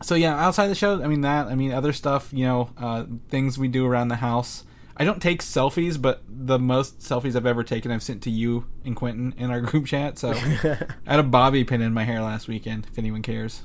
so 0.01 0.15
yeah, 0.15 0.35
outside 0.35 0.67
the 0.67 0.75
show, 0.75 1.01
I 1.01 1.07
mean 1.07 1.21
that. 1.21 1.47
I 1.47 1.55
mean 1.55 1.71
other 1.71 1.93
stuff. 1.93 2.33
You 2.33 2.45
know, 2.45 2.69
uh, 2.77 3.05
things 3.29 3.57
we 3.57 3.69
do 3.69 3.85
around 3.85 4.09
the 4.09 4.17
house. 4.17 4.65
I 4.97 5.05
don't 5.05 5.21
take 5.21 5.41
selfies, 5.41 6.01
but 6.01 6.23
the 6.27 6.59
most 6.59 6.99
selfies 6.99 7.35
I've 7.35 7.45
ever 7.45 7.63
taken, 7.63 7.91
I've 7.91 8.03
sent 8.03 8.23
to 8.23 8.31
you 8.31 8.65
and 8.83 8.95
Quentin 8.95 9.35
in 9.37 9.51
our 9.51 9.61
group 9.61 9.85
chat. 9.85 10.17
So 10.17 10.31
I 10.33 10.77
had 11.05 11.19
a 11.19 11.23
bobby 11.23 11.63
pin 11.63 11.81
in 11.81 11.93
my 11.93 12.03
hair 12.03 12.21
last 12.21 12.47
weekend. 12.47 12.87
If 12.91 12.97
anyone 12.97 13.21
cares, 13.21 13.61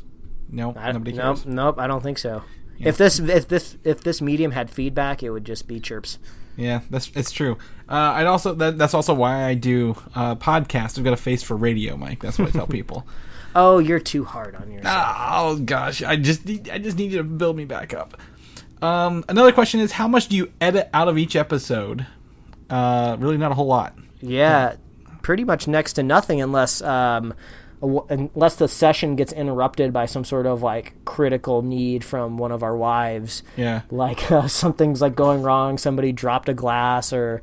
no, 0.53 0.75
I, 0.77 0.93
nobody 0.93 1.13
nope, 1.13 1.37
cares. 1.37 1.47
nope. 1.47 1.79
I 1.79 1.87
don't 1.89 2.03
think 2.03 2.19
so. 2.19 2.45
If 2.79 2.97
this 2.97 3.19
if 3.19 3.49
this 3.49 3.77
if 3.85 4.03
this 4.03 4.21
medium 4.21 4.53
had 4.53 4.71
feedback, 4.71 5.23
it 5.23 5.31
would 5.31 5.45
just 5.45 5.67
be 5.67 5.81
chirps. 5.81 6.19
Yeah, 6.57 6.81
that's 6.91 7.11
it's 7.15 7.31
true. 7.31 7.59
Uh, 7.89 8.13
I'd 8.17 8.27
also 8.27 8.55
that, 8.55 8.77
that's 8.77 8.95
also 8.95 9.15
why 9.15 9.45
I 9.45 9.55
do 9.55 9.97
uh, 10.15 10.35
podcast. 10.37 10.99
I've 10.99 11.05
got 11.05 11.13
a 11.13 11.17
face 11.17 11.43
for 11.43 11.57
radio, 11.57 11.97
Mike. 11.97 12.21
That's 12.23 12.39
what 12.39 12.49
I 12.49 12.51
tell 12.53 12.67
people. 12.67 13.07
Oh, 13.55 13.79
you're 13.81 14.01
too 14.01 14.25
hard 14.25 14.55
on 14.55 14.71
yourself. 14.71 15.17
Oh 15.19 15.59
gosh, 15.59 16.03
I 16.03 16.17
just 16.17 16.47
need, 16.47 16.71
I 16.71 16.79
just 16.79 16.97
need 16.97 17.13
you 17.13 17.19
to 17.19 17.25
build 17.25 17.55
me 17.57 17.67
back 17.67 17.93
up. 17.93 18.19
Um, 18.81 19.25
another 19.29 19.53
question 19.53 19.79
is 19.81 19.93
how 19.93 20.09
much 20.09 20.29
do 20.29 20.37
you 20.37 20.51
edit 20.61 20.89
out 20.95 21.07
of 21.09 21.19
each 21.19 21.37
episode? 21.37 22.07
Uh, 22.71 23.17
really, 23.21 23.37
not 23.37 23.53
a 23.53 23.55
whole 23.55 23.67
lot. 23.67 23.95
Yeah, 24.23 24.77
pretty 25.21 25.45
much 25.45 25.69
next 25.69 25.93
to 25.95 26.03
nothing 26.03 26.41
unless 26.41 26.81
um, 26.81 27.35
unless 27.83 28.57
the 28.57 28.69
session 28.69 29.17
gets 29.17 29.33
interrupted 29.33 29.93
by 29.93 30.07
some 30.07 30.25
sort 30.25 30.47
of 30.47 30.63
like 30.63 30.95
critical 31.05 31.63
need 31.63 32.05
from 32.05 32.39
one 32.39 32.53
of 32.53 32.63
our 32.63 32.77
wives. 32.77 33.43
Yeah. 33.57 33.83
Like 33.91 34.31
uh, 34.31 34.47
something's 34.49 35.01
like 35.03 35.17
going 35.17 35.43
wrong, 35.43 35.79
somebody 35.79 36.13
dropped 36.13 36.49
a 36.49 36.55
glass 36.55 37.13
or 37.13 37.43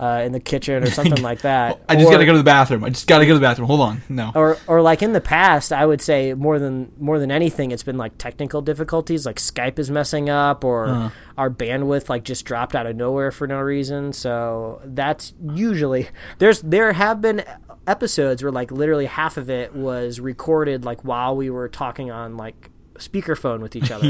uh, 0.00 0.22
in 0.24 0.30
the 0.30 0.38
kitchen 0.38 0.84
or 0.84 0.90
something 0.90 1.22
like 1.24 1.40
that. 1.40 1.80
I 1.88 1.96
just 1.96 2.06
Or- 2.06 2.12
gotta 2.12 2.24
go 2.24 2.30
to 2.32 2.38
the 2.38 2.44
bathroom. 2.44 2.84
I 2.84 2.90
just 2.90 3.08
gotta 3.08 3.24
go 3.26 3.30
to 3.32 3.38
the 3.38 3.44
bathroom. 3.44 3.66
Hold 3.66 3.80
on, 3.80 4.02
no. 4.08 4.30
or 4.34 4.56
or 4.68 4.80
like 4.80 5.02
in 5.02 5.12
the 5.12 5.20
past, 5.20 5.72
I 5.72 5.84
would 5.84 6.00
say 6.00 6.34
more 6.34 6.60
than 6.60 6.92
more 7.00 7.18
than 7.18 7.32
anything, 7.32 7.72
it's 7.72 7.82
been 7.82 7.96
like 7.98 8.16
technical 8.16 8.62
difficulties, 8.62 9.26
like 9.26 9.36
Skype 9.36 9.76
is 9.80 9.90
messing 9.90 10.30
up, 10.30 10.62
or 10.62 11.10
our 11.36 11.50
bandwidth 11.50 12.08
like 12.08 12.22
just 12.22 12.44
dropped 12.44 12.76
out 12.76 12.86
of 12.86 12.94
nowhere 12.94 13.32
for 13.32 13.48
no 13.48 13.58
reason. 13.58 14.12
So 14.12 14.80
that's 14.84 15.34
usually 15.52 16.08
there's 16.38 16.60
there 16.62 16.92
have 16.92 17.20
been 17.20 17.42
episodes 17.88 18.42
where 18.42 18.52
like 18.52 18.70
literally 18.70 19.06
half 19.06 19.36
of 19.36 19.48
it 19.50 19.74
was 19.74 20.20
recorded 20.20 20.84
like 20.84 21.02
while 21.04 21.34
we 21.36 21.50
were 21.50 21.68
talking 21.68 22.10
on 22.10 22.36
like 22.36 22.70
speakerphone 22.96 23.60
with 23.60 23.76
each 23.76 23.90
other. 23.92 24.06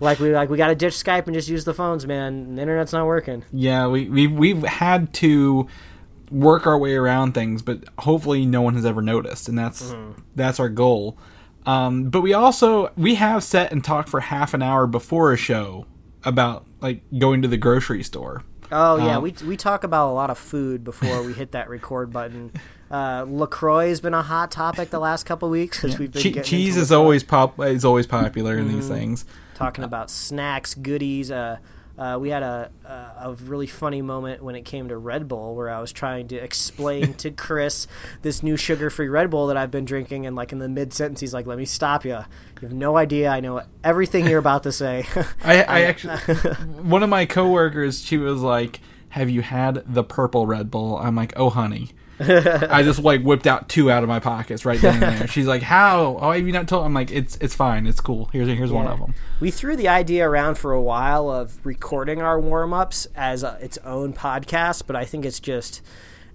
like 0.00 0.18
we 0.18 0.30
like 0.32 0.48
we 0.50 0.56
got 0.56 0.68
to 0.68 0.74
ditch 0.74 0.94
Skype 0.94 1.26
and 1.26 1.34
just 1.34 1.48
use 1.48 1.64
the 1.64 1.74
phones, 1.74 2.06
man. 2.06 2.54
The 2.54 2.62
internet's 2.62 2.92
not 2.92 3.06
working. 3.06 3.44
Yeah, 3.52 3.86
we 3.88 4.08
we 4.08 4.26
we've 4.26 4.62
had 4.62 5.12
to 5.14 5.66
work 6.30 6.66
our 6.66 6.76
way 6.78 6.94
around 6.94 7.32
things, 7.32 7.62
but 7.62 7.84
hopefully 7.98 8.44
no 8.46 8.60
one 8.62 8.74
has 8.74 8.84
ever 8.84 9.02
noticed, 9.02 9.48
and 9.48 9.58
that's 9.58 9.94
that's 10.34 10.60
our 10.60 10.68
goal. 10.68 11.16
Um, 11.64 12.10
but 12.10 12.20
we 12.20 12.32
also 12.32 12.92
we 12.96 13.16
have 13.16 13.42
set 13.42 13.72
and 13.72 13.82
talked 13.82 14.08
for 14.08 14.20
half 14.20 14.54
an 14.54 14.62
hour 14.62 14.86
before 14.86 15.32
a 15.32 15.36
show 15.36 15.86
about 16.24 16.64
like 16.80 17.02
going 17.18 17.42
to 17.42 17.48
the 17.48 17.56
grocery 17.56 18.02
store. 18.02 18.42
Oh 18.70 18.96
yeah, 18.98 19.16
Um, 19.16 19.22
we 19.22 19.34
we 19.46 19.56
talk 19.56 19.82
about 19.84 20.10
a 20.10 20.14
lot 20.14 20.28
of 20.30 20.38
food 20.38 20.84
before 20.84 21.22
we 21.22 21.32
hit 21.32 21.52
that 21.52 21.68
record 21.68 22.12
button. 22.12 22.52
Uh, 22.90 23.24
Lacroix 23.28 23.88
has 23.88 24.00
been 24.00 24.14
a 24.14 24.22
hot 24.22 24.50
topic 24.50 24.90
the 24.90 25.00
last 25.00 25.24
couple 25.24 25.50
weeks 25.50 25.80
because 25.80 25.98
we've 25.98 26.12
been 26.12 26.22
Che- 26.22 26.42
cheese 26.42 26.76
is 26.76 26.92
always 26.92 27.24
pop 27.24 27.58
is 27.60 27.84
always 27.84 28.06
popular 28.06 28.56
in 28.56 28.68
these 28.68 28.88
things. 28.88 29.24
talking 29.54 29.84
about 29.84 30.10
snacks, 30.10 30.74
goodies. 30.74 31.30
Uh, 31.30 31.58
uh, 31.98 32.18
we 32.20 32.28
had 32.28 32.42
a, 32.42 32.70
a 32.84 32.90
a 33.30 33.36
really 33.46 33.66
funny 33.66 34.02
moment 34.02 34.42
when 34.42 34.54
it 34.54 34.66
came 34.66 34.88
to 34.88 34.96
Red 34.98 35.28
Bull, 35.28 35.54
where 35.56 35.70
I 35.70 35.80
was 35.80 35.92
trying 35.92 36.28
to 36.28 36.36
explain 36.36 37.14
to 37.14 37.30
Chris 37.46 37.86
this 38.22 38.42
new 38.42 38.56
sugar-free 38.56 39.08
Red 39.08 39.30
Bull 39.30 39.46
that 39.46 39.56
I've 39.56 39.70
been 39.70 39.86
drinking, 39.86 40.26
and 40.26 40.36
like 40.36 40.52
in 40.52 40.58
the 40.58 40.68
mid 40.68 40.92
sentence, 40.92 41.20
he's 41.20 41.32
like, 41.32 41.46
"Let 41.46 41.56
me 41.58 41.64
stop 41.64 42.04
you. 42.04 42.10
You 42.10 42.68
have 42.68 42.74
no 42.74 42.96
idea. 42.98 43.30
I 43.30 43.40
know 43.40 43.62
everything 43.82 44.26
you're 44.26 44.38
about 44.38 44.62
to 44.64 44.72
say." 44.72 45.06
I, 45.42 45.62
I 45.62 45.80
actually 45.82 46.18
one 46.82 47.02
of 47.02 47.08
my 47.08 47.24
coworkers 47.24 48.04
she 48.04 48.18
was 48.18 48.42
like, 48.42 48.80
"Have 49.08 49.30
you 49.30 49.40
had 49.40 49.82
the 49.86 50.04
purple 50.04 50.46
Red 50.46 50.70
Bull?" 50.70 50.98
I'm 50.98 51.16
like, 51.16 51.32
"Oh, 51.36 51.48
honey." 51.50 51.90
I 52.20 52.82
just 52.82 53.02
like 53.02 53.22
whipped 53.22 53.46
out 53.46 53.68
two 53.68 53.90
out 53.90 54.02
of 54.02 54.08
my 54.08 54.20
pockets 54.20 54.64
right 54.64 54.80
then 54.80 55.02
and 55.02 55.20
there. 55.20 55.26
She's 55.28 55.46
like, 55.46 55.62
"How? 55.62 56.16
Oh, 56.20 56.30
have 56.32 56.46
you 56.46 56.52
not 56.52 56.68
told?" 56.68 56.84
I'm 56.86 56.94
like, 56.94 57.10
"It's 57.10 57.36
it's 57.40 57.54
fine. 57.54 57.86
It's 57.86 58.00
cool. 58.00 58.30
Here's 58.32 58.48
here's 58.48 58.72
one 58.72 58.86
of 58.86 58.98
them." 58.98 59.14
We 59.40 59.50
threw 59.50 59.76
the 59.76 59.88
idea 59.88 60.28
around 60.28 60.56
for 60.56 60.72
a 60.72 60.80
while 60.80 61.28
of 61.30 61.58
recording 61.64 62.22
our 62.22 62.40
warm 62.40 62.72
ups 62.72 63.06
as 63.14 63.42
a, 63.42 63.58
its 63.60 63.76
own 63.84 64.12
podcast, 64.14 64.84
but 64.86 64.96
I 64.96 65.04
think 65.04 65.24
it's 65.26 65.40
just 65.40 65.82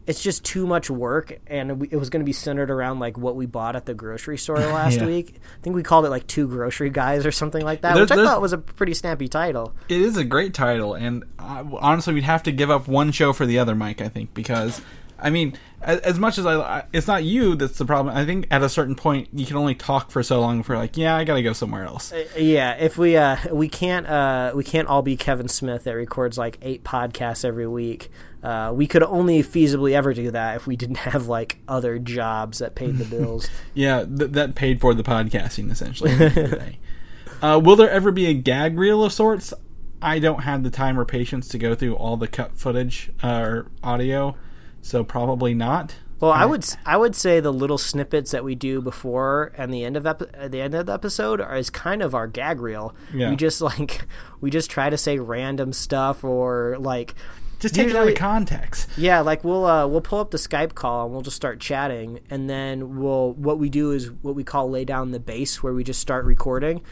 it's 0.08 0.22
just 0.22 0.44
too 0.44 0.65
much 0.65 0.89
work, 0.89 1.39
and 1.48 1.84
it 1.91 1.96
was 1.96 2.10
going 2.10 2.22
to 2.22 2.26
be 2.26 2.34
centered 2.34 2.72
around 2.72 3.00
like 3.00 3.17
what 3.20 3.36
we 3.36 3.46
bought 3.46 3.76
at 3.76 3.86
the 3.86 3.94
grocery 3.94 4.38
store 4.38 4.58
last 4.60 5.00
Yeah. 5.00 5.06
week. 5.06 5.36
I 5.36 5.62
think 5.63 5.76
we 5.76 5.84
called 5.84 6.06
it 6.06 6.10
like 6.10 6.26
two 6.28 6.48
grocery 6.48 6.89
guys 6.89 7.24
or 7.26 7.32
something 7.32 7.63
like 7.63 7.82
that, 7.82 7.94
There- 7.94 8.04
which 8.04 8.12
I 8.12 8.15
thought 8.15 8.41
was 8.41 8.52
a 8.54 8.58
pretty 8.58 8.94
snappy 8.96 9.28
title. 9.28 9.74
It 9.89 10.02
is 10.02 10.17
a 10.17 10.24
great 10.24 10.54
title, 10.56 10.96
and 10.96 11.24
uh, 11.39 11.63
honestly, 11.80 12.13
we'd 12.15 12.24
have 12.24 12.44
to 12.44 12.52
give 12.52 12.70
up 12.72 12.88
one 12.88 13.12
show 13.12 13.32
for 13.32 13.46
the 13.46 13.60
other, 13.60 13.76
Mike. 13.76 14.02
I 14.02 14.10
think 14.10 14.34
because, 14.34 14.82
I 15.21 15.29
mean, 15.29 15.57
as, 15.81 15.99
as 15.99 16.19
much 16.19 16.38
as 16.38 16.45
I, 16.45 16.86
it's 16.91 17.07
not 17.07 17.23
you 17.23 17.55
that's 17.55 17.77
the 17.77 17.86
problem. 17.86 18.15
I 18.15 18.25
think 18.25 18.47
at 18.51 18.63
a 18.63 18.69
certain 18.69 18.95
point, 18.95 19.29
you 19.34 19.45
can 19.45 19.55
only 19.55 19.75
talk 19.75 20.12
for 20.12 20.23
so 20.23 20.39
long 20.41 20.60
before 20.60 20.77
like, 20.77 20.97
yeah, 20.97 21.15
I 21.15 21.23
gotta 21.23 21.43
go 21.43 21.53
somewhere 21.53 21.86
else. 21.86 22.12
Yeah, 22.38 22.73
if 22.73 22.97
we 22.97 23.15
uh 23.17 23.38
we 23.51 23.69
can't 23.69 24.07
uh 24.07 24.51
we 24.55 24.63
can't 24.63 24.88
all 24.88 25.01
be 25.01 25.15
Kevin 25.15 25.47
Smith 25.47 25.84
that 25.84 25.93
records 25.93 26.38
like 26.38 26.57
eight 26.62 26.84
podcasts 26.84 27.45
every 27.45 27.67
week. 27.67 28.10
Uh, 28.43 28.71
we 28.73 28.88
could 28.88 29.03
only 29.03 29.43
feasibly 29.43 29.93
ever 29.93 30.15
do 30.15 30.31
that 30.31 30.55
if 30.55 30.65
we 30.65 30.75
didn't 30.75 30.97
have 30.97 31.27
like 31.27 31.60
other 31.67 31.99
jobs 31.99 32.57
that 32.57 32.75
paid 32.75 32.97
the 32.97 33.05
bills. 33.05 33.47
Yeah, 33.73 34.03
th- 34.03 34.31
that 34.31 34.55
paid 34.55 34.81
for 34.81 34.93
the 34.93 35.03
podcasting 35.03 35.71
essentially. 35.71 36.12
at 36.12 36.17
the 36.17 36.25
end 36.25 36.38
of 36.38 36.49
the 36.49 36.55
day. 36.57 36.79
uh, 37.41 37.62
will 37.63 37.75
there 37.75 37.89
ever 37.89 38.12
be 38.12 38.25
a 38.25 38.34
gag 38.34 38.77
reel 38.77 39.03
of 39.03 39.13
sorts? 39.13 39.53
I 40.01 40.19
don't 40.19 40.41
have 40.41 40.63
the 40.63 40.71
time 40.71 40.99
or 40.99 41.05
patience 41.05 41.47
to 41.49 41.57
go 41.57 41.75
through 41.75 41.95
all 41.95 42.17
the 42.17 42.27
cut 42.27 42.57
footage 42.57 43.12
uh, 43.23 43.39
or 43.39 43.67
audio, 43.84 44.36
so 44.82 45.04
probably 45.04 45.54
not. 45.54 45.96
Well, 46.20 46.32
I 46.32 46.46
would 46.46 46.63
I 46.86 46.98
would 46.98 47.15
say 47.15 47.39
the 47.39 47.52
little 47.52 47.80
snippets 47.80 48.30
that 48.30 48.44
we 48.44 48.54
do 48.54 48.80
before 48.80 49.52
and 49.58 49.74
the 49.74 49.84
end 49.84 49.98
of 49.98 50.06
epi- 50.06 50.28
uh, 50.38 50.48
the 50.48 50.62
end 50.62 50.76
of 50.76 50.86
the 50.86 50.94
episode 50.94 51.41
are, 51.41 51.56
is 51.58 51.72
kind 51.72 52.04
of 52.04 52.13
our 52.13 52.28
gag 52.28 52.62
reel. 52.62 52.94
Yeah. 53.12 53.32
We 53.32 53.36
just 53.36 53.60
like 53.72 54.06
we 54.39 54.52
just 54.52 54.70
try 54.70 54.91
to 54.91 54.98
say 54.98 55.17
random 55.17 55.74
stuff 55.74 56.24
or 56.24 56.78
like 56.80 57.15
Just 57.60 57.74
take 57.74 57.88
it 57.88 57.96
out 57.96 58.06
usually- 58.06 58.13
of 58.13 58.20
context. 58.20 58.88
Yeah, 58.98 59.22
like 59.22 59.44
we'll 59.44 59.65
uh, 59.65 59.88
we'll 59.88 60.02
pull 60.02 60.20
up 60.20 60.30
the 60.30 60.38
Skype 60.38 60.76
call 60.76 61.06
and 61.06 61.12
we'll 61.13 61.24
just 61.24 61.36
start 61.38 61.60
chatting, 61.60 62.20
and 62.30 62.48
then 62.48 63.00
we'll 63.00 63.34
what 63.34 63.58
we 63.58 63.70
do 63.70 63.91
is 63.91 64.12
what 64.22 64.36
we 64.36 64.44
call 64.44 64.70
lay 64.70 64.86
down 64.86 65.10
the 65.10 65.20
base, 65.20 65.63
where 65.63 65.74
we 65.74 65.84
just 65.84 66.00
start 66.00 66.26
recording, 66.26 66.84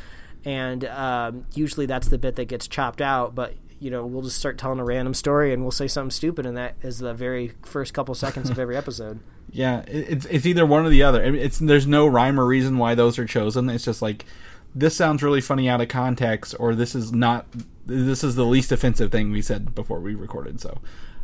and 0.43 0.85
um, 0.85 1.45
usually 1.53 1.85
that's 1.85 2.07
the 2.07 2.17
bit 2.17 2.35
that 2.37 2.45
gets 2.45 2.67
chopped 2.67 2.99
out. 2.99 3.35
But 3.35 3.53
you 3.79 3.89
know, 3.89 4.05
we'll 4.05 4.21
just 4.21 4.37
start 4.37 4.57
telling 4.57 4.79
a 4.79 4.83
random 4.83 5.13
story 5.13 5.53
and 5.53 5.63
we'll 5.63 5.71
say 5.71 5.87
something 5.87 6.11
stupid, 6.11 6.45
and 6.45 6.57
that 6.57 6.75
is 6.81 6.99
the 6.99 7.13
very 7.13 7.53
first 7.63 7.93
couple 7.93 8.13
seconds 8.13 8.49
of 8.49 8.59
every 8.59 8.75
episode. 8.83 9.19
Yeah, 9.51 9.83
it's 9.87 10.25
it's 10.25 10.45
either 10.45 10.65
one 10.65 10.85
or 10.85 10.89
the 10.89 11.03
other. 11.03 11.23
It's 11.23 11.59
there's 11.59 11.87
no 11.87 12.05
rhyme 12.05 12.39
or 12.39 12.45
reason 12.45 12.77
why 12.77 12.95
those 12.95 13.17
are 13.17 13.25
chosen. 13.25 13.69
It's 13.69 13.85
just 13.85 14.01
like 14.01 14.25
this 14.75 14.95
sounds 14.95 15.23
really 15.23 15.41
funny 15.41 15.67
out 15.69 15.81
of 15.81 15.87
context, 15.87 16.55
or 16.59 16.75
this 16.75 16.93
is 16.93 17.11
not. 17.11 17.47
This 17.85 18.23
is 18.23 18.35
the 18.35 18.45
least 18.45 18.71
offensive 18.71 19.11
thing 19.11 19.31
we 19.31 19.41
said 19.41 19.73
before 19.73 19.99
we 19.99 20.13
recorded. 20.13 20.61
So, 20.61 20.79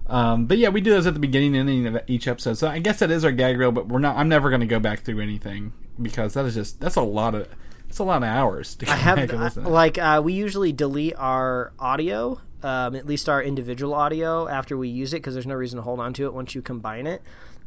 um, 0.07 0.45
but 0.45 0.57
yeah, 0.57 0.69
we 0.69 0.81
do 0.81 0.89
those 0.89 1.05
at 1.05 1.13
the 1.13 1.19
beginning 1.19 1.55
and 1.55 1.69
ending 1.69 1.95
of 1.95 2.01
each 2.07 2.27
episode. 2.27 2.57
So 2.57 2.67
I 2.67 2.79
guess 2.79 2.99
that 2.99 3.11
is 3.11 3.23
our 3.23 3.31
gag 3.31 3.57
reel, 3.57 3.71
but 3.71 3.87
we're 3.87 3.99
not. 3.99 4.15
I'm 4.15 4.29
never 4.29 4.49
going 4.49 4.61
to 4.61 4.67
go 4.67 4.79
back 4.79 5.01
through 5.01 5.19
anything 5.19 5.73
because 6.01 6.33
that 6.33 6.45
is 6.45 6.55
just 6.55 6.79
that's 6.79 6.95
a 6.95 7.01
lot 7.01 7.35
of 7.35 7.47
it's 7.89 7.99
a 7.99 8.03
lot 8.03 8.17
of 8.17 8.23
hours. 8.23 8.75
To 8.77 8.89
I 8.89 8.95
have 8.95 9.17
back 9.17 9.31
and 9.31 9.41
listen 9.41 9.63
to. 9.63 9.69
like 9.69 9.97
uh, 9.97 10.21
we 10.23 10.33
usually 10.33 10.73
delete 10.73 11.15
our 11.17 11.71
audio, 11.79 12.41
um, 12.63 12.95
at 12.95 13.05
least 13.05 13.29
our 13.29 13.41
individual 13.41 13.93
audio 13.93 14.47
after 14.47 14.77
we 14.77 14.89
use 14.89 15.13
it 15.13 15.17
because 15.17 15.33
there's 15.33 15.47
no 15.47 15.55
reason 15.55 15.77
to 15.77 15.83
hold 15.83 15.99
on 15.99 16.13
to 16.13 16.25
it 16.25 16.33
once 16.33 16.55
you 16.55 16.61
combine 16.61 17.07
it. 17.07 17.21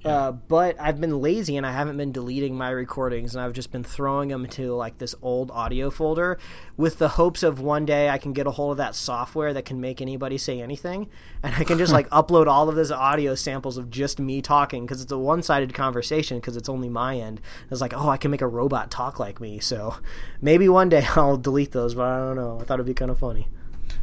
Uh, 0.04 0.30
but 0.30 0.76
I've 0.78 1.00
been 1.00 1.20
lazy 1.20 1.56
and 1.56 1.66
I 1.66 1.72
haven't 1.72 1.96
been 1.96 2.12
deleting 2.12 2.56
my 2.56 2.70
recordings 2.70 3.34
and 3.34 3.42
I've 3.42 3.52
just 3.52 3.72
been 3.72 3.82
throwing 3.82 4.28
them 4.28 4.44
into 4.44 4.72
like 4.74 4.98
this 4.98 5.14
old 5.22 5.50
audio 5.50 5.90
folder 5.90 6.38
with 6.76 6.98
the 6.98 7.08
hopes 7.08 7.42
of 7.42 7.60
one 7.60 7.84
day 7.84 8.08
I 8.08 8.16
can 8.16 8.32
get 8.32 8.46
a 8.46 8.52
hold 8.52 8.72
of 8.72 8.76
that 8.76 8.94
software 8.94 9.52
that 9.52 9.64
can 9.64 9.80
make 9.80 10.00
anybody 10.00 10.38
say 10.38 10.60
anything 10.60 11.08
and 11.42 11.52
I 11.56 11.64
can 11.64 11.78
just 11.78 11.92
like 11.92 12.08
upload 12.10 12.46
all 12.46 12.68
of 12.68 12.76
those 12.76 12.92
audio 12.92 13.34
samples 13.34 13.76
of 13.76 13.90
just 13.90 14.20
me 14.20 14.40
talking 14.40 14.86
because 14.86 15.02
it's 15.02 15.10
a 15.10 15.18
one-sided 15.18 15.74
conversation 15.74 16.38
because 16.38 16.56
it's 16.56 16.68
only 16.68 16.88
my 16.88 17.16
end. 17.16 17.40
It's 17.68 17.80
like, 17.80 17.92
oh, 17.92 18.08
I 18.08 18.18
can 18.18 18.30
make 18.30 18.42
a 18.42 18.46
robot 18.46 18.92
talk 18.92 19.18
like 19.18 19.40
me. 19.40 19.58
So 19.58 19.96
maybe 20.40 20.68
one 20.68 20.88
day 20.88 21.06
I'll 21.16 21.36
delete 21.36 21.72
those, 21.72 21.96
but 21.96 22.04
I 22.06 22.18
don't 22.18 22.36
know. 22.36 22.58
I 22.60 22.64
thought 22.64 22.74
it'd 22.74 22.86
be 22.86 22.94
kind 22.94 23.10
of 23.10 23.18
funny. 23.18 23.48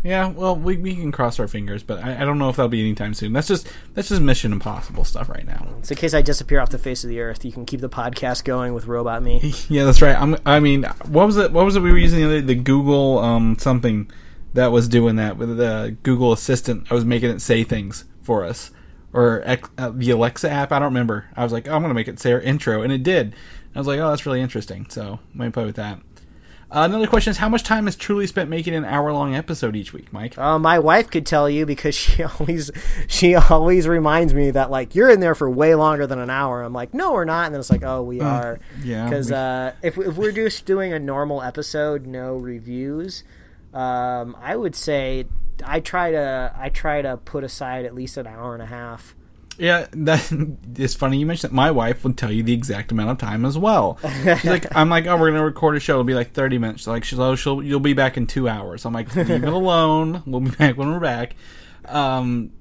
Yeah, 0.06 0.28
well, 0.28 0.56
we, 0.56 0.78
we 0.78 0.94
can 0.96 1.12
cross 1.12 1.40
our 1.40 1.48
fingers, 1.48 1.82
but 1.82 1.98
I, 1.98 2.22
I 2.22 2.26
don't 2.26 2.38
know 2.38 2.48
if 2.50 2.58
that'll 2.58 2.70
be 2.70 2.80
anytime 2.80 3.16
soon. 3.16 3.34
That's 3.34 3.48
just 3.48 3.68
that's 3.96 4.10
just 4.10 4.22
Mission 4.22 4.54
Impossible 4.54 5.04
stuff 5.04 5.30
right 5.30 5.48
now. 5.48 5.68
So 5.82 5.94
in 5.94 5.98
case 5.98 6.14
I 6.14 6.22
disappear 6.22 6.60
off 6.60 6.70
the 6.70 6.78
face 6.78 7.04
of 7.04 7.10
the 7.10 7.22
earth, 7.22 7.44
you 7.44 7.52
can 7.52 7.66
keep 7.66 7.82
the 7.82 7.90
podcast 7.90 8.44
going 8.44 8.76
with 8.76 8.86
Robot 8.86 9.24
Me. 9.24 9.52
Yeah, 9.68 9.86
that's 9.86 10.04
right. 10.04 10.16
I'm, 10.16 10.38
I 10.46 10.60
mean, 10.60 10.84
what 11.08 11.26
was 11.26 11.38
it? 11.38 11.52
What 11.52 11.66
was 11.66 11.76
it 11.76 11.80
we 11.80 11.92
were 11.92 11.98
using 11.98 12.20
the 12.20 12.26
other 12.26 12.42
day? 12.42 12.46
The 12.46 12.56
Google 12.56 13.18
um 13.18 13.58
something 13.58 14.12
that 14.54 14.72
was 14.72 14.88
doing 14.88 15.16
that 15.16 15.38
with 15.38 15.58
the 15.58 15.98
Google 16.04 16.32
Assistant. 16.32 16.86
I 16.92 16.94
was 16.94 17.04
making 17.04 17.32
it 17.32 17.42
say 17.42 17.64
things 17.64 18.06
for 18.22 18.44
us, 18.44 18.70
or 19.12 19.44
uh, 19.48 19.90
the 19.90 20.12
Alexa 20.12 20.52
app. 20.52 20.72
I 20.72 20.78
don't 20.78 20.90
remember. 20.90 21.26
I 21.36 21.44
was 21.44 21.52
like, 21.52 21.68
oh, 21.68 21.74
I'm 21.74 21.82
gonna 21.82 21.96
make 21.96 22.08
it 22.08 22.20
say 22.20 22.32
our 22.32 22.42
intro, 22.42 22.84
and 22.84 22.94
it 22.94 23.02
did. 23.02 23.36
I 23.74 23.80
was 23.80 23.88
like, 23.88 24.00
oh, 24.00 24.10
that's 24.10 24.28
really 24.28 24.42
interesting. 24.42 24.86
So 24.88 25.20
might 25.34 25.52
play 25.54 25.66
with 25.66 25.78
that. 25.78 26.00
Uh, 26.72 26.82
another 26.84 27.08
question 27.08 27.32
is 27.32 27.38
how 27.38 27.48
much 27.48 27.64
time 27.64 27.88
is 27.88 27.96
truly 27.96 28.26
spent 28.28 28.50
making 28.50 28.74
an 28.74 28.84
hour 28.86 29.14
long 29.14 29.36
episode 29.36 29.76
each 29.76 29.94
week, 29.94 30.12
Mike? 30.12 30.38
Uh, 30.38 30.58
my 30.60 30.80
wife 30.80 31.10
could 31.10 31.26
tell 31.26 31.50
you 31.50 31.66
because 31.66 31.94
she 31.96 32.24
always 32.24 32.72
she 33.08 33.36
always 33.36 33.88
reminds 33.88 34.34
me 34.34 34.52
that 34.52 34.72
like 34.72 34.96
you're 34.96 35.10
in 35.10 35.20
there 35.20 35.36
for 35.36 35.50
way 35.50 35.76
longer 35.76 36.08
than 36.08 36.20
an 36.20 36.30
hour. 36.30 36.64
I'm 36.64 36.74
like, 36.74 36.94
no, 36.94 37.14
we're 37.14 37.24
not, 37.26 37.46
and 37.46 37.54
then 37.56 37.60
it's 37.60 37.70
like, 37.70 37.84
oh, 37.84 38.02
we 38.02 38.20
are. 38.20 38.60
yeah, 38.84 39.06
Because 39.06 39.30
we- 39.30 39.36
uh, 39.36 39.72
if 39.84 39.98
if 39.98 40.16
we're 40.18 40.32
just 40.32 40.66
doing 40.66 40.92
a 40.92 41.00
normal 41.00 41.42
episode, 41.42 42.06
no 42.08 42.36
reviews, 42.36 43.24
um, 43.74 44.36
I 44.42 44.56
would 44.56 44.76
say 44.76 45.26
I 45.64 45.80
try 45.80 46.12
to 46.12 46.52
I 46.58 46.70
try 46.70 47.02
to 47.02 47.18
put 47.18 47.44
aside 47.44 47.86
at 47.86 47.94
least 47.94 48.18
an 48.18 48.28
hour 48.28 48.54
and 48.54 48.64
a 48.64 48.68
half. 48.68 49.16
Yeah, 49.58 49.88
that 49.92 50.32
it's 50.76 50.96
funny 50.96 51.18
you 51.18 51.26
mentioned 51.26 51.52
that. 51.52 51.56
My 51.56 51.72
wife 51.72 52.04
would 52.04 52.18
tell 52.18 52.32
you 52.32 52.44
the 52.44 52.54
exact 52.54 52.92
amount 52.92 53.12
of 53.12 53.18
time 53.18 53.46
as 53.46 53.58
well. 53.58 53.98
She's 54.24 54.46
like, 54.46 54.76
I'm 54.76 54.90
like, 54.90 55.06
oh, 55.08 55.18
we're 55.18 55.32
gonna 55.32 55.44
record 55.44 55.78
a 55.78 55.80
show. 55.80 55.94
It'll 55.94 56.04
be 56.04 56.14
like 56.14 56.34
30 56.34 56.58
minutes. 56.58 56.82
She's 56.82 56.88
like, 56.88 57.04
she's 57.04 57.20
oh, 57.20 57.36
she'll 57.36 57.64
you'll 57.64 57.80
be 57.80 57.94
back 57.94 58.18
in 58.18 58.28
two 58.28 58.50
hours. 58.50 58.86
I'm 58.86 58.94
like, 58.94 59.16
leave 59.16 59.30
it 59.30 59.44
alone. 59.44 60.24
We'll 60.26 60.42
be 60.42 60.52
back 60.52 60.78
when 60.78 60.92
we're 60.92 61.00
back. 61.00 61.36
Um, 61.86 62.52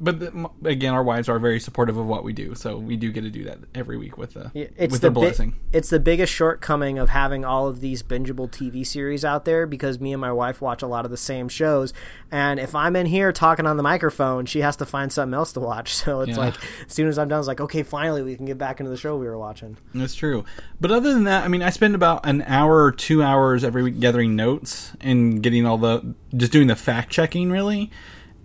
but 0.00 0.20
the, 0.20 0.50
again, 0.64 0.92
our 0.94 1.02
wives 1.02 1.28
are 1.28 1.38
very 1.38 1.60
supportive 1.60 1.96
of 1.96 2.06
what 2.06 2.24
we 2.24 2.32
do, 2.32 2.54
so 2.54 2.76
we 2.78 2.96
do 2.96 3.10
get 3.12 3.22
to 3.22 3.30
do 3.30 3.44
that 3.44 3.58
every 3.74 3.96
week 3.96 4.16
with 4.18 4.36
uh, 4.36 4.48
the 4.52 4.70
It's 4.82 4.92
with 4.92 5.00
the 5.00 5.10
bi- 5.10 5.20
blessing. 5.22 5.56
it's 5.72 5.90
the 5.90 6.00
biggest 6.00 6.32
shortcoming 6.32 6.98
of 6.98 7.08
having 7.10 7.44
all 7.44 7.66
of 7.68 7.80
these 7.80 8.02
bingeable 8.02 8.50
TV 8.50 8.86
series 8.86 9.24
out 9.24 9.44
there 9.44 9.66
because 9.66 10.00
me 10.00 10.12
and 10.12 10.20
my 10.20 10.32
wife 10.32 10.60
watch 10.60 10.82
a 10.82 10.86
lot 10.86 11.04
of 11.04 11.10
the 11.10 11.16
same 11.16 11.48
shows, 11.48 11.92
and 12.30 12.58
if 12.60 12.74
I'm 12.74 12.96
in 12.96 13.06
here 13.06 13.32
talking 13.32 13.66
on 13.66 13.76
the 13.76 13.82
microphone, 13.82 14.46
she 14.46 14.60
has 14.60 14.76
to 14.76 14.86
find 14.86 15.12
something 15.12 15.34
else 15.34 15.52
to 15.54 15.60
watch. 15.60 15.94
So 16.04 16.20
it's 16.20 16.30
Yeah. 16.32 16.36
like 16.38 16.54
as 16.86 16.92
soon 16.92 17.08
as 17.08 17.18
I'm 17.18 17.28
done, 17.28 17.38
it's 17.38 17.48
like 17.48 17.60
okay, 17.60 17.82
finally 17.82 18.22
we 18.22 18.36
can 18.36 18.46
get 18.46 18.58
back 18.58 18.80
into 18.80 18.90
the 18.90 18.96
show 18.96 19.16
we 19.16 19.26
were 19.26 19.38
watching. 19.38 19.76
That's 19.94 20.14
true. 20.14 20.44
But 20.80 20.90
other 20.90 21.12
than 21.14 21.24
that, 21.24 21.44
I 21.44 21.48
mean, 21.48 21.62
I 21.62 21.70
spend 21.70 21.94
about 21.94 22.26
an 22.26 22.42
hour 22.42 22.82
or 22.84 22.92
two 22.92 23.22
hours 23.22 23.64
every 23.64 23.82
week 23.82 24.00
gathering 24.00 24.36
notes 24.36 24.92
and 25.00 25.42
getting 25.42 25.64
all 25.64 25.78
the 25.78 26.14
just 26.36 26.52
doing 26.52 26.66
the 26.66 26.76
fact 26.76 27.10
checking, 27.10 27.50
really. 27.50 27.90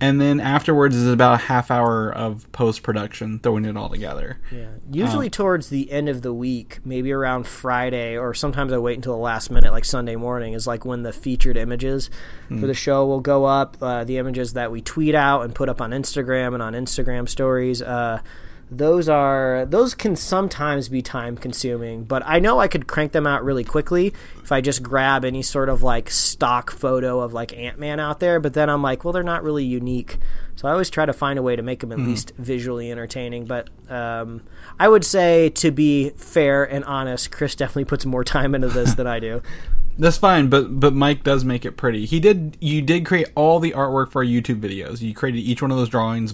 And 0.02 0.22
then 0.22 0.40
afterwards 0.40 0.96
is 0.96 1.08
about 1.12 1.34
a 1.34 1.38
half 1.44 1.70
hour 1.70 2.10
of 2.10 2.50
post 2.54 2.84
production, 2.84 3.40
throwing 3.40 3.66
it 3.66 3.76
all 3.76 3.90
together. 3.90 4.40
Yeah. 4.50 4.68
Usually 4.90 5.28
Um, 5.28 5.32
towards 5.32 5.70
the 5.70 5.92
end 5.92 6.08
of 6.08 6.22
the 6.22 6.34
week, 6.34 6.80
maybe 6.86 7.12
around 7.12 7.48
Friday, 7.48 8.18
or 8.18 8.34
sometimes 8.34 8.72
I 8.72 8.78
wait 8.78 8.96
until 8.96 9.12
the 9.14 9.20
last 9.22 9.52
minute, 9.52 9.74
like 9.74 9.84
Sunday 9.84 10.16
morning, 10.16 10.54
is 10.54 10.66
like 10.66 10.86
when 10.86 11.04
the 11.04 11.12
featured 11.12 11.58
images 11.58 12.10
Hmm. 12.48 12.62
for 12.62 12.68
the 12.68 12.74
show 12.74 13.06
will 13.06 13.20
go 13.20 13.44
up. 13.44 13.76
Uh, 13.82 14.04
the 14.06 14.18
images 14.18 14.54
that 14.54 14.72
we 14.72 14.82
tweet 14.82 15.16
out 15.16 15.42
and 15.44 15.54
put 15.54 15.68
up 15.68 15.82
on 15.82 15.92
Instagram 15.92 16.54
and 16.54 16.64
on 16.64 16.74
Instagram 16.74 17.28
stories. 17.28 17.82
Uh, 17.82 18.20
those 18.72 19.10
are 19.10 19.66
those 19.66 19.96
can 19.96 20.16
sometimes 20.16 20.90
be 20.90 21.02
time 21.02 21.36
consuming 21.36 22.04
but 22.04 22.22
i 22.26 22.38
know 22.38 22.60
i 22.60 22.68
could 22.68 22.86
crank 22.86 23.12
them 23.14 23.26
out 23.26 23.44
really 23.44 23.64
quickly 23.64 24.14
if 24.44 24.52
i 24.52 24.62
just 24.62 24.84
grab 24.84 25.26
any 25.26 25.42
sort 25.42 25.70
of 25.70 25.82
like 25.82 26.10
stock 26.10 26.70
photo 26.70 27.20
of 27.20 27.34
like 27.34 27.52
ant-man 27.58 28.00
out 28.00 28.20
there 28.20 28.40
but 28.40 28.54
then 28.54 28.70
i'm 28.70 28.84
like 28.84 29.04
well 29.04 29.12
they're 29.12 29.24
not 29.24 29.44
really 29.44 29.66
unique 29.66 30.18
so 30.56 30.68
i 30.68 30.72
always 30.72 30.90
try 30.90 31.06
to 31.06 31.14
find 31.14 31.40
a 31.40 31.42
way 31.42 31.56
to 31.56 31.64
make 31.64 31.80
them 31.80 31.92
at 31.92 31.98
least 32.00 32.32
visually 32.38 32.92
entertaining 32.92 33.44
but 33.46 33.70
um, 33.90 34.42
i 34.80 34.88
would 34.88 35.04
say 35.04 35.50
to 35.50 35.72
be 35.72 36.12
fair 36.12 36.64
and 36.64 36.86
honest 36.86 37.32
chris 37.32 37.56
definitely 37.56 37.86
puts 37.86 38.06
more 38.06 38.24
time 38.24 38.54
into 38.54 38.68
this 38.68 38.94
than 38.94 39.08
i 39.08 39.20
do 39.20 39.42
That's 40.00 40.18
fine, 40.18 40.48
but 40.48 40.80
but 40.80 40.94
Mike 40.94 41.26
does 41.26 41.44
make 41.44 41.66
it 41.66 41.74
pretty. 41.74 42.06
He 42.06 42.22
did 42.22 42.56
you 42.62 42.82
did 42.82 43.06
create 43.06 43.28
all 43.36 43.60
the 43.60 43.72
artwork 43.72 44.14
for 44.14 44.22
our 44.22 44.26
YouTube 44.26 44.62
videos. 44.62 45.02
You 45.02 45.14
created 45.14 45.40
each 45.40 45.62
one 45.62 45.72
of 45.72 45.78
those 45.78 45.90
drawings 45.90 46.34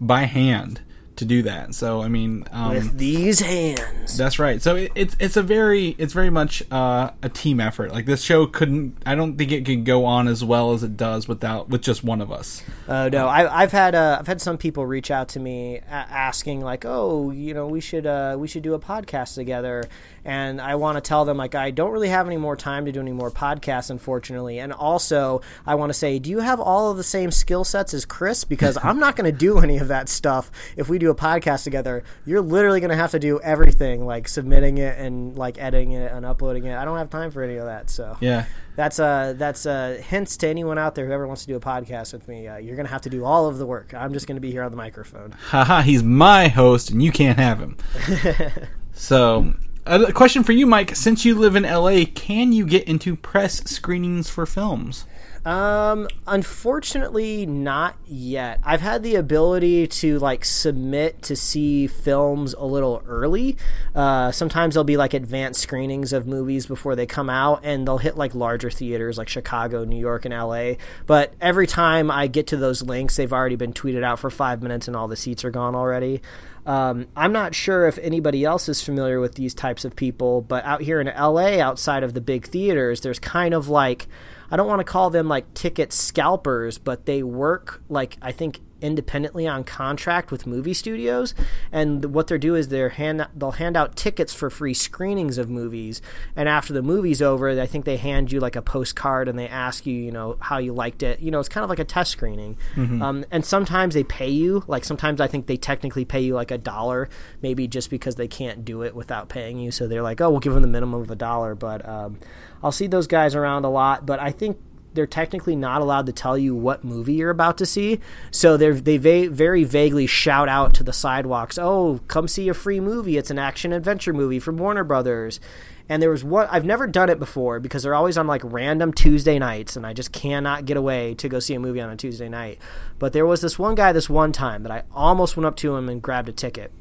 by 0.00 0.22
hand 0.22 0.80
to 1.16 1.24
do 1.24 1.42
that. 1.42 1.74
So 1.74 2.02
I 2.02 2.08
mean, 2.08 2.44
um, 2.52 2.74
with 2.74 2.98
these 2.98 3.40
hands 3.40 4.16
that's 4.16 4.38
right. 4.38 4.60
So 4.60 4.76
it, 4.76 4.92
it's 4.94 5.16
it's 5.18 5.36
a 5.36 5.42
very 5.42 5.94
it's 5.98 6.12
very 6.12 6.30
much 6.30 6.62
uh, 6.70 7.10
a 7.22 7.28
team 7.28 7.60
effort. 7.60 7.92
Like 7.92 8.06
this 8.06 8.22
show 8.22 8.46
couldn't. 8.46 8.96
I 9.06 9.14
don't 9.14 9.36
think 9.36 9.52
it 9.52 9.64
could 9.64 9.84
go 9.84 10.04
on 10.04 10.28
as 10.28 10.44
well 10.44 10.72
as 10.72 10.82
it 10.82 10.96
does 10.96 11.28
without 11.28 11.68
with 11.68 11.82
just 11.82 12.04
one 12.04 12.20
of 12.20 12.30
us. 12.32 12.62
Oh 12.88 13.08
no, 13.08 13.26
I, 13.26 13.62
I've 13.62 13.72
had 13.72 13.94
uh, 13.94 14.16
I've 14.20 14.26
had 14.26 14.40
some 14.40 14.58
people 14.58 14.86
reach 14.86 15.10
out 15.10 15.28
to 15.30 15.40
me 15.40 15.78
a- 15.78 15.90
asking 15.90 16.60
like, 16.60 16.84
oh, 16.84 17.30
you 17.30 17.54
know, 17.54 17.66
we 17.66 17.80
should 17.80 18.06
uh, 18.06 18.36
we 18.38 18.48
should 18.48 18.62
do 18.62 18.74
a 18.74 18.78
podcast 18.78 19.34
together, 19.34 19.84
and 20.24 20.60
I 20.60 20.74
want 20.76 20.96
to 20.96 21.00
tell 21.00 21.24
them 21.24 21.36
like 21.36 21.54
I 21.54 21.70
don't 21.70 21.92
really 21.92 22.08
have 22.08 22.26
any 22.26 22.36
more 22.36 22.56
time 22.56 22.86
to 22.86 22.92
do 22.92 23.00
any 23.00 23.12
more 23.12 23.30
podcasts, 23.30 23.90
unfortunately, 23.90 24.58
and 24.58 24.72
also 24.72 25.42
I 25.66 25.74
want 25.74 25.90
to 25.90 25.94
say, 25.94 26.18
do 26.18 26.30
you 26.30 26.40
have 26.40 26.60
all 26.60 26.90
of 26.90 26.96
the 26.96 27.04
same 27.04 27.30
skill 27.30 27.64
sets 27.64 27.94
as 27.94 28.04
Chris? 28.04 28.44
Because 28.44 28.78
I'm 28.82 28.98
not 28.98 29.16
going 29.16 29.30
to 29.30 29.36
do 29.36 29.58
any 29.58 29.78
of 29.78 29.88
that 29.88 30.08
stuff 30.08 30.50
if 30.76 30.88
we 30.88 30.98
do 30.98 31.03
a 31.10 31.14
podcast 31.14 31.64
together. 31.64 32.04
You're 32.24 32.40
literally 32.40 32.80
going 32.80 32.90
to 32.90 32.96
have 32.96 33.10
to 33.12 33.18
do 33.18 33.40
everything, 33.40 34.04
like 34.06 34.28
submitting 34.28 34.78
it 34.78 34.98
and 34.98 35.36
like 35.36 35.58
editing 35.58 35.92
it 35.92 36.10
and 36.12 36.24
uploading 36.26 36.64
it. 36.64 36.76
I 36.76 36.84
don't 36.84 36.98
have 36.98 37.10
time 37.10 37.30
for 37.30 37.42
any 37.42 37.56
of 37.56 37.66
that, 37.66 37.90
so 37.90 38.16
Yeah. 38.20 38.44
that's 38.76 38.98
uh 38.98 39.34
that's 39.36 39.66
uh 39.66 40.00
hints 40.02 40.36
to 40.38 40.48
anyone 40.48 40.78
out 40.78 40.94
there 40.94 41.06
who 41.06 41.12
ever 41.12 41.26
wants 41.26 41.42
to 41.42 41.48
do 41.48 41.56
a 41.56 41.60
podcast 41.60 42.12
with 42.12 42.26
me. 42.28 42.48
Uh, 42.48 42.56
you're 42.56 42.76
gonna 42.76 42.88
have 42.88 43.02
to 43.02 43.10
do 43.10 43.24
all 43.24 43.46
of 43.46 43.58
the 43.58 43.66
work. 43.66 43.94
I'm 43.94 44.12
just 44.12 44.26
gonna 44.26 44.40
be 44.40 44.50
here 44.50 44.62
on 44.62 44.70
the 44.70 44.76
microphone. 44.76 45.32
Haha, 45.48 45.82
he's 45.82 46.02
my 46.02 46.48
host 46.48 46.90
and 46.90 47.02
you 47.02 47.12
can't 47.12 47.38
have 47.38 47.58
him. 47.60 47.76
so, 48.92 49.54
a 49.86 50.12
question 50.12 50.42
for 50.44 50.52
you, 50.52 50.66
Mike. 50.66 50.94
Since 50.96 51.24
you 51.24 51.34
live 51.34 51.56
in 51.56 51.64
LA, 51.64 52.04
can 52.14 52.52
you 52.52 52.64
get 52.66 52.84
into 52.84 53.16
press 53.16 53.62
screenings 53.64 54.30
for 54.30 54.46
films? 54.46 55.04
Um, 55.44 56.08
unfortunately, 56.26 57.44
not 57.44 57.96
yet. 58.06 58.60
I've 58.64 58.80
had 58.80 59.02
the 59.02 59.16
ability 59.16 59.86
to 59.88 60.18
like 60.18 60.42
submit 60.44 61.20
to 61.22 61.36
see 61.36 61.86
films 61.86 62.54
a 62.54 62.64
little 62.64 63.02
early. 63.06 63.58
Uh, 63.94 64.32
sometimes 64.32 64.74
there'll 64.74 64.84
be 64.84 64.96
like 64.96 65.12
advanced 65.12 65.60
screenings 65.60 66.14
of 66.14 66.26
movies 66.26 66.66
before 66.66 66.96
they 66.96 67.04
come 67.04 67.28
out, 67.28 67.60
and 67.62 67.86
they'll 67.86 67.98
hit 67.98 68.16
like 68.16 68.34
larger 68.34 68.70
theaters 68.70 69.18
like 69.18 69.28
Chicago, 69.28 69.84
New 69.84 70.00
York, 70.00 70.24
and 70.24 70.32
LA. 70.32 70.74
But 71.06 71.34
every 71.42 71.66
time 71.66 72.10
I 72.10 72.26
get 72.26 72.46
to 72.48 72.56
those 72.56 72.82
links, 72.82 73.16
they've 73.16 73.32
already 73.32 73.56
been 73.56 73.74
tweeted 73.74 74.02
out 74.02 74.18
for 74.18 74.30
five 74.30 74.62
minutes, 74.62 74.88
and 74.88 74.96
all 74.96 75.08
the 75.08 75.16
seats 75.16 75.44
are 75.44 75.50
gone 75.50 75.74
already. 75.74 76.22
Um, 76.66 77.08
I'm 77.14 77.32
not 77.32 77.54
sure 77.54 77.86
if 77.86 77.98
anybody 77.98 78.44
else 78.44 78.70
is 78.70 78.82
familiar 78.82 79.20
with 79.20 79.34
these 79.34 79.52
types 79.52 79.84
of 79.84 79.94
people, 79.94 80.40
but 80.40 80.64
out 80.64 80.80
here 80.80 81.02
in 81.02 81.08
LA, 81.08 81.60
outside 81.60 82.02
of 82.02 82.14
the 82.14 82.22
big 82.22 82.46
theaters, 82.46 83.02
there's 83.02 83.18
kind 83.18 83.52
of 83.52 83.68
like 83.68 84.06
I 84.54 84.56
don't 84.56 84.68
want 84.68 84.78
to 84.78 84.84
call 84.84 85.10
them 85.10 85.26
like 85.26 85.52
ticket 85.54 85.92
scalpers, 85.92 86.78
but 86.78 87.06
they 87.06 87.24
work 87.24 87.82
like 87.88 88.16
I 88.22 88.30
think 88.30 88.60
independently 88.84 89.46
on 89.46 89.64
contract 89.64 90.30
with 90.30 90.46
movie 90.46 90.74
studios 90.74 91.34
and 91.72 92.04
what 92.14 92.26
they're 92.26 92.38
do 92.38 92.54
is 92.54 92.68
they're 92.68 92.90
hand 92.90 93.26
they'll 93.34 93.52
hand 93.52 93.76
out 93.76 93.96
tickets 93.96 94.34
for 94.34 94.50
free 94.50 94.74
screenings 94.74 95.38
of 95.38 95.48
movies 95.48 96.02
and 96.36 96.48
after 96.48 96.72
the 96.72 96.82
movie's 96.82 97.22
over 97.22 97.48
I 97.60 97.66
think 97.66 97.84
they 97.84 97.96
hand 97.96 98.30
you 98.30 98.40
like 98.40 98.56
a 98.56 98.62
postcard 98.62 99.28
and 99.28 99.38
they 99.38 99.48
ask 99.48 99.86
you 99.86 99.94
you 99.94 100.12
know 100.12 100.36
how 100.40 100.58
you 100.58 100.72
liked 100.72 101.02
it. 101.02 101.20
You 101.20 101.30
know 101.30 101.40
it's 101.40 101.48
kind 101.48 101.64
of 101.64 101.70
like 101.70 101.78
a 101.78 101.84
test 101.84 102.10
screening. 102.10 102.56
Um, 103.02 103.24
and 103.30 103.44
sometimes 103.44 103.94
they 103.94 104.04
pay 104.04 104.28
you 104.28 104.64
like 104.66 104.84
sometimes 104.84 105.20
I 105.20 105.26
think 105.26 105.46
they 105.46 105.56
technically 105.56 106.04
pay 106.04 106.20
you 106.20 106.34
like 106.34 106.50
a 106.50 106.58
dollar 106.58 107.08
maybe 107.42 107.66
just 107.66 107.90
because 107.90 108.16
they 108.16 108.28
can't 108.28 108.64
do 108.64 108.82
it 108.82 108.94
without 108.94 109.28
paying 109.28 109.58
you 109.58 109.70
so 109.70 109.86
they're 109.88 110.02
like 110.02 110.20
oh 110.20 110.30
we'll 110.30 110.40
give 110.40 110.52
them 110.52 110.62
the 110.62 110.68
minimum 110.68 111.00
of 111.00 111.10
a 111.10 111.16
dollar 111.16 111.54
but 111.54 111.86
um, 111.88 112.18
I'll 112.62 112.72
see 112.72 112.86
those 112.86 113.06
guys 113.06 113.34
around 113.34 113.64
a 113.64 113.70
lot 113.70 114.04
but 114.04 114.20
I 114.20 114.30
think 114.30 114.58
they're 114.94 115.06
technically 115.06 115.56
not 115.56 115.82
allowed 115.82 116.06
to 116.06 116.12
tell 116.12 116.38
you 116.38 116.54
what 116.54 116.84
movie 116.84 117.14
you're 117.14 117.30
about 117.30 117.58
to 117.58 117.66
see. 117.66 118.00
So 118.30 118.56
they're, 118.56 118.74
they 118.74 118.96
va- 118.96 119.28
very 119.28 119.64
vaguely 119.64 120.06
shout 120.06 120.48
out 120.48 120.72
to 120.74 120.82
the 120.82 120.92
sidewalks, 120.92 121.58
"Oh, 121.58 122.00
come 122.08 122.28
see 122.28 122.48
a 122.48 122.54
free 122.54 122.80
movie! 122.80 123.16
It's 123.16 123.30
an 123.30 123.38
action 123.38 123.72
adventure 123.72 124.12
movie 124.12 124.38
from 124.38 124.56
Warner 124.56 124.84
Brothers." 124.84 125.40
And 125.88 126.00
there 126.00 126.10
was 126.10 126.24
one 126.24 126.48
I've 126.50 126.64
never 126.64 126.86
done 126.86 127.10
it 127.10 127.18
before 127.18 127.60
because 127.60 127.82
they're 127.82 127.94
always 127.94 128.16
on 128.16 128.26
like 128.26 128.40
random 128.44 128.92
Tuesday 128.92 129.38
nights, 129.38 129.76
and 129.76 129.86
I 129.86 129.92
just 129.92 130.12
cannot 130.12 130.64
get 130.64 130.76
away 130.76 131.14
to 131.16 131.28
go 131.28 131.40
see 131.40 131.54
a 131.54 131.60
movie 131.60 131.80
on 131.80 131.90
a 131.90 131.96
Tuesday 131.96 132.28
night. 132.28 132.58
But 132.98 133.12
there 133.12 133.26
was 133.26 133.42
this 133.42 133.58
one 133.58 133.74
guy 133.74 133.92
this 133.92 134.08
one 134.08 134.32
time 134.32 134.62
that 134.62 134.72
I 134.72 134.84
almost 134.94 135.36
went 135.36 135.46
up 135.46 135.56
to 135.56 135.76
him 135.76 135.88
and 135.88 136.00
grabbed 136.00 136.28
a 136.28 136.32
ticket 136.32 136.72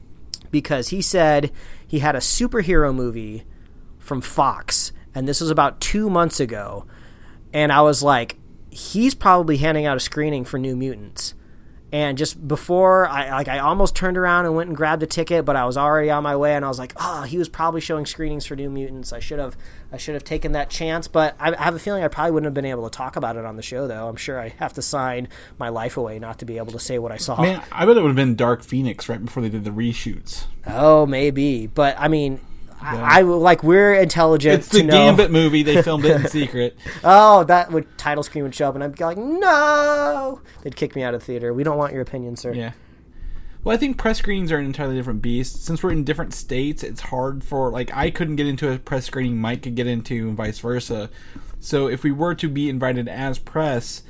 because 0.51 0.89
he 0.89 1.01
said 1.01 1.51
he 1.85 1.99
had 1.99 2.15
a 2.15 2.19
superhero 2.19 2.95
movie 2.95 3.43
from 3.99 4.21
Fox, 4.21 4.93
and 5.13 5.27
this 5.27 5.41
was 5.41 5.49
about 5.49 5.81
two 5.81 6.09
months 6.09 6.39
ago. 6.39 6.85
And 7.53 7.71
I 7.71 7.81
was 7.81 8.01
like, 8.03 8.37
he's 8.71 9.13
probably 9.13 9.57
handing 9.57 9.85
out 9.85 9.97
a 9.97 9.99
screening 9.99 10.43
for 10.43 10.57
New 10.57 10.75
Mutants. 10.75 11.35
And 11.91 12.17
just 12.17 12.47
before 12.47 13.07
I 13.07 13.29
like, 13.29 13.47
I 13.47 13.59
almost 13.59 13.95
turned 13.95 14.17
around 14.17 14.47
and 14.47 14.55
went 14.55 14.67
and 14.67 14.75
grabbed 14.75 15.03
a 15.03 15.05
ticket, 15.05 15.45
but 15.45 15.55
I 15.55 15.65
was 15.65 15.77
already 15.77 16.09
on 16.09 16.23
my 16.23 16.35
way, 16.35 16.55
and 16.55 16.65
I 16.65 16.67
was 16.67 16.79
like, 16.79 16.91
"Oh, 16.95 17.21
he 17.21 17.37
was 17.37 17.47
probably 17.47 17.81
showing 17.81 18.07
screenings 18.07 18.47
for 18.47 18.55
New 18.55 18.71
Mutants. 18.71 19.13
I 19.13 19.19
should 19.19 19.37
have, 19.37 19.55
I 19.91 19.97
should 19.97 20.15
have 20.15 20.23
taken 20.23 20.53
that 20.53 20.71
chance." 20.71 21.07
But 21.07 21.35
I, 21.39 21.53
I 21.53 21.61
have 21.61 21.75
a 21.75 21.79
feeling 21.79 22.03
I 22.03 22.07
probably 22.07 22.31
wouldn't 22.31 22.47
have 22.47 22.55
been 22.55 22.65
able 22.65 22.89
to 22.89 22.97
talk 22.97 23.15
about 23.15 23.35
it 23.35 23.45
on 23.45 23.57
the 23.57 23.61
show, 23.61 23.87
though. 23.87 24.07
I'm 24.07 24.15
sure 24.15 24.39
I 24.39 24.55
have 24.57 24.73
to 24.73 24.81
sign 24.81 25.27
my 25.59 25.69
life 25.69 25.95
away 25.95 26.17
not 26.17 26.39
to 26.39 26.45
be 26.45 26.57
able 26.57 26.71
to 26.71 26.79
say 26.79 26.97
what 26.97 27.11
I 27.11 27.17
saw. 27.17 27.39
Man, 27.39 27.61
I 27.71 27.85
bet 27.85 27.95
it 27.95 28.01
would 28.01 28.07
have 28.07 28.15
been 28.15 28.33
Dark 28.33 28.63
Phoenix 28.63 29.07
right 29.07 29.23
before 29.23 29.43
they 29.43 29.49
did 29.49 29.63
the 29.63 29.69
reshoots. 29.69 30.45
Oh, 30.65 31.05
maybe, 31.05 31.67
but 31.67 31.95
I 31.99 32.07
mean, 32.07 32.39
I, 32.83 33.19
I 33.19 33.21
like 33.21 33.63
we're 33.63 33.93
intelligent 33.93 34.55
It's 34.59 34.69
the 34.69 34.83
know. 34.83 34.93
Gambit 34.93 35.31
movie. 35.39 35.63
They 35.63 35.81
filmed 35.81 36.05
it 36.05 36.21
in 36.21 36.27
secret. 36.27 36.77
Oh, 37.03 37.43
that 37.45 37.71
would 37.71 37.97
title 37.97 38.23
screen 38.23 38.43
would 38.43 38.53
show 38.55 38.69
up, 38.69 38.75
and 38.75 38.83
I'd 38.83 38.95
be 38.95 39.03
like, 39.03 39.17
"No!" 39.17 40.41
They'd 40.61 40.75
kick 40.75 40.95
me 40.95 41.03
out 41.03 41.13
of 41.13 41.21
the 41.21 41.25
theater. 41.25 41.53
We 41.53 41.63
don't 41.63 41.77
want 41.77 41.93
your 41.93 42.01
opinion, 42.01 42.35
sir. 42.35 42.53
Yeah. 42.53 42.73
Well, 43.63 43.73
I 43.73 43.77
think 43.77 43.97
press 43.97 44.17
screenings 44.17 44.51
are 44.51 44.57
an 44.57 44.65
entirely 44.65 44.95
different 44.95 45.21
beast. 45.21 45.63
Since 45.63 45.81
we're 45.81 45.93
in 45.93 46.03
different 46.03 46.33
states, 46.33 46.83
it's 46.83 46.99
hard 46.99 47.43
for 47.43 47.71
like 47.71 47.95
I 47.95 48.09
couldn't 48.09 48.35
get 48.35 48.47
into 48.47 48.69
a 48.71 48.77
press 48.77 49.05
screening 49.05 49.37
Mike 49.37 49.63
could 49.63 49.75
get 49.75 49.87
into, 49.87 50.27
and 50.27 50.35
vice 50.35 50.59
versa. 50.59 51.09
So 51.59 51.87
if 51.87 52.03
we 52.03 52.11
were 52.11 52.35
to 52.35 52.49
be 52.49 52.69
invited 52.69 53.07
as 53.07 53.39
press, 53.39 54.03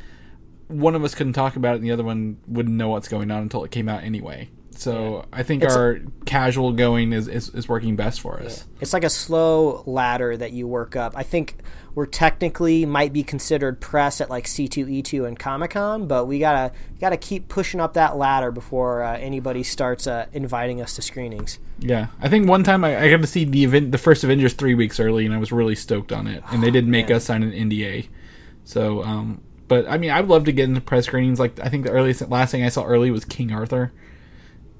one 0.67 0.95
of 0.95 1.03
us 1.03 1.13
couldn't 1.13 1.33
talk 1.33 1.55
about 1.55 1.73
it, 1.73 1.77
and 1.77 1.83
the 1.85 1.91
other 1.91 2.03
one 2.03 2.37
wouldn't 2.47 2.75
know 2.75 2.89
what's 2.89 3.07
going 3.07 3.29
on 3.29 3.43
until 3.43 3.63
it 3.63 3.69
came 3.69 3.87
out 3.87 4.03
anyway. 4.03 4.49
So 4.77 5.25
I 5.31 5.43
think 5.43 5.63
It's- 5.63 5.77
our 5.77 5.99
casual 6.25 6.73
going 6.73 7.13
is, 7.13 7.27
is, 7.27 7.49
is 7.49 7.69
working 7.69 7.95
best 7.95 8.21
for 8.21 8.39
us. 8.41 8.65
It's 8.81 8.93
like 8.93 9.03
a 9.03 9.09
slow 9.09 9.83
ladder 9.85 10.35
that 10.35 10.51
you 10.51 10.67
work 10.67 10.95
up. 10.95 11.13
I 11.15 11.23
think 11.23 11.55
we're 11.95 12.05
technically 12.07 12.85
might 12.85 13.13
be 13.13 13.23
considered 13.23 13.79
press 13.79 14.19
at 14.19 14.29
like 14.29 14.45
C2E2 14.45 15.27
and 15.27 15.37
Comic 15.37 15.71
Con, 15.71 16.07
but 16.07 16.25
we 16.25 16.39
gotta 16.39 16.71
gotta 16.99 17.17
keep 17.17 17.47
pushing 17.47 17.79
up 17.79 17.93
that 17.93 18.17
ladder 18.17 18.51
before 18.51 19.03
uh, 19.03 19.17
anybody 19.17 19.63
starts 19.63 20.07
uh, 20.07 20.25
inviting 20.33 20.81
us 20.81 20.95
to 20.95 21.01
screenings. 21.01 21.59
Yeah, 21.79 22.07
I 22.19 22.29
think 22.29 22.47
one 22.47 22.63
time 22.63 22.83
I, 22.83 22.99
I 22.99 23.09
got 23.09 23.21
to 23.21 23.27
see 23.27 23.45
the 23.45 23.63
event, 23.63 23.91
the 23.91 23.97
first 23.97 24.23
Avengers 24.23 24.53
three 24.53 24.73
weeks 24.75 24.99
early, 24.99 25.25
and 25.25 25.33
I 25.33 25.37
was 25.37 25.51
really 25.51 25.75
stoked 25.75 26.11
on 26.11 26.27
it. 26.27 26.43
And 26.51 26.63
they 26.63 26.71
did 26.71 26.87
make 26.87 27.11
us 27.11 27.25
sign 27.25 27.43
an 27.43 27.51
NDA. 27.51 28.07
So, 28.63 29.03
um, 29.03 29.41
but 29.67 29.87
I 29.87 29.97
mean, 29.97 30.11
I'd 30.11 30.27
love 30.27 30.45
to 30.45 30.51
get 30.51 30.69
into 30.69 30.81
press 30.81 31.05
screenings. 31.05 31.39
Like, 31.39 31.59
I 31.59 31.69
think 31.69 31.83
the 31.85 31.91
earliest, 31.91 32.27
last 32.29 32.51
thing 32.51 32.63
I 32.63 32.69
saw 32.69 32.85
early 32.85 33.11
was 33.11 33.25
King 33.25 33.51
Arthur, 33.51 33.91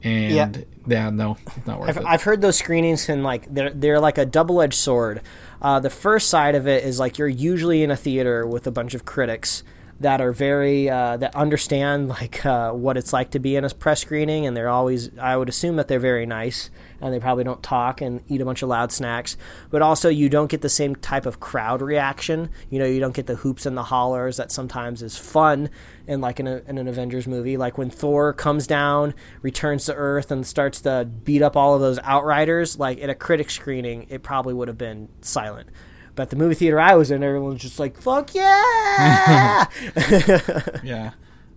and 0.04 0.34
Yeah. 0.34 0.64
yeah, 0.88 1.10
no, 1.10 1.38
it's 1.58 1.66
not 1.68 1.80
worth 1.80 1.90
I've, 1.90 1.98
it. 1.98 2.04
I've 2.06 2.24
heard 2.24 2.42
those 2.42 2.58
screenings 2.58 3.06
can 3.06 3.24
like 3.24 3.54
they're 3.54 3.72
they're 3.72 4.00
like 4.00 4.18
a 4.18 4.26
double 4.26 4.62
edged 4.62 4.76
sword. 4.76 5.22
Uh, 5.62 5.80
the 5.80 5.90
first 5.90 6.30
side 6.30 6.56
of 6.56 6.68
it 6.68 6.84
is 6.84 7.00
like 7.00 7.18
you're 7.18 7.28
usually 7.28 7.84
in 7.84 7.92
a 7.92 7.96
theater 7.96 8.46
with 8.46 8.68
a 8.68 8.72
bunch 8.72 8.94
of 8.94 9.06
critics 9.06 9.64
that 10.00 10.20
are 10.20 10.34
very 10.34 10.90
uh, 10.90 11.16
that 11.18 11.34
understand 11.36 12.10
like 12.10 12.46
uh, 12.46 12.72
what 12.72 12.98
it's 12.98 13.14
like 13.14 13.32
to 13.32 13.40
be 13.40 13.56
in 13.56 13.64
a 13.64 13.70
press 13.70 14.02
screening, 14.02 14.46
and 14.46 14.58
they're 14.58 14.70
always 14.70 15.10
I 15.18 15.38
would 15.38 15.48
assume 15.50 15.78
that 15.78 15.88
they're 15.88 16.00
very 16.00 16.26
nice 16.26 16.70
and 17.04 17.14
they 17.14 17.20
probably 17.20 17.44
don't 17.44 17.62
talk 17.62 18.00
and 18.00 18.22
eat 18.30 18.40
a 18.40 18.46
bunch 18.46 18.62
of 18.62 18.70
loud 18.70 18.92
snacks. 18.92 19.36
But 19.70 19.82
also 19.82 20.08
you 20.08 20.30
don't 20.30 20.50
get 20.50 20.62
the 20.62 20.70
same 20.70 20.96
type 20.96 21.26
of 21.26 21.42
crowd 21.42 21.82
reaction. 21.82 22.50
You 22.70 22.80
know, 22.80 22.86
you 22.86 23.02
don't 23.02 23.14
get 23.14 23.28
the 23.28 23.36
hoops 23.36 23.66
and 23.66 23.76
the 23.76 23.84
hollers 23.84 24.38
that 24.38 24.54
sometimes 24.54 25.04
is 25.04 25.18
fun 25.18 25.70
in 26.08 26.22
like 26.22 26.40
in, 26.40 26.48
a, 26.48 26.62
in 26.66 26.78
an 26.78 26.88
Avengers 26.88 27.28
movie. 27.28 27.58
Like 27.58 27.78
when 27.78 27.90
Thor 27.90 28.32
comes 28.32 28.68
down, 28.68 29.14
returns 29.42 29.86
to 29.86 29.94
Earth, 29.94 30.32
and 30.32 30.48
starts 30.48 30.80
to 30.82 31.06
beat 31.26 31.42
up 31.42 31.58
all 31.58 31.76
of 31.76 31.82
those 31.82 32.00
Outriders. 32.00 32.80
Like 32.80 33.02
at 33.02 33.10
a 33.10 33.16
critic 33.16 33.50
screening, 33.50 34.08
it 34.10 34.24
probably 34.24 34.54
would 34.54 34.70
have 34.70 34.78
been 34.78 35.10
silent. 35.22 35.70
But 36.16 36.30
the 36.30 36.38
movie 36.38 36.56
theater 36.56 36.80
I 36.80 36.96
was 36.96 37.12
in, 37.12 37.22
everyone 37.22 37.54
was 37.54 37.62
just 37.62 37.80
like, 37.80 37.98
"Fuck 37.98 38.34
yeah!" 38.34 39.66
yeah. 40.84 41.12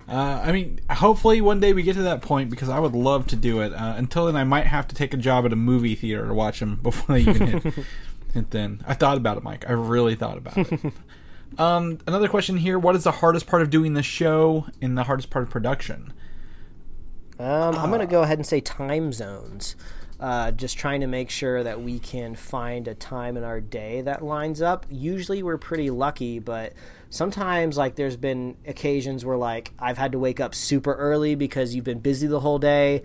Uh, 0.08 0.40
I 0.44 0.52
mean, 0.52 0.80
hopefully 0.88 1.40
one 1.40 1.58
day 1.58 1.72
we 1.72 1.82
get 1.82 1.94
to 1.94 2.02
that 2.02 2.22
point 2.22 2.48
because 2.48 2.68
I 2.68 2.78
would 2.78 2.94
love 2.94 3.26
to 3.28 3.36
do 3.36 3.60
it. 3.60 3.72
Uh, 3.72 3.94
until 3.96 4.26
then, 4.26 4.36
I 4.36 4.44
might 4.44 4.66
have 4.66 4.86
to 4.88 4.94
take 4.94 5.12
a 5.12 5.16
job 5.16 5.44
at 5.44 5.52
a 5.52 5.56
movie 5.56 5.96
theater 5.96 6.26
to 6.26 6.34
watch 6.34 6.60
them 6.60 6.76
before 6.76 7.16
they 7.16 7.22
even 7.22 7.46
hit. 7.46 7.74
hit 8.34 8.50
then, 8.50 8.84
I 8.86 8.94
thought 8.94 9.16
about 9.16 9.36
it, 9.36 9.42
Mike. 9.42 9.68
I 9.68 9.72
really 9.72 10.14
thought 10.14 10.38
about 10.38 10.58
it. 10.58 10.92
um, 11.58 11.98
another 12.06 12.28
question 12.28 12.56
here: 12.56 12.78
What 12.78 12.94
is 12.94 13.02
the 13.02 13.12
hardest 13.12 13.48
part 13.48 13.62
of 13.62 13.70
doing 13.70 13.94
the 13.94 14.02
show 14.02 14.66
and 14.80 14.96
the 14.96 15.04
hardest 15.04 15.30
part 15.30 15.42
of 15.42 15.50
production? 15.50 16.12
Um, 17.38 17.74
I'm 17.74 17.90
going 17.90 18.00
to 18.00 18.06
go 18.06 18.22
ahead 18.22 18.38
and 18.38 18.46
say 18.46 18.60
time 18.60 19.12
zones. 19.12 19.74
Uh, 20.18 20.50
just 20.50 20.78
trying 20.78 21.02
to 21.02 21.06
make 21.06 21.28
sure 21.28 21.62
that 21.62 21.82
we 21.82 21.98
can 21.98 22.34
find 22.34 22.88
a 22.88 22.94
time 22.94 23.36
in 23.36 23.44
our 23.44 23.60
day 23.60 24.00
that 24.00 24.24
lines 24.24 24.62
up. 24.62 24.86
Usually 24.88 25.42
we're 25.42 25.58
pretty 25.58 25.90
lucky, 25.90 26.38
but 26.38 26.72
sometimes 27.10 27.76
like 27.76 27.96
there's 27.96 28.16
been 28.16 28.56
occasions 28.66 29.26
where 29.26 29.36
like 29.36 29.72
I've 29.78 29.98
had 29.98 30.12
to 30.12 30.18
wake 30.18 30.40
up 30.40 30.54
super 30.54 30.94
early 30.94 31.34
because 31.34 31.74
you've 31.74 31.84
been 31.84 31.98
busy 31.98 32.26
the 32.26 32.40
whole 32.40 32.58
day. 32.58 33.02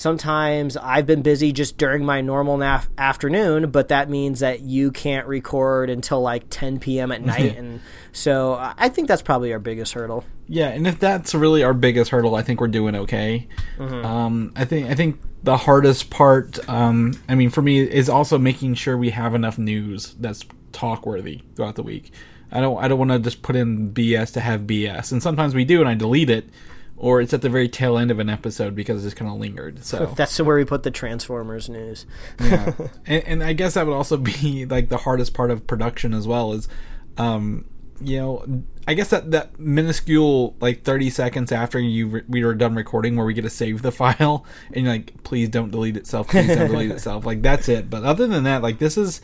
Sometimes 0.00 0.78
I've 0.78 1.04
been 1.04 1.20
busy 1.20 1.52
just 1.52 1.76
during 1.76 2.06
my 2.06 2.22
normal 2.22 2.56
naf- 2.56 2.88
afternoon, 2.96 3.70
but 3.70 3.88
that 3.88 4.08
means 4.08 4.40
that 4.40 4.60
you 4.60 4.92
can't 4.92 5.26
record 5.26 5.90
until 5.90 6.22
like 6.22 6.44
10 6.48 6.80
p.m. 6.80 7.12
at 7.12 7.20
night, 7.20 7.54
and 7.58 7.82
so 8.10 8.56
I 8.78 8.88
think 8.88 9.08
that's 9.08 9.20
probably 9.20 9.52
our 9.52 9.58
biggest 9.58 9.92
hurdle. 9.92 10.24
Yeah, 10.48 10.68
and 10.68 10.86
if 10.86 10.98
that's 10.98 11.34
really 11.34 11.62
our 11.62 11.74
biggest 11.74 12.12
hurdle, 12.12 12.34
I 12.34 12.40
think 12.40 12.62
we're 12.62 12.68
doing 12.68 12.96
okay. 12.96 13.46
Um, 13.78 14.54
I 14.56 14.64
think 14.64 14.88
I 14.88 14.94
think 14.94 15.20
the 15.42 15.58
hardest 15.58 16.08
part, 16.08 16.66
um, 16.66 17.12
I 17.28 17.34
mean, 17.34 17.50
for 17.50 17.60
me, 17.60 17.80
is 17.80 18.08
also 18.08 18.38
making 18.38 18.76
sure 18.76 18.96
we 18.96 19.10
have 19.10 19.34
enough 19.34 19.58
news 19.58 20.14
that's 20.18 20.46
talk 20.72 21.04
worthy 21.04 21.42
throughout 21.56 21.74
the 21.74 21.82
week. 21.82 22.10
I 22.50 22.60
don't 22.62 22.82
I 22.82 22.88
don't 22.88 22.98
want 22.98 23.10
to 23.10 23.18
just 23.18 23.42
put 23.42 23.54
in 23.54 23.92
BS 23.92 24.32
to 24.32 24.40
have 24.40 24.62
BS, 24.62 25.12
and 25.12 25.22
sometimes 25.22 25.54
we 25.54 25.66
do, 25.66 25.80
and 25.80 25.90
I 25.90 25.94
delete 25.94 26.30
it, 26.30 26.48
or 27.00 27.22
it's 27.22 27.32
at 27.32 27.40
the 27.40 27.48
very 27.48 27.66
tail 27.66 27.96
end 27.96 28.10
of 28.10 28.18
an 28.18 28.28
episode 28.28 28.74
because 28.76 29.06
it's 29.06 29.14
kind 29.14 29.30
of 29.30 29.38
lingered. 29.38 29.82
So 29.82 30.04
That's 30.16 30.38
where 30.38 30.56
we 30.56 30.66
put 30.66 30.82
the 30.82 30.90
Transformers 30.90 31.68
news. 31.70 32.04
yeah. 32.38 32.74
and, 33.06 33.24
and 33.26 33.42
I 33.42 33.54
guess 33.54 33.74
that 33.74 33.86
would 33.86 33.94
also 33.94 34.18
be 34.18 34.66
like 34.66 34.90
the 34.90 34.98
hardest 34.98 35.32
part 35.32 35.50
of 35.50 35.66
production 35.66 36.12
as 36.12 36.28
well 36.28 36.52
is, 36.52 36.68
um, 37.16 37.64
you 38.02 38.18
know, 38.18 38.62
I 38.86 38.92
guess 38.92 39.08
that 39.08 39.30
that 39.30 39.58
minuscule 39.58 40.56
like 40.60 40.84
thirty 40.84 41.08
seconds 41.10 41.52
after 41.52 41.78
you 41.78 42.06
re- 42.08 42.22
we 42.28 42.44
were 42.44 42.54
done 42.54 42.74
recording 42.74 43.16
where 43.16 43.24
we 43.24 43.32
get 43.34 43.42
to 43.42 43.50
save 43.50 43.80
the 43.80 43.92
file 44.00 44.44
and 44.72 44.84
you're 44.84 44.92
like, 44.92 45.22
please 45.22 45.48
don't 45.48 45.70
delete 45.70 45.96
itself, 45.96 46.28
please 46.28 46.48
don't 46.48 46.70
delete 46.70 46.90
itself. 46.92 47.24
Like 47.24 47.40
that's 47.40 47.68
it. 47.68 47.88
But 47.88 48.04
other 48.04 48.26
than 48.26 48.44
that, 48.44 48.62
like 48.62 48.78
this 48.78 48.98
is 48.98 49.22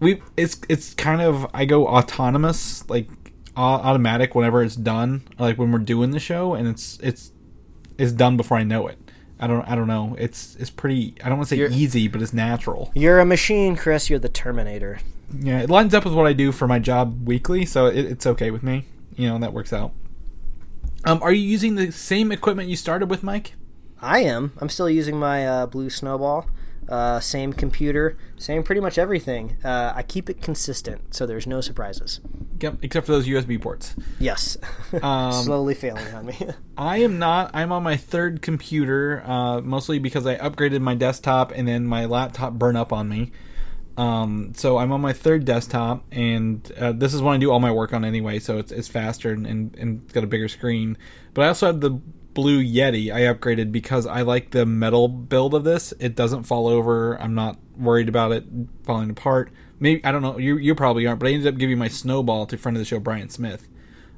we 0.00 0.22
it's 0.36 0.60
it's 0.68 0.92
kind 0.94 1.20
of 1.22 1.46
I 1.54 1.66
go 1.66 1.86
autonomous 1.86 2.88
like 2.90 3.08
automatic 3.56 4.34
whenever 4.34 4.62
it's 4.62 4.76
done 4.76 5.22
like 5.38 5.56
when 5.58 5.72
we're 5.72 5.78
doing 5.78 6.10
the 6.10 6.20
show 6.20 6.54
and 6.54 6.68
it's 6.68 6.98
it's 7.02 7.32
it's 7.98 8.12
done 8.12 8.36
before 8.36 8.56
I 8.58 8.64
know 8.64 8.86
it. 8.88 8.98
I 9.38 9.46
don't 9.46 9.62
I 9.68 9.74
don't 9.74 9.86
know. 9.86 10.14
It's 10.18 10.56
it's 10.56 10.70
pretty 10.70 11.14
I 11.24 11.28
don't 11.28 11.38
want 11.38 11.48
to 11.48 11.54
say 11.54 11.58
You're- 11.58 11.74
easy, 11.74 12.08
but 12.08 12.22
it's 12.22 12.32
natural. 12.32 12.90
You're 12.94 13.20
a 13.20 13.24
machine, 13.26 13.76
Chris. 13.76 14.08
You're 14.10 14.18
the 14.18 14.28
Terminator. 14.28 14.98
Yeah, 15.40 15.60
it 15.60 15.70
lines 15.70 15.92
up 15.94 16.04
with 16.04 16.14
what 16.14 16.26
I 16.26 16.32
do 16.32 16.52
for 16.52 16.68
my 16.68 16.78
job 16.78 17.26
weekly, 17.26 17.64
so 17.66 17.86
it, 17.86 18.04
it's 18.04 18.26
okay 18.26 18.50
with 18.50 18.62
me. 18.62 18.84
You 19.16 19.28
know, 19.28 19.38
that 19.38 19.52
works 19.52 19.72
out. 19.72 19.92
Um, 21.04 21.20
are 21.22 21.32
you 21.32 21.42
using 21.42 21.74
the 21.74 21.90
same 21.90 22.30
equipment 22.32 22.68
you 22.68 22.76
started 22.76 23.10
with, 23.10 23.22
Mike? 23.22 23.54
I 24.00 24.20
am. 24.20 24.52
I'm 24.58 24.68
still 24.68 24.88
using 24.90 25.18
my 25.18 25.46
uh, 25.46 25.66
blue 25.66 25.90
snowball. 25.90 26.46
Uh, 26.88 27.18
same 27.20 27.52
computer, 27.52 28.16
same 28.36 28.62
pretty 28.62 28.80
much 28.80 28.96
everything. 28.98 29.56
Uh, 29.64 29.92
I 29.94 30.02
keep 30.02 30.30
it 30.30 30.40
consistent, 30.40 31.14
so 31.14 31.26
there's 31.26 31.46
no 31.46 31.60
surprises. 31.60 32.20
Yep, 32.60 32.78
except 32.82 33.06
for 33.06 33.12
those 33.12 33.26
USB 33.26 33.60
ports. 33.60 33.94
Yes, 34.18 34.56
Um, 35.02 35.32
slowly 35.32 35.74
failing 35.74 36.06
on 36.14 36.26
me. 36.26 36.38
I 36.78 36.98
am 36.98 37.18
not. 37.18 37.50
I'm 37.54 37.72
on 37.72 37.82
my 37.82 37.96
third 37.96 38.40
computer, 38.40 39.22
uh, 39.26 39.60
mostly 39.60 39.98
because 39.98 40.26
I 40.26 40.36
upgraded 40.36 40.80
my 40.80 40.94
desktop 40.94 41.52
and 41.52 41.66
then 41.66 41.86
my 41.86 42.04
laptop 42.04 42.54
burned 42.54 42.78
up 42.78 42.92
on 42.92 43.08
me. 43.08 43.32
Um, 43.96 44.52
so 44.54 44.76
I'm 44.76 44.92
on 44.92 45.00
my 45.00 45.14
third 45.14 45.46
desktop, 45.46 46.04
and 46.12 46.70
uh, 46.78 46.92
this 46.92 47.14
is 47.14 47.22
when 47.22 47.34
I 47.34 47.38
do 47.38 47.50
all 47.50 47.60
my 47.60 47.72
work 47.72 47.94
on 47.94 48.04
anyway. 48.04 48.38
So 48.38 48.58
it's 48.58 48.70
it's 48.70 48.88
faster 48.88 49.32
and, 49.32 49.46
and 49.46 49.74
and 49.76 50.02
it's 50.04 50.12
got 50.12 50.22
a 50.22 50.26
bigger 50.26 50.48
screen. 50.48 50.98
But 51.34 51.46
I 51.46 51.48
also 51.48 51.66
have 51.66 51.80
the 51.80 52.00
Blue 52.36 52.62
Yeti. 52.62 53.10
I 53.10 53.22
upgraded 53.22 53.72
because 53.72 54.06
I 54.06 54.20
like 54.20 54.50
the 54.50 54.66
metal 54.66 55.08
build 55.08 55.54
of 55.54 55.64
this. 55.64 55.94
It 55.98 56.14
doesn't 56.14 56.42
fall 56.42 56.68
over. 56.68 57.18
I'm 57.18 57.34
not 57.34 57.58
worried 57.78 58.10
about 58.10 58.30
it 58.32 58.44
falling 58.84 59.08
apart. 59.08 59.50
Maybe 59.80 60.04
I 60.04 60.12
don't 60.12 60.20
know. 60.20 60.36
You 60.36 60.58
you 60.58 60.74
probably 60.74 61.06
aren't, 61.06 61.18
but 61.18 61.30
I 61.30 61.32
ended 61.32 61.52
up 61.52 61.58
giving 61.58 61.78
my 61.78 61.88
snowball 61.88 62.44
to 62.46 62.58
friend 62.58 62.76
of 62.76 62.80
the 62.82 62.84
show 62.84 63.00
Brian 63.00 63.30
Smith 63.30 63.66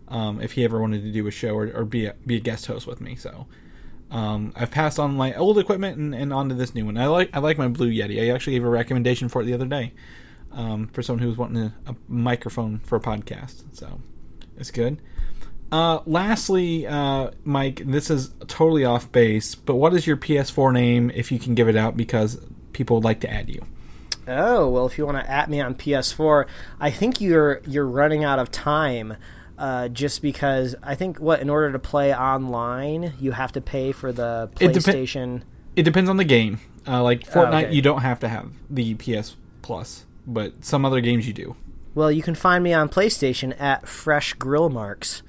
um, 0.08 0.40
if 0.40 0.52
he 0.52 0.64
ever 0.64 0.80
wanted 0.80 1.04
to 1.04 1.12
do 1.12 1.28
a 1.28 1.30
show 1.30 1.54
or, 1.54 1.70
or 1.72 1.84
be 1.84 2.06
a, 2.06 2.14
be 2.26 2.34
a 2.34 2.40
guest 2.40 2.66
host 2.66 2.88
with 2.88 3.00
me. 3.00 3.14
So 3.14 3.46
um, 4.10 4.52
I've 4.56 4.72
passed 4.72 4.98
on 4.98 5.14
my 5.14 5.32
old 5.34 5.56
equipment 5.56 5.96
and, 5.96 6.12
and 6.12 6.32
onto 6.32 6.56
this 6.56 6.74
new 6.74 6.86
one. 6.86 6.98
I 6.98 7.06
like 7.06 7.30
I 7.32 7.38
like 7.38 7.56
my 7.56 7.68
Blue 7.68 7.88
Yeti. 7.88 8.20
I 8.20 8.34
actually 8.34 8.54
gave 8.54 8.64
a 8.64 8.68
recommendation 8.68 9.28
for 9.28 9.42
it 9.42 9.44
the 9.44 9.54
other 9.54 9.66
day 9.66 9.92
um, 10.50 10.88
for 10.88 11.02
someone 11.02 11.22
who 11.22 11.28
was 11.28 11.38
wanting 11.38 11.62
a, 11.62 11.72
a 11.86 11.94
microphone 12.08 12.80
for 12.80 12.96
a 12.96 13.00
podcast. 13.00 13.62
So 13.72 14.00
it's 14.56 14.72
good. 14.72 15.00
Uh, 15.70 16.00
lastly, 16.06 16.86
uh, 16.86 17.30
Mike, 17.44 17.82
this 17.84 18.10
is 18.10 18.30
totally 18.46 18.84
off 18.84 19.10
base, 19.12 19.54
but 19.54 19.74
what 19.76 19.92
is 19.94 20.06
your 20.06 20.16
PS4 20.16 20.72
name 20.72 21.10
if 21.14 21.30
you 21.30 21.38
can 21.38 21.54
give 21.54 21.68
it 21.68 21.76
out 21.76 21.96
because 21.96 22.40
people 22.72 22.96
would 22.96 23.04
like 23.04 23.20
to 23.20 23.30
add 23.30 23.50
you? 23.50 23.62
Oh 24.26 24.68
well, 24.68 24.86
if 24.86 24.98
you 24.98 25.06
want 25.06 25.18
to 25.18 25.30
at 25.30 25.48
me 25.48 25.60
on 25.60 25.74
PS4, 25.74 26.46
I 26.80 26.90
think 26.90 27.20
you're 27.20 27.60
you're 27.66 27.86
running 27.86 28.24
out 28.24 28.38
of 28.38 28.50
time. 28.50 29.16
Uh, 29.58 29.88
just 29.88 30.22
because 30.22 30.76
I 30.84 30.94
think 30.94 31.18
what 31.18 31.40
in 31.40 31.50
order 31.50 31.72
to 31.72 31.78
play 31.80 32.14
online, 32.14 33.14
you 33.18 33.32
have 33.32 33.50
to 33.52 33.60
pay 33.60 33.90
for 33.92 34.12
the 34.12 34.50
It 34.60 34.70
PlayStation. 34.72 35.42
It 35.74 35.82
depends 35.82 36.08
on 36.08 36.16
the 36.16 36.24
game. 36.24 36.60
Uh, 36.86 37.02
like 37.02 37.20
Fortnite, 37.28 37.52
Oh, 37.64 37.66
okay. 37.66 37.72
you 37.74 37.82
don't 37.82 38.02
have 38.02 38.20
to 38.20 38.28
have 38.28 38.50
the 38.70 38.94
PS 38.94 39.34
Plus, 39.62 40.06
but 40.26 40.64
some 40.64 40.84
other 40.84 41.00
games 41.00 41.26
you 41.26 41.32
do. 41.32 41.56
well, 41.94 42.10
you 42.12 42.22
can 42.22 42.34
find 42.36 42.62
me 42.62 42.72
on 42.72 42.88
PlayStation 42.88 43.58
at 43.60 43.88
Fresh 43.88 44.34
Grill 44.34 44.68
Marks. 44.70 45.22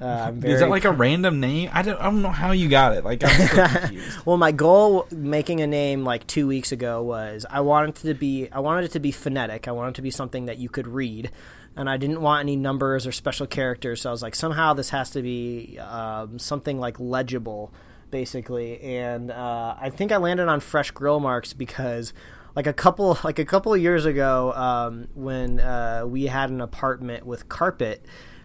Uh, 0.00 0.26
I'm 0.28 0.40
very 0.40 0.54
Is 0.54 0.60
that 0.60 0.68
like 0.68 0.84
a 0.84 0.90
random 0.90 1.40
name? 1.40 1.70
I 1.72 1.82
don't. 1.82 1.98
I 1.98 2.04
don't 2.04 2.20
know 2.20 2.30
how 2.30 2.52
you 2.52 2.68
got 2.68 2.94
it. 2.94 3.04
Like 3.04 3.24
I'm 3.24 3.48
so 3.48 3.66
confused. 3.78 4.26
Well, 4.26 4.36
my 4.36 4.52
goal 4.52 5.06
making 5.10 5.60
a 5.62 5.66
name 5.66 6.04
like 6.04 6.26
two 6.26 6.46
weeks 6.46 6.70
ago 6.70 7.02
was 7.02 7.46
I 7.48 7.60
wanted 7.60 7.90
it 7.90 7.96
to 8.08 8.14
be 8.14 8.48
I 8.52 8.60
wanted 8.60 8.84
it 8.84 8.92
to 8.92 9.00
be 9.00 9.10
phonetic. 9.10 9.68
I 9.68 9.72
wanted 9.72 9.90
it 9.90 9.94
to 9.94 10.02
be 10.02 10.10
something 10.10 10.46
that 10.46 10.58
you 10.58 10.68
could 10.68 10.86
read, 10.86 11.30
and 11.76 11.88
I 11.88 11.96
didn't 11.96 12.20
want 12.20 12.40
any 12.40 12.56
numbers 12.56 13.06
or 13.06 13.12
special 13.12 13.46
characters. 13.46 14.02
So 14.02 14.10
I 14.10 14.12
was 14.12 14.22
like, 14.22 14.34
somehow 14.34 14.74
this 14.74 14.90
has 14.90 15.10
to 15.10 15.22
be 15.22 15.78
um, 15.78 16.38
something 16.38 16.78
like 16.78 17.00
legible, 17.00 17.72
basically. 18.10 18.78
And 18.82 19.30
uh, 19.30 19.76
I 19.80 19.88
think 19.88 20.12
I 20.12 20.18
landed 20.18 20.48
on 20.48 20.60
Fresh 20.60 20.92
Grill 20.92 21.20
Marks 21.20 21.52
because. 21.52 22.12
Like 22.54 22.66
a 22.66 22.72
couple, 22.72 23.18
like 23.22 23.38
a 23.38 23.44
couple 23.44 23.74
of 23.74 23.82
years 23.82 24.06
ago, 24.06 24.50
um, 24.54 25.08
when 25.12 25.60
uh, 25.60 26.04
we 26.06 26.24
had 26.24 26.48
an 26.48 26.62
apartment 26.62 27.26
with 27.26 27.50
carpet, 27.50 28.02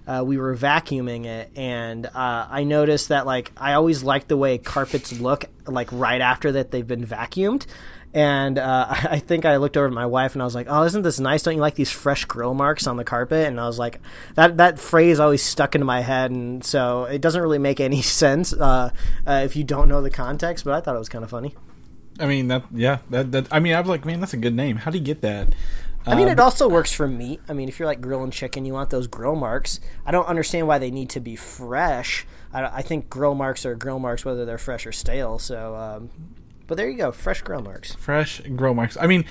uh, 0.08 0.24
we 0.26 0.38
were 0.38 0.56
vacuuming 0.56 1.26
it, 1.26 1.52
and 1.56 2.06
uh, 2.06 2.48
I 2.50 2.64
noticed 2.64 3.10
that 3.10 3.26
like 3.26 3.52
I 3.58 3.74
always 3.74 4.04
like 4.04 4.28
the 4.28 4.38
way 4.38 4.58
carpets 4.58 5.20
look 5.20 5.46
like 5.66 5.92
right 5.92 6.22
after 6.22 6.52
that 6.54 6.72
they've 6.72 6.88
been 6.88 7.06
vacuumed. 7.06 7.66
And 8.14 8.58
uh, 8.58 8.88
I 8.90 9.20
think 9.20 9.46
I 9.46 9.58
looked 9.58 9.78
over 9.78 9.88
at 9.88 9.94
my 9.94 10.06
wife 10.06 10.34
and 10.34 10.42
I 10.42 10.46
was 10.46 10.56
like, 10.56 10.68
"Oh, 10.70 10.84
isn't 10.84 11.04
this 11.04 11.20
nice? 11.20 11.44
Don't 11.44 11.56
you 11.56 11.62
like 11.62 11.76
these 11.76 11.92
fresh 11.92 12.26
grill 12.26 12.54
marks 12.54 12.88
on 12.88 12.98
the 12.98 13.04
carpet?" 13.04 13.48
And 13.48 13.60
I 13.60 13.68
was 13.68 13.80
like, 13.80 14.00
"That 14.36 14.58
that 14.58 14.80
phrase 14.80 15.20
always 15.20 15.44
stuck 15.44 15.76
into 15.76 15.86
my 15.86 16.02
head, 16.02 16.32
and 16.32 16.64
so 16.64 17.06
it 17.06 17.22
doesn't 17.22 17.42
really 17.42 17.60
make 17.60 17.80
any 17.80 18.02
sense 18.02 18.54
uh, 18.54 18.92
uh, 19.28 19.42
if 19.46 19.56
you 19.56 19.64
don't 19.64 19.88
know 19.88 20.02
the 20.02 20.10
context." 20.10 20.66
But 20.66 20.74
I 20.74 20.82
thought 20.82 20.96
it 20.96 21.00
was 21.00 21.10
kind 21.10 21.24
of 21.24 21.30
funny. 21.30 21.56
I 22.20 22.26
mean 22.26 22.50
that. 22.50 22.64
Yeah. 22.72 23.00
That. 23.10 23.32
That. 23.32 23.48
I 23.52 23.60
mean, 23.60 23.74
I 23.74 23.80
was 23.80 23.90
like, 23.90 24.06
man, 24.06 24.20
that's 24.20 24.34
a 24.34 24.38
good 24.38 24.56
name. 24.56 24.78
How 24.78 24.92
do 24.92 24.98
you 24.98 25.04
get 25.04 25.22
that? 25.22 25.54
I 26.06 26.16
mean, 26.16 26.28
Um, 26.28 26.34
it 26.34 26.40
also 26.40 26.68
works 26.68 26.92
for 26.92 27.08
meat. 27.08 27.42
I 27.48 27.54
mean, 27.54 27.70
if 27.70 27.78
you're 27.80 27.86
like 27.88 28.02
grilling 28.02 28.32
chicken, 28.32 28.66
you 28.66 28.74
want 28.74 28.90
those 28.90 29.08
grill 29.08 29.36
marks. 29.36 29.80
I 30.06 30.12
don't 30.12 30.26
understand 30.28 30.68
why 30.68 30.80
they 30.80 30.90
need 30.92 31.10
to 31.12 31.20
be 31.20 31.36
fresh. 31.36 32.26
I, 32.54 32.64
I 32.64 32.82
think 32.82 33.10
grill 33.10 33.36
marks 33.36 33.66
are 33.66 33.76
grill 33.76 34.00
marks 34.00 34.26
whether 34.26 34.44
they're 34.46 34.58
fresh 34.58 34.86
or 34.88 34.92
stale. 34.92 35.38
So, 35.38 35.76
um, 35.76 36.10
but 36.68 36.78
there 36.78 36.90
you 36.90 36.98
go, 36.98 37.12
fresh 37.12 37.42
grill 37.42 37.62
marks. 37.62 37.94
fresh 37.96 38.42
grill 38.56 38.74
marks. 38.74 38.98
I 39.00 39.06
mean, 39.08 39.26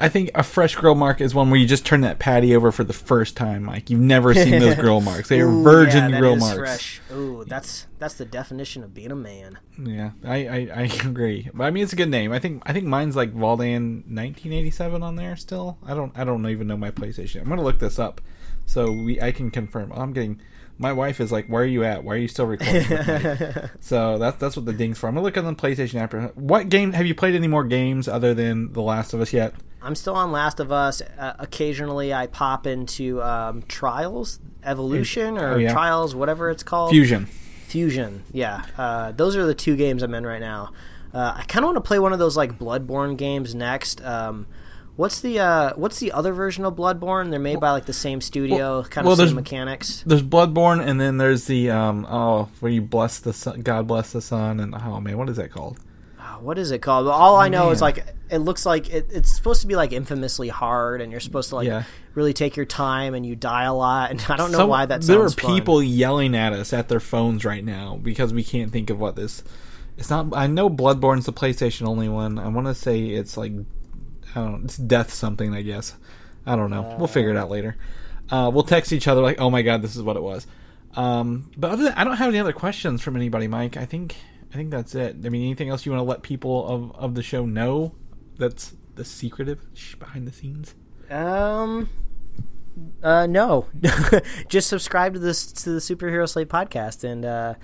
I 0.00 0.08
think 0.08 0.30
a 0.34 0.42
fresh 0.42 0.74
grill 0.74 0.94
mark 0.94 1.20
is 1.20 1.34
one 1.34 1.50
where 1.50 1.60
you 1.60 1.66
just 1.66 1.86
turn 1.86 2.00
that 2.00 2.18
patty 2.18 2.54
over 2.54 2.72
for 2.72 2.84
the 2.84 2.92
first 2.92 3.36
time. 3.36 3.66
Like 3.66 3.90
you've 3.90 4.00
never 4.00 4.34
seen 4.34 4.58
those 4.58 4.74
grill 4.80 5.00
marks. 5.00 5.28
They 5.28 5.40
are 5.40 5.48
Ooh, 5.48 5.62
virgin 5.62 6.10
yeah, 6.10 6.18
grill 6.18 6.36
marks. 6.36 6.58
Fresh. 6.58 7.00
Ooh, 7.12 7.44
that's 7.46 7.86
that's 7.98 8.14
the 8.14 8.24
definition 8.24 8.82
of 8.82 8.94
being 8.94 9.12
a 9.12 9.16
man. 9.16 9.58
Yeah, 9.78 10.10
I, 10.24 10.46
I, 10.46 10.68
I 10.74 10.82
agree. 11.04 11.48
But 11.54 11.64
I 11.64 11.70
mean, 11.70 11.84
it's 11.84 11.92
a 11.92 11.96
good 11.96 12.10
name. 12.10 12.32
I 12.32 12.38
think 12.38 12.62
I 12.66 12.72
think 12.72 12.86
mine's 12.86 13.16
like 13.16 13.34
Valdan 13.34 14.04
1987 14.06 15.02
on 15.02 15.16
there 15.16 15.36
still. 15.36 15.78
I 15.86 15.94
don't 15.94 16.16
I 16.18 16.24
don't 16.24 16.46
even 16.48 16.66
know 16.66 16.76
my 16.76 16.90
PlayStation. 16.90 17.42
I'm 17.42 17.48
gonna 17.48 17.62
look 17.62 17.78
this 17.78 17.98
up 17.98 18.20
so 18.66 18.90
we 18.90 19.20
I 19.20 19.32
can 19.32 19.50
confirm. 19.50 19.92
I'm 19.92 20.12
getting. 20.12 20.40
My 20.76 20.92
wife 20.92 21.20
is 21.20 21.30
like, 21.30 21.46
"Where 21.46 21.62
are 21.62 21.66
you 21.66 21.84
at? 21.84 22.02
Why 22.02 22.14
are 22.14 22.18
you 22.18 22.26
still 22.26 22.46
recording?" 22.46 22.82
so 23.80 24.18
that's 24.18 24.38
that's 24.38 24.56
what 24.56 24.66
the 24.66 24.72
ding's 24.72 24.98
for. 24.98 25.06
I'm 25.06 25.14
gonna 25.14 25.24
look 25.24 25.38
on 25.38 25.44
the 25.44 25.54
PlayStation 25.54 26.00
after. 26.00 26.22
What 26.34 26.68
game 26.68 26.92
have 26.94 27.06
you 27.06 27.14
played? 27.14 27.36
Any 27.36 27.46
more 27.46 27.62
games 27.62 28.08
other 28.08 28.34
than 28.34 28.72
The 28.72 28.82
Last 28.82 29.14
of 29.14 29.20
Us 29.20 29.32
yet? 29.32 29.54
I'm 29.84 29.94
still 29.94 30.14
on 30.14 30.32
Last 30.32 30.60
of 30.60 30.72
Us. 30.72 31.02
Uh, 31.02 31.34
occasionally, 31.38 32.12
I 32.14 32.26
pop 32.26 32.66
into 32.66 33.22
um, 33.22 33.62
Trials, 33.62 34.40
Evolution, 34.62 35.38
or 35.38 35.52
Oh, 35.52 35.56
yeah. 35.56 35.72
Trials, 35.72 36.14
whatever 36.14 36.50
it's 36.50 36.62
called. 36.62 36.90
Fusion. 36.90 37.26
Fusion. 37.68 38.22
Yeah, 38.32 38.64
uh, 38.78 39.12
those 39.12 39.36
are 39.36 39.44
the 39.46 39.54
two 39.54 39.76
games 39.76 40.02
I'm 40.02 40.14
in 40.14 40.26
right 40.26 40.40
now. 40.40 40.70
Uh, 41.12 41.34
I 41.36 41.42
kind 41.46 41.64
of 41.64 41.68
want 41.68 41.76
to 41.76 41.80
play 41.86 41.98
one 41.98 42.12
of 42.12 42.18
those 42.18 42.36
like 42.36 42.58
Bloodborne 42.58 43.16
games 43.16 43.54
next. 43.54 44.04
Um, 44.04 44.46
what's 44.96 45.20
the 45.20 45.38
uh, 45.40 45.72
what's 45.76 46.00
the 46.00 46.12
other 46.12 46.32
version 46.32 46.64
of 46.64 46.74
Bloodborne? 46.74 47.30
They're 47.30 47.38
made 47.38 47.60
by 47.60 47.70
like 47.72 47.86
the 47.86 47.92
same 47.92 48.20
studio, 48.20 48.82
kind 48.84 49.06
of 49.06 49.16
well, 49.16 49.26
same 49.26 49.36
mechanics. 49.36 50.02
There's 50.06 50.22
Bloodborne, 50.22 50.84
and 50.84 51.00
then 51.00 51.18
there's 51.18 51.44
the 51.46 51.70
um 51.70 52.06
oh 52.08 52.48
where 52.60 52.72
you 52.72 52.82
bless 52.82 53.20
the 53.20 53.32
sun, 53.32 53.62
God 53.62 53.86
bless 53.86 54.12
the 54.12 54.20
sun, 54.20 54.60
and 54.60 54.74
oh 54.74 55.00
man, 55.00 55.18
what 55.18 55.28
is 55.28 55.36
that 55.36 55.50
called? 55.52 55.78
Uh, 56.44 56.46
what 56.46 56.58
is 56.58 56.70
it 56.70 56.80
called? 56.80 57.08
All 57.08 57.36
I 57.36 57.48
know 57.48 57.70
is 57.70 57.80
like 57.80 58.04
it 58.30 58.38
looks 58.38 58.64
like 58.66 58.88
it, 58.92 59.06
it's 59.10 59.34
supposed 59.34 59.60
to 59.62 59.66
be 59.66 59.76
like 59.76 59.92
infamously 59.92 60.48
hard, 60.48 61.00
and 61.00 61.10
you're 61.10 61.20
supposed 61.20 61.48
to 61.50 61.56
like 61.56 61.66
Yeah. 61.66 61.84
really 62.14 62.32
take 62.32 62.56
your 62.56 62.66
time, 62.66 63.14
and 63.14 63.24
you 63.24 63.36
die 63.36 63.64
a 63.64 63.74
lot. 63.74 64.10
And 64.10 64.20
I 64.28 64.36
don't 64.36 64.52
know 64.52 64.58
Some- 64.58 64.68
why 64.70 64.86
that 64.86 65.02
there 65.02 65.22
are 65.22 65.30
fun. 65.30 65.54
people 65.54 65.82
yelling 65.82 66.34
at 66.36 66.52
us 66.52 66.72
at 66.72 66.88
their 66.88 67.00
phones 67.00 67.44
right 67.44 67.64
now 67.64 67.98
because 68.02 68.32
we 68.32 68.44
can't 68.44 68.70
think 68.72 68.90
of 68.90 68.98
what 68.98 69.16
this. 69.16 69.42
It's 69.96 70.10
not. 70.10 70.36
I 70.36 70.46
know 70.48 70.68
Bloodborne's 70.68 71.26
the 71.26 71.32
PlayStation 71.32 71.86
only 71.86 72.08
one. 72.08 72.38
I 72.38 72.48
want 72.48 72.66
to 72.66 72.74
say 72.74 73.00
it's 73.06 73.36
like 73.36 73.52
I 74.34 74.40
don't. 74.40 74.52
know, 74.52 74.64
It's 74.64 74.76
Death 74.76 75.12
something. 75.12 75.54
I 75.54 75.62
guess. 75.62 75.94
I 76.46 76.56
don't 76.56 76.70
know. 76.70 76.96
we'll 76.98 77.06
figure 77.06 77.30
it 77.30 77.36
out 77.36 77.48
later. 77.50 77.76
Uh, 78.30 78.50
we'll 78.52 78.64
text 78.64 78.92
each 78.92 79.06
other 79.08 79.20
like, 79.20 79.40
"Oh 79.40 79.50
my 79.50 79.62
god, 79.62 79.82
this 79.82 79.94
is 79.96 80.02
what 80.02 80.16
it 80.16 80.22
was." 80.22 80.46
Um, 80.96 81.50
but 81.56 81.70
other 81.70 81.84
than, 81.84 81.92
I 81.94 82.04
don't 82.04 82.16
have 82.16 82.28
any 82.28 82.38
other 82.38 82.52
questions 82.52 83.02
from 83.02 83.16
anybody, 83.16 83.48
Mike. 83.48 83.76
I 83.76 83.84
think 83.84 84.16
I 84.54 84.56
think 84.56 84.70
that's 84.70 84.94
it. 84.94 85.16
I 85.24 85.28
mean, 85.28 85.42
anything 85.42 85.68
else 85.68 85.84
you 85.84 85.90
want 85.92 86.00
to 86.00 86.08
let 86.08 86.22
people 86.22 86.66
of 86.66 86.92
of 86.96 87.14
the 87.16 87.22
show 87.22 87.44
know? 87.44 87.94
That's 88.38 88.74
the 88.94 89.04
secretive 89.04 89.60
behind 89.98 90.28
the 90.28 90.32
scenes. 90.32 90.74
Um. 91.10 91.88
Uh, 93.04 93.26
no, 93.26 93.66
just 94.48 94.68
subscribe 94.68 95.14
to 95.14 95.20
this 95.20 95.46
to 95.52 95.70
the 95.70 95.78
Superhero 95.78 96.28
Slate 96.28 96.48
podcast, 96.48 97.04
and 97.04 97.24
uh, 97.24 97.54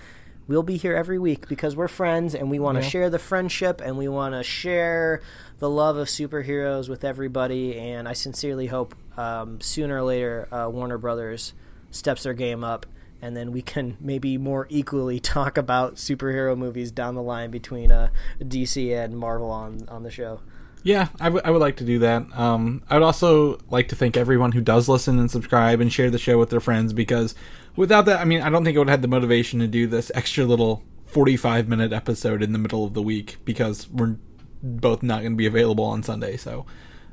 we'll 0.46 0.62
be 0.62 0.76
here 0.76 0.94
every 0.94 1.18
week 1.18 1.48
because 1.48 1.74
we're 1.74 1.88
friends, 1.88 2.32
and 2.34 2.48
we 2.48 2.60
want 2.60 2.78
to 2.78 2.82
Yeah. 2.84 2.88
share 2.90 3.10
the 3.10 3.18
friendship, 3.18 3.80
and 3.84 3.98
we 3.98 4.06
want 4.06 4.34
to 4.34 4.44
share 4.44 5.20
the 5.58 5.68
love 5.68 5.96
of 5.96 6.06
superheroes 6.06 6.88
with 6.88 7.02
everybody. 7.04 7.76
And 7.76 8.06
I 8.08 8.12
sincerely 8.12 8.68
hope 8.68 8.94
um, 9.18 9.60
sooner 9.60 9.96
or 9.98 10.02
later 10.04 10.46
uh, 10.54 10.68
Warner 10.68 10.98
Brothers 10.98 11.54
steps 11.90 12.22
their 12.22 12.34
game 12.34 12.62
up, 12.62 12.86
and 13.22 13.36
then 13.36 13.52
we 13.52 13.62
can 13.62 13.96
maybe 14.00 14.38
more 14.38 14.66
equally 14.70 15.20
talk 15.36 15.56
about 15.58 15.96
superhero 15.96 16.56
movies 16.56 16.90
down 16.90 17.14
the 17.14 17.22
line 17.22 17.50
between 17.50 17.90
uh, 17.92 18.08
DC 18.40 18.94
and 18.96 19.16
Marvel 19.16 19.50
on 19.50 19.86
on 19.88 20.02
the 20.02 20.10
show. 20.10 20.40
Yeah, 20.82 21.08
I 21.20 21.28
would- 21.28 21.44
I 21.44 21.50
would 21.50 21.60
like 21.60 21.76
to 21.76 21.84
do 21.84 21.98
that. 21.98 22.24
Um, 22.38 22.82
I 22.88 22.94
would 22.94 23.02
also 23.02 23.58
like 23.68 23.88
to 23.88 23.96
thank 23.96 24.16
everyone 24.16 24.52
who 24.52 24.62
does 24.62 24.88
listen 24.88 25.18
and 25.18 25.30
subscribe 25.30 25.78
and 25.80 25.92
share 25.92 26.08
the 26.10 26.18
show 26.18 26.38
with 26.38 26.48
their 26.48 26.60
friends 26.60 26.94
because 26.94 27.34
without 27.76 28.06
that, 28.06 28.18
I 28.18 28.24
mean, 28.24 28.40
I 28.40 28.48
don't 28.48 28.64
think 28.64 28.76
I 28.76 28.78
would 28.78 28.88
have 28.88 29.00
had 29.00 29.02
the 29.02 29.08
motivation 29.08 29.60
to 29.60 29.66
do 29.66 29.86
this 29.86 30.10
extra 30.14 30.44
little 30.46 30.82
45 31.04 31.68
minute 31.68 31.92
episode 31.92 32.42
in 32.42 32.52
the 32.52 32.58
middle 32.58 32.86
of 32.86 32.94
the 32.94 33.02
week 33.02 33.36
because 33.44 33.90
we're 33.90 34.16
both 34.62 35.02
not 35.02 35.20
going 35.20 35.32
to 35.32 35.36
be 35.36 35.44
available 35.46 35.84
on 35.84 36.02
Sunday. 36.02 36.38
So 36.38 36.64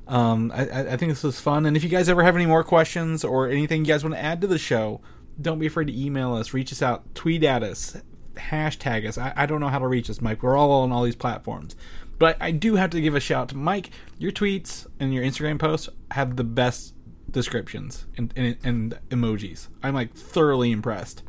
um, 0.07 0.49
I 0.55 0.93
I 0.93 0.97
think 0.97 1.11
this 1.11 1.23
was 1.23 1.39
fun. 1.41 1.65
And 1.65 1.75
if 1.75 1.83
you 1.83 1.89
guys 1.89 2.07
ever 2.07 2.23
have 2.23 2.35
any 2.37 2.45
more 2.45 2.63
questions 2.63 3.25
or 3.25 3.49
anything 3.49 3.83
you 3.83 3.91
guys 3.91 4.01
want 4.03 4.15
to 4.15 4.23
add 4.23 4.39
to 4.41 4.47
the 4.47 4.57
show, 4.57 5.01
don't 5.41 5.59
be 5.59 5.65
afraid 5.67 5.87
to 5.87 5.99
email 5.99 6.33
us, 6.35 6.53
reach 6.53 6.71
us 6.71 6.81
out, 6.81 7.13
tweet 7.15 7.43
at 7.43 7.63
us, 7.63 7.97
hashtag 8.35 9.07
us. 9.07 9.17
I, 9.17 9.33
I 9.35 9.45
don't 9.45 9.59
know 9.59 9.67
how 9.69 9.79
to 9.79 9.87
reach 9.87 10.09
us, 10.09 10.21
Mike. 10.21 10.43
We're 10.43 10.57
all 10.57 10.71
on 10.81 10.91
all 10.91 11.03
these 11.03 11.15
platforms. 11.15 11.75
But 12.19 12.37
I 12.41 12.51
do 12.51 12.75
have 12.75 12.89
to 12.91 13.01
give 13.01 13.13
a 13.15 13.19
shout 13.19 13.41
out 13.43 13.49
to 13.49 13.57
Mike. 13.57 13.91
Your 14.17 14.31
tweets 14.31 14.87
and 14.99 15.13
your 15.13 15.23
Instagram 15.23 15.59
posts 15.59 15.89
have 16.11 16.35
the 16.35 16.43
best 16.43 16.93
descriptions 17.29 18.05
and, 18.17 18.33
and, 18.35 18.57
and 18.63 18.99
emojis. 19.09 19.67
I'm 19.83 19.93
like 19.93 20.13
thoroughly 20.15 20.71
impressed. 20.71 21.21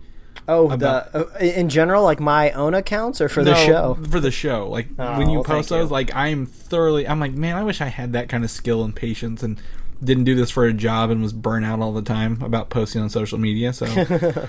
Oh, 0.47 0.71
About- 0.71 1.13
the 1.13 1.27
uh, 1.27 1.39
in 1.41 1.69
general, 1.69 2.03
like 2.05 2.21
my 2.21 2.53
own 2.53 2.73
accounts 2.73 3.21
or 3.21 3.29
for 3.29 3.45
the 3.45 3.55
show. 3.55 3.99
For 4.11 4.19
the 4.21 4.31
show. 4.31 4.69
Like 4.71 4.89
Oh, 4.99 5.19
when 5.19 5.29
you 5.29 5.37
well, 5.41 5.45
post 5.45 5.69
those, 5.69 5.89
you. 5.89 5.93
like 5.93 6.15
I'm 6.15 6.47
thoroughly 6.47 7.07
I'm 7.07 7.21
like, 7.21 7.33
man, 7.33 7.57
I 7.57 7.65
wish 7.65 7.83
I 7.83 7.89
had 7.89 8.15
that 8.15 8.31
kind 8.31 8.45
of 8.45 8.51
skill 8.51 8.83
and 8.83 8.97
patience 8.97 9.43
and 9.43 9.61
didn't 10.03 10.25
do 10.25 10.35
this 10.35 10.51
for 10.51 10.65
a 10.65 10.73
job 10.73 11.11
and 11.11 11.23
was 11.23 11.33
burnt 11.33 11.65
out 11.65 11.81
all 11.81 11.93
the 11.93 12.03
time 12.03 12.41
about 12.43 12.71
posting 12.71 13.03
on 13.03 13.11
social 13.11 13.39
media. 13.39 13.73
So 13.73 13.87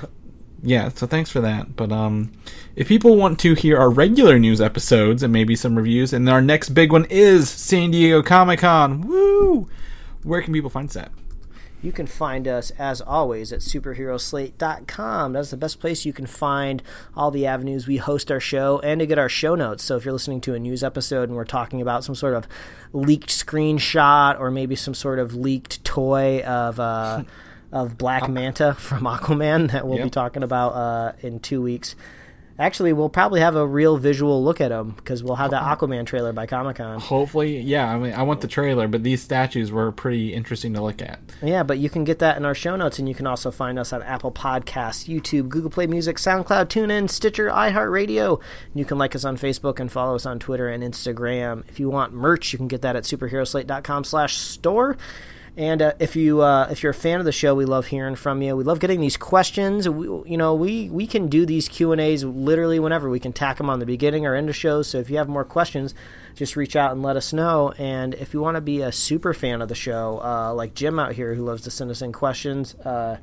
yeah, 0.63 0.89
so 0.89 1.07
thanks 1.07 1.29
for 1.29 1.41
that. 1.41 1.75
But 1.75 1.91
um 1.91 2.31
if 2.75 2.87
people 2.87 3.15
want 3.15 3.39
to 3.39 3.55
hear 3.55 3.77
our 3.77 3.89
regular 3.89 4.39
news 4.39 4.61
episodes 4.61 5.23
and 5.23 5.33
maybe 5.33 5.55
some 5.55 5.75
reviews, 5.75 6.13
and 6.13 6.29
our 6.29 6.41
next 6.41 6.69
big 6.69 6.91
one 6.91 7.05
is 7.05 7.49
San 7.49 7.91
Diego 7.91 8.21
Comic 8.21 8.59
Con. 8.59 9.01
Woo! 9.01 9.67
Where 10.23 10.41
can 10.41 10.53
people 10.53 10.69
find 10.69 10.89
us 10.89 10.97
at? 10.97 11.11
You 11.81 11.91
can 11.91 12.07
find 12.07 12.47
us, 12.47 12.71
as 12.71 12.99
always, 12.99 13.53
at 13.53 13.59
superheroslate.com. 13.59 15.33
That's 15.33 15.51
the 15.51 15.57
best 15.57 15.79
place 15.79 16.05
you 16.05 16.11
can 16.11 16.25
find 16.25 16.83
all 17.15 17.31
the 17.31 17.45
avenues 17.45 17.87
we 17.87 17.97
host 17.97 18.29
our 18.31 18.39
show 18.39 18.79
and 18.79 18.99
to 18.99 19.05
get 19.05 19.17
our 19.17 19.29
show 19.29 19.55
notes. 19.55 19.83
So 19.83 19.95
if 19.95 20.03
you're 20.03 20.13
listening 20.13 20.41
to 20.41 20.53
a 20.53 20.59
news 20.59 20.83
episode 20.83 21.29
and 21.29 21.35
we're 21.37 21.45
talking 21.45 21.81
about 21.81 22.03
some 22.03 22.15
sort 22.15 22.33
of 22.33 22.47
leaked 22.91 23.29
screenshot 23.29 24.39
or 24.39 24.51
maybe 24.51 24.75
some 24.75 24.93
sort 24.93 25.19
of 25.19 25.35
leaked 25.35 25.83
toy 25.83 26.41
of. 26.41 26.79
Uh, 26.79 27.23
of 27.71 27.97
Black 27.97 28.27
Manta 28.27 28.73
from 28.73 29.03
Aquaman 29.03 29.71
that 29.71 29.87
we'll 29.87 30.03
be 30.03 30.09
talking 30.09 30.43
about 30.43 30.69
uh, 30.69 31.11
in 31.21 31.39
two 31.39 31.61
weeks. 31.61 31.95
Actually, 32.59 32.91
we'll 32.91 33.07
probably 33.07 33.39
have 33.39 33.55
a 33.55 33.65
real 33.65 33.95
visual 33.95 34.43
look 34.43 34.59
at 34.59 34.67
them 34.67 34.91
because 34.91 35.23
we'll 35.23 35.37
have 35.37 35.51
that 35.51 35.63
Aquaman 35.63 36.05
trailer 36.05 36.33
by 36.33 36.45
Comic 36.45 36.75
Con. 36.75 36.99
Hopefully, 36.99 37.57
yeah. 37.61 37.89
I 37.89 37.97
mean, 37.97 38.13
I 38.13 38.23
want 38.23 38.41
the 38.41 38.49
trailer, 38.49 38.89
but 38.89 39.01
these 39.01 39.23
statues 39.23 39.71
were 39.71 39.93
pretty 39.93 40.33
interesting 40.33 40.73
to 40.73 40.81
look 40.81 41.01
at. 41.01 41.21
Yeah, 41.41 41.63
but 41.63 41.77
you 41.77 41.89
can 41.89 42.03
get 42.03 42.19
that 42.19 42.35
in 42.35 42.43
our 42.43 42.53
show 42.53 42.75
notes, 42.75 42.99
and 42.99 43.07
you 43.07 43.15
can 43.15 43.25
also 43.25 43.49
find 43.49 43.79
us 43.79 43.93
on 43.93 44.03
Apple 44.03 44.33
Podcasts, 44.33 45.07
YouTube, 45.07 45.47
Google 45.47 45.69
Play 45.69 45.87
Music, 45.87 46.17
SoundCloud, 46.17 46.65
TuneIn, 46.65 47.09
Stitcher, 47.09 47.47
iHeartRadio. 47.47 48.41
You 48.75 48.83
can 48.83 48.97
like 48.97 49.15
us 49.15 49.23
on 49.23 49.37
Facebook 49.37 49.79
and 49.79 49.89
follow 49.89 50.15
us 50.15 50.25
on 50.25 50.37
Twitter 50.37 50.67
and 50.67 50.83
Instagram. 50.83 51.63
If 51.69 51.79
you 51.79 51.89
want 51.89 52.11
merch, 52.13 52.51
you 52.51 52.57
can 52.57 52.67
get 52.67 52.81
that 52.81 52.97
at 52.97 53.03
superheroslate.com 53.03 54.03
slash 54.03 54.35
store. 54.35 54.97
And 55.59 55.81
uh, 55.81 55.91
if 55.99 56.15
you 56.15 56.41
uh, 56.41 56.69
if 56.71 56.81
you're 56.81 56.91
a 56.91 56.95
fan 56.95 57.19
of 57.19 57.25
the 57.25 57.33
show, 57.33 57.53
we 57.53 57.65
love 57.65 57.87
hearing 57.87 58.15
from 58.15 58.41
you. 58.41 58.55
We 58.55 58.63
love 58.63 58.79
getting 58.79 59.01
these 59.01 59.17
questions. 59.17 59.89
We, 59.89 60.05
you 60.31 60.37
know, 60.37 60.55
we 60.55 60.89
we 60.89 61.05
can 61.05 61.27
do 61.27 61.45
these 61.45 61.67
Q 61.67 61.91
and 61.91 61.99
A's 61.99 62.23
literally 62.23 62.79
whenever. 62.79 63.09
We 63.09 63.19
can 63.19 63.33
tack 63.33 63.57
them 63.57 63.69
on 63.69 63.79
the 63.79 63.85
beginning 63.85 64.25
or 64.25 64.35
end 64.35 64.47
of 64.47 64.55
shows. 64.55 64.87
So 64.87 64.99
if 64.99 65.09
you 65.09 65.17
have 65.17 65.27
more 65.27 65.43
questions, 65.43 65.93
just 66.33 66.55
reach 66.55 66.77
out 66.77 66.93
and 66.93 67.03
let 67.03 67.17
us 67.17 67.33
know. 67.33 67.73
And 67.77 68.13
if 68.13 68.33
you 68.33 68.39
want 68.39 68.55
to 68.55 68.61
be 68.61 68.81
a 68.81 68.93
super 68.93 69.33
fan 69.33 69.61
of 69.61 69.67
the 69.67 69.75
show, 69.75 70.21
uh, 70.23 70.53
like 70.53 70.75
Jim 70.75 70.97
out 70.97 71.11
here 71.11 71.33
who 71.33 71.43
loves 71.43 71.61
to 71.63 71.71
send 71.71 71.91
us 71.91 72.01
in 72.01 72.13
questions, 72.13 72.75
uh, 72.75 73.17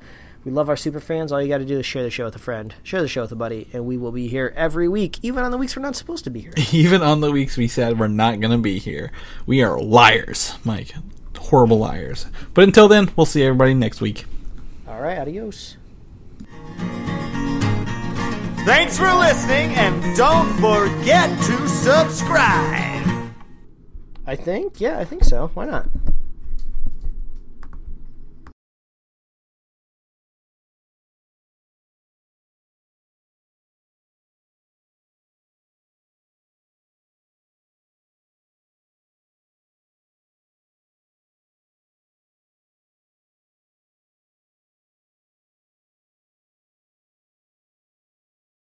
we 0.44 0.52
love 0.52 0.68
our 0.68 0.76
super 0.76 1.00
fans. 1.00 1.32
All 1.32 1.40
you 1.40 1.48
got 1.48 1.58
to 1.58 1.64
do 1.64 1.78
is 1.78 1.86
share 1.86 2.02
the 2.02 2.10
show 2.10 2.26
with 2.26 2.36
a 2.36 2.38
friend, 2.38 2.74
share 2.82 3.00
the 3.00 3.08
show 3.08 3.22
with 3.22 3.32
a 3.32 3.36
buddy, 3.36 3.66
and 3.72 3.86
we 3.86 3.96
will 3.96 4.12
be 4.12 4.28
here 4.28 4.52
every 4.54 4.90
week, 4.90 5.20
even 5.22 5.42
on 5.42 5.52
the 5.52 5.56
weeks 5.56 5.74
we're 5.74 5.80
not 5.80 5.96
supposed 5.96 6.24
to 6.24 6.30
be 6.30 6.42
here. 6.42 6.52
Even 6.70 7.00
on 7.00 7.22
the 7.22 7.32
weeks 7.32 7.56
we 7.56 7.66
said 7.66 7.98
we're 7.98 8.08
not 8.08 8.40
going 8.40 8.52
to 8.52 8.58
be 8.58 8.78
here, 8.78 9.10
we 9.46 9.62
are 9.62 9.80
liars, 9.80 10.52
Mike. 10.64 10.92
Horrible 11.38 11.78
liars. 11.78 12.26
But 12.54 12.64
until 12.64 12.88
then, 12.88 13.10
we'll 13.16 13.26
see 13.26 13.42
everybody 13.42 13.74
next 13.74 14.00
week. 14.00 14.24
All 14.88 15.00
right, 15.00 15.18
adios. 15.18 15.76
Thanks 18.64 18.98
for 18.98 19.12
listening, 19.12 19.70
and 19.74 20.16
don't 20.16 20.52
forget 20.54 21.30
to 21.44 21.68
subscribe. 21.68 23.06
I 24.26 24.34
think, 24.34 24.80
yeah, 24.80 24.98
I 24.98 25.04
think 25.04 25.22
so. 25.22 25.50
Why 25.54 25.66
not? 25.66 25.88